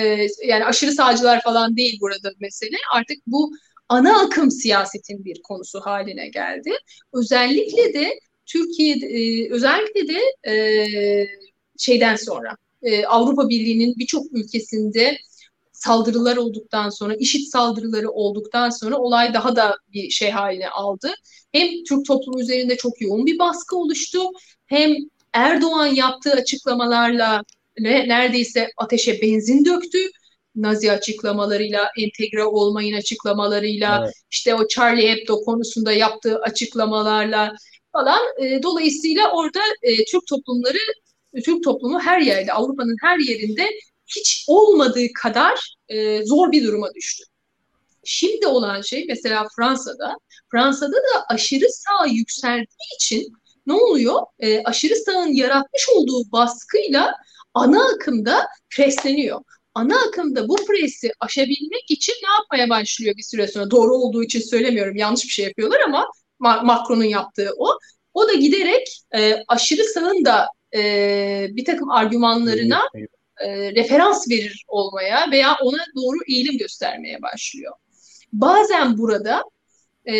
[0.46, 2.76] yani aşırı sağcılar falan değil burada mesele.
[2.92, 3.50] Artık bu
[3.88, 6.70] ana akım siyasetin bir konusu haline geldi.
[7.12, 10.54] Özellikle de Türkiye'de, e, özellikle de e,
[11.78, 15.18] şeyden sonra e, Avrupa Birliği'nin birçok ülkesinde
[15.72, 21.14] saldırılar olduktan sonra, işit saldırıları olduktan sonra olay daha da bir şey haline aldı.
[21.52, 24.20] Hem Türk toplumu üzerinde çok yoğun bir baskı oluştu,
[24.66, 24.96] hem
[25.36, 27.42] Erdoğan yaptığı açıklamalarla
[27.78, 29.98] neredeyse ateşe benzin döktü.
[30.54, 34.14] Nazi açıklamalarıyla, entegre olmayın açıklamalarıyla, evet.
[34.30, 37.54] işte o Charlie Hebdo konusunda yaptığı açıklamalarla
[37.92, 38.20] falan.
[38.42, 40.78] E, dolayısıyla orada e, Türk toplumları,
[41.44, 43.70] Türk toplumu her yerde, Avrupa'nın her yerinde
[44.16, 47.24] hiç olmadığı kadar e, zor bir duruma düştü.
[48.04, 50.16] Şimdi olan şey mesela Fransa'da,
[50.52, 53.32] Fransa'da da aşırı sağ yükseldiği için
[53.66, 54.22] ne oluyor?
[54.38, 57.14] E, aşırı sağın yaratmış olduğu baskıyla
[57.54, 59.40] ana akımda presleniyor.
[59.74, 63.70] Ana akımda bu presi aşabilmek için ne yapmaya başlıyor bir süre sonra?
[63.70, 66.06] Doğru olduğu için söylemiyorum, yanlış bir şey yapıyorlar ama
[66.38, 67.78] Macron'un yaptığı o.
[68.14, 72.80] O da giderek e, aşırı sağın da e, bir takım argümanlarına
[73.40, 77.72] e, referans verir olmaya veya ona doğru eğilim göstermeye başlıyor.
[78.32, 79.42] Bazen burada
[80.08, 80.14] e,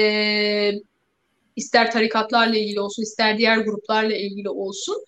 [1.56, 5.04] ister tarikatlarla ilgili olsun, ister diğer gruplarla ilgili olsun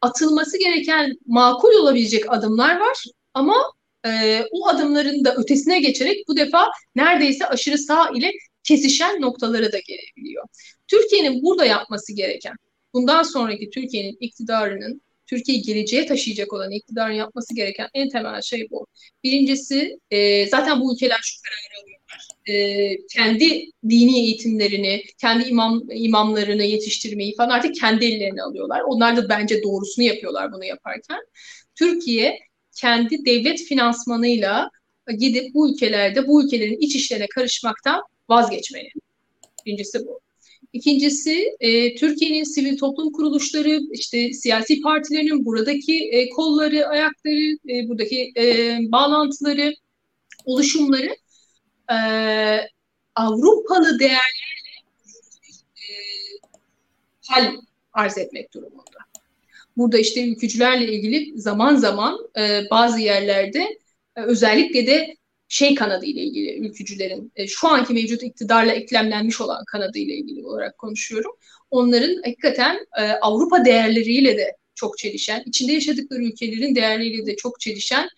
[0.00, 3.04] atılması gereken makul olabilecek adımlar var
[3.34, 3.56] ama
[4.06, 8.32] e, o adımların da ötesine geçerek bu defa neredeyse aşırı sağ ile
[8.64, 10.44] kesişen noktalara da gelebiliyor.
[10.88, 12.56] Türkiye'nin burada yapması gereken,
[12.94, 18.86] bundan sonraki Türkiye'nin iktidarının Türkiye'yi geleceğe taşıyacak olan iktidarın yapması gereken en temel şey bu.
[19.24, 21.97] Birincisi e, zaten bu ülkeler şu kararı alıyorlar.
[22.48, 28.80] E, kendi dini eğitimlerini, kendi imam imamlarını yetiştirmeyi falan artık kendi ellerine alıyorlar.
[28.80, 31.20] Onlar da bence doğrusunu yapıyorlar bunu yaparken.
[31.74, 32.38] Türkiye
[32.76, 34.70] kendi devlet finansmanıyla
[35.18, 38.88] gidip bu ülkelerde bu ülkelerin iç işlerine karışmaktan vazgeçmeli.
[39.66, 40.20] Birincisi bu.
[40.72, 48.32] İkincisi e, Türkiye'nin sivil toplum kuruluşları, işte siyasi partilerinin buradaki e, kolları, ayakları, e, buradaki
[48.36, 49.74] e, bağlantıları,
[50.44, 51.16] oluşumları
[51.92, 51.96] e,
[53.14, 54.74] Avrupalı değerlerle
[55.76, 55.86] e,
[57.26, 57.56] hal
[57.92, 58.98] arz etmek durumunda.
[59.76, 63.78] Burada işte ülkücülerle ilgili zaman zaman e, bazı yerlerde
[64.16, 65.16] e, özellikle de
[65.48, 70.46] şey kanadı ile ilgili ülkücülerin e, şu anki mevcut iktidarla eklemlenmiş olan kanadı ile ilgili
[70.46, 71.32] olarak konuşuyorum.
[71.70, 78.08] Onların hakikaten e, Avrupa değerleriyle de çok çelişen, içinde yaşadıkları ülkelerin değerleriyle de çok çelişen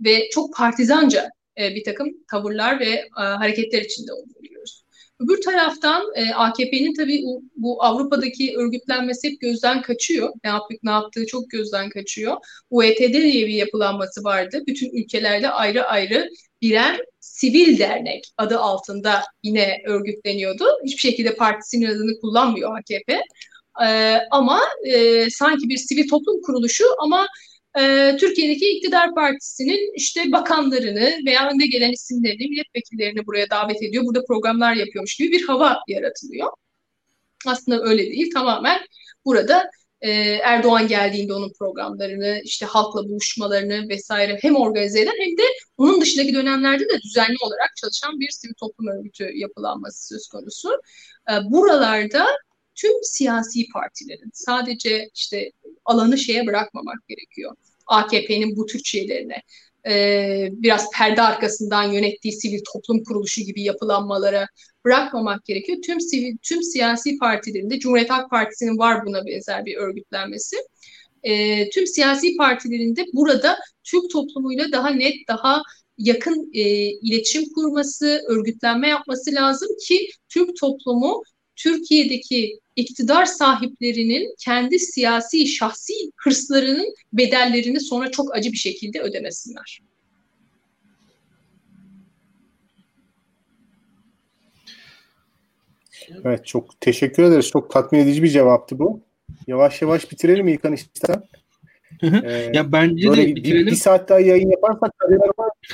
[0.00, 1.30] ve çok partizanca
[1.60, 4.84] e, bir takım tavırlar ve e, hareketler içinde olduğunu biliyoruz.
[5.20, 7.24] Öbür taraftan e, AKP'nin tabii
[7.56, 10.32] bu Avrupa'daki örgütlenmesi hep gözden kaçıyor.
[10.44, 12.36] Ne yaptık, ne yaptığı çok gözden kaçıyor.
[12.70, 14.62] UET'de diye bir yapılanması vardı.
[14.66, 16.28] Bütün ülkelerde ayrı ayrı
[16.62, 20.64] birer sivil dernek adı altında yine örgütleniyordu.
[20.84, 23.22] Hiçbir şekilde partisinin adını kullanmıyor AKP.
[23.84, 27.26] Ee, ama e, sanki bir sivil toplum kuruluşu ama
[27.80, 34.04] e, Türkiye'deki iktidar partisinin işte bakanlarını veya önde gelen isimlerini, milletvekillerini buraya davet ediyor.
[34.04, 36.48] Burada programlar yapıyormuş gibi bir hava yaratılıyor.
[37.46, 38.30] Aslında öyle değil.
[38.34, 38.80] Tamamen
[39.24, 40.10] burada e,
[40.42, 45.42] Erdoğan geldiğinde onun programlarını, işte halkla buluşmalarını vesaire hem organize eden hem de
[45.76, 50.80] onun dışındaki dönemlerde de düzenli olarak çalışan bir sivil toplum örgütü yapılanması söz konusu.
[51.30, 52.26] E, buralarda
[52.80, 55.52] tüm siyasi partilerin sadece işte
[55.84, 57.54] alanı şeye bırakmamak gerekiyor.
[57.86, 59.42] AKP'nin bu tür şeylerine
[59.88, 64.46] e, biraz perde arkasından yönettiği sivil toplum kuruluşu gibi yapılanmalara
[64.84, 65.78] bırakmamak gerekiyor.
[65.86, 70.56] Tüm sivil, tüm siyasi partilerinde Cumhuriyet Halk Partisi'nin var buna benzer bir örgütlenmesi.
[71.22, 75.62] E, tüm siyasi partilerinde burada Türk toplumuyla daha net, daha
[75.98, 81.22] yakın e, iletişim kurması, örgütlenme yapması lazım ki Türk toplumu
[81.58, 89.80] Türkiye'deki iktidar sahiplerinin kendi siyasi, şahsi hırslarının bedellerini sonra çok acı bir şekilde ödemesinler.
[96.24, 97.48] Evet çok teşekkür ederiz.
[97.48, 99.00] Çok tatmin edici bir cevaptı bu.
[99.46, 101.22] Yavaş yavaş bitirelim İlkan istersen.
[102.02, 103.66] Ee, ya bence de bitirelim.
[103.66, 104.92] Bir, bir saat daha yayın yaparsak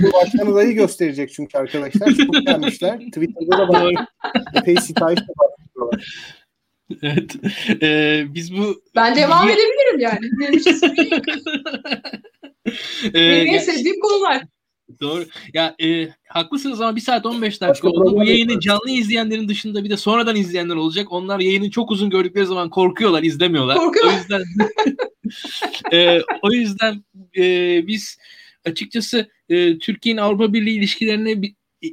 [0.01, 2.15] bu başkan adayı gösterecek çünkü arkadaşlar.
[2.15, 2.99] Çok beğenmişler.
[2.99, 4.07] Twitter'da da bana
[4.55, 5.33] epey sitayiş de
[7.03, 7.37] Evet.
[7.83, 8.83] Ee, biz bu...
[8.95, 10.31] Ben devam edebilirim yani.
[10.41, 10.81] Benim için
[13.15, 14.43] Benim en sevdiğim konular.
[15.01, 15.25] Doğru.
[15.55, 18.17] Ya e, haklısınız ama bir saat 15 dakika oldu.
[18.17, 21.13] Bu yayını canlı izleyenlerin dışında bir de sonradan izleyenler olacak.
[21.13, 23.77] Onlar yayını çok uzun gördükleri zaman korkuyorlar, izlemiyorlar.
[23.77, 24.15] Korkuyorlar.
[24.15, 24.43] O yüzden
[25.93, 27.05] e, o yüzden
[27.37, 27.43] e,
[27.87, 28.19] biz
[28.65, 31.43] açıkçası e, Türkiye'nin Avrupa Birliği ilişkilerine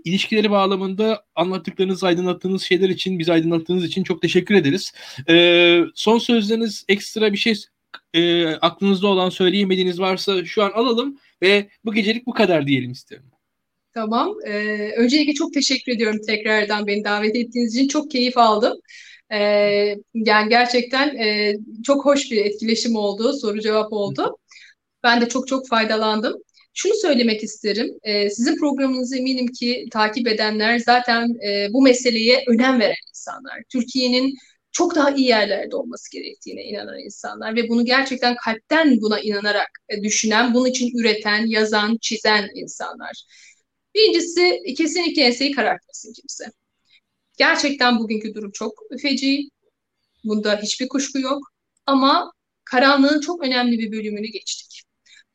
[0.05, 4.93] ilişkileri bağlamında anlattıklarınız, aydınlattığınız şeyler için, biz aydınlattığınız için çok teşekkür ederiz.
[5.29, 7.55] E, son sözleriniz, ekstra bir şey
[8.13, 13.31] e, aklınızda olan söyleyemediğiniz varsa şu an alalım ve bu gecelik bu kadar diyelim istiyorum.
[13.93, 14.35] Tamam.
[14.45, 17.87] Ee, öncelikle çok teşekkür ediyorum tekrardan beni davet ettiğiniz için.
[17.87, 18.77] Çok keyif aldım.
[19.31, 19.37] Ee,
[20.13, 21.53] yani gerçekten e,
[21.83, 24.37] çok hoş bir etkileşim oldu, soru cevap oldu.
[25.03, 26.33] Ben de çok çok faydalandım.
[26.73, 27.99] Şunu söylemek isterim.
[28.03, 33.63] E, sizin programınızı eminim ki takip edenler zaten e, bu meseleye önem veren insanlar.
[33.69, 34.35] Türkiye'nin
[34.71, 40.03] çok daha iyi yerlerde olması gerektiğine inanan insanlar ve bunu gerçekten kalpten buna inanarak e,
[40.03, 43.25] düşünen, bunun için üreten, yazan, çizen insanlar.
[43.95, 46.45] Birincisi kesinlikle enseyi karartmasın kimse.
[47.37, 49.49] Gerçekten bugünkü durum çok feci.
[50.23, 51.43] Bunda hiçbir kuşku yok.
[51.85, 52.31] Ama
[52.65, 54.70] karanlığın çok önemli bir bölümünü geçtik.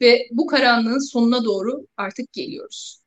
[0.00, 3.00] Ve bu karanlığın sonuna doğru artık geliyoruz.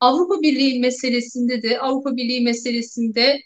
[0.00, 3.40] Avrupa Birliği meselesinde de Avrupa Birliği meselesinde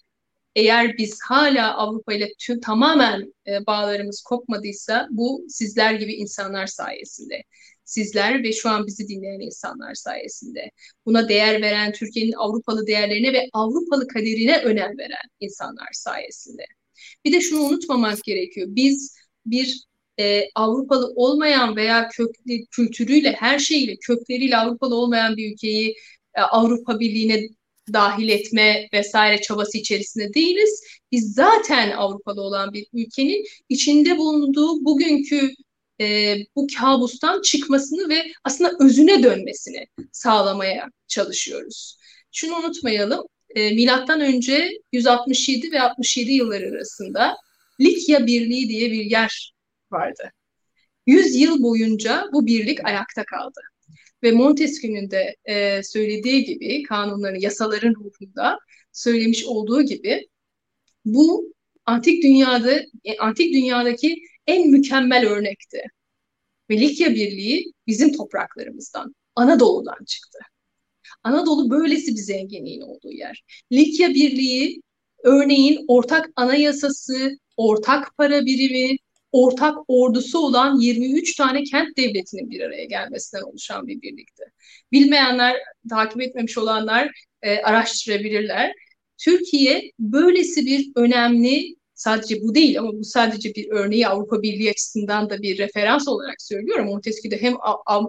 [0.54, 7.42] eğer biz hala Avrupa ile tüm, tamamen e, bağlarımız kopmadıysa bu sizler gibi insanlar sayesinde.
[7.84, 10.70] Sizler ve şu an bizi dinleyen insanlar sayesinde.
[11.06, 16.62] Buna değer veren, Türkiye'nin Avrupalı değerlerine ve Avrupalı kaderine önem veren insanlar sayesinde.
[17.24, 18.66] Bir de şunu unutmamak gerekiyor.
[18.70, 19.16] Biz
[19.46, 19.84] bir
[20.20, 25.94] e, Avrupalı olmayan veya köklü kültürüyle, her şeyiyle, kökleriyle Avrupalı olmayan bir ülkeyi
[26.34, 27.48] e, Avrupa Birliği'ne
[27.92, 30.80] dahil etme vesaire çabası içerisinde değiliz.
[31.12, 35.50] Biz zaten Avrupa'da olan bir ülkenin içinde bulunduğu bugünkü
[36.00, 41.96] e, bu kabustan çıkmasını ve aslında özüne dönmesini sağlamaya çalışıyoruz.
[42.32, 47.36] Şunu unutmayalım, e, milattan önce 167 ve 67 yılları arasında
[47.80, 49.53] Likya Birliği diye bir yer
[49.94, 50.32] vardı.
[51.06, 53.60] 100 yıl boyunca bu birlik ayakta kaldı.
[54.22, 58.58] Ve Montesquieu'nun de e, söylediği gibi kanunların, yasaların ruhunda
[58.92, 60.28] söylemiş olduğu gibi
[61.04, 61.54] bu
[61.86, 62.72] antik dünyada
[63.04, 65.82] e, antik dünyadaki en mükemmel örnekti.
[66.70, 70.38] Ve Likya Birliği bizim topraklarımızdan, Anadolu'dan çıktı.
[71.22, 73.44] Anadolu böylesi bir zenginliğin olduğu yer.
[73.72, 74.82] Likya Birliği
[75.24, 78.96] örneğin ortak anayasası, ortak para birimi,
[79.34, 84.42] ortak ordusu olan 23 tane kent devletinin bir araya gelmesinden oluşan bir birlikti.
[84.92, 85.56] Bilmeyenler,
[85.90, 87.10] takip etmemiş olanlar
[87.42, 88.72] e, araştırabilirler.
[89.18, 95.30] Türkiye böylesi bir önemli sadece bu değil ama bu sadece bir örneği Avrupa Birliği açısından
[95.30, 96.86] da bir referans olarak söylüyorum.
[96.86, 97.54] Montesquieu de hem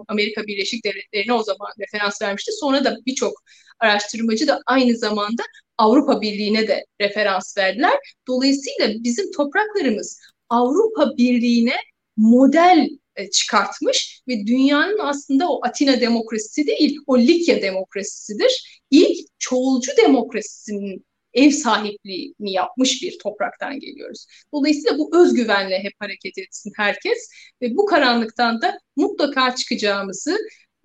[0.08, 2.52] Amerika Birleşik Devletleri'ne o zaman referans vermişti.
[2.60, 3.42] Sonra da birçok
[3.80, 5.42] araştırmacı da aynı zamanda
[5.78, 7.96] Avrupa Birliği'ne de referans verdiler.
[8.28, 11.76] Dolayısıyla bizim topraklarımız Avrupa Birliği'ne
[12.16, 18.82] model e, çıkartmış ve dünyanın aslında o Atina demokrasisi değil, o Likya demokrasisidir.
[18.90, 24.26] İlk çoğulcu demokrasisinin ev sahipliğini yapmış bir topraktan geliyoruz.
[24.52, 27.30] Dolayısıyla bu özgüvenle hep hareket etsin herkes
[27.62, 30.38] ve bu karanlıktan da mutlaka çıkacağımızı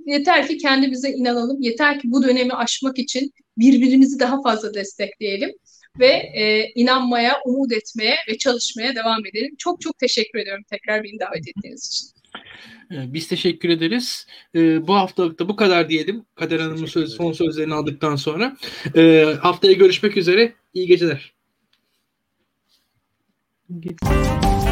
[0.06, 5.52] yeter ki kendimize inanalım, yeter ki bu dönemi aşmak için birbirimizi daha fazla destekleyelim
[6.00, 9.56] ve e, inanmaya, umut etmeye ve çalışmaya devam edelim.
[9.58, 12.22] Çok çok teşekkür ediyorum tekrar beni davet ettiğiniz için.
[12.92, 14.28] Ee, biz teşekkür ederiz.
[14.56, 16.26] Ee, bu haftalıkta bu kadar diyelim.
[16.36, 18.58] Kader Hanım'ın söz, son sözlerini aldıktan sonra.
[18.96, 20.54] Ee, haftaya görüşmek üzere.
[20.74, 21.34] İyi geceler.
[23.80, 24.71] Geceler.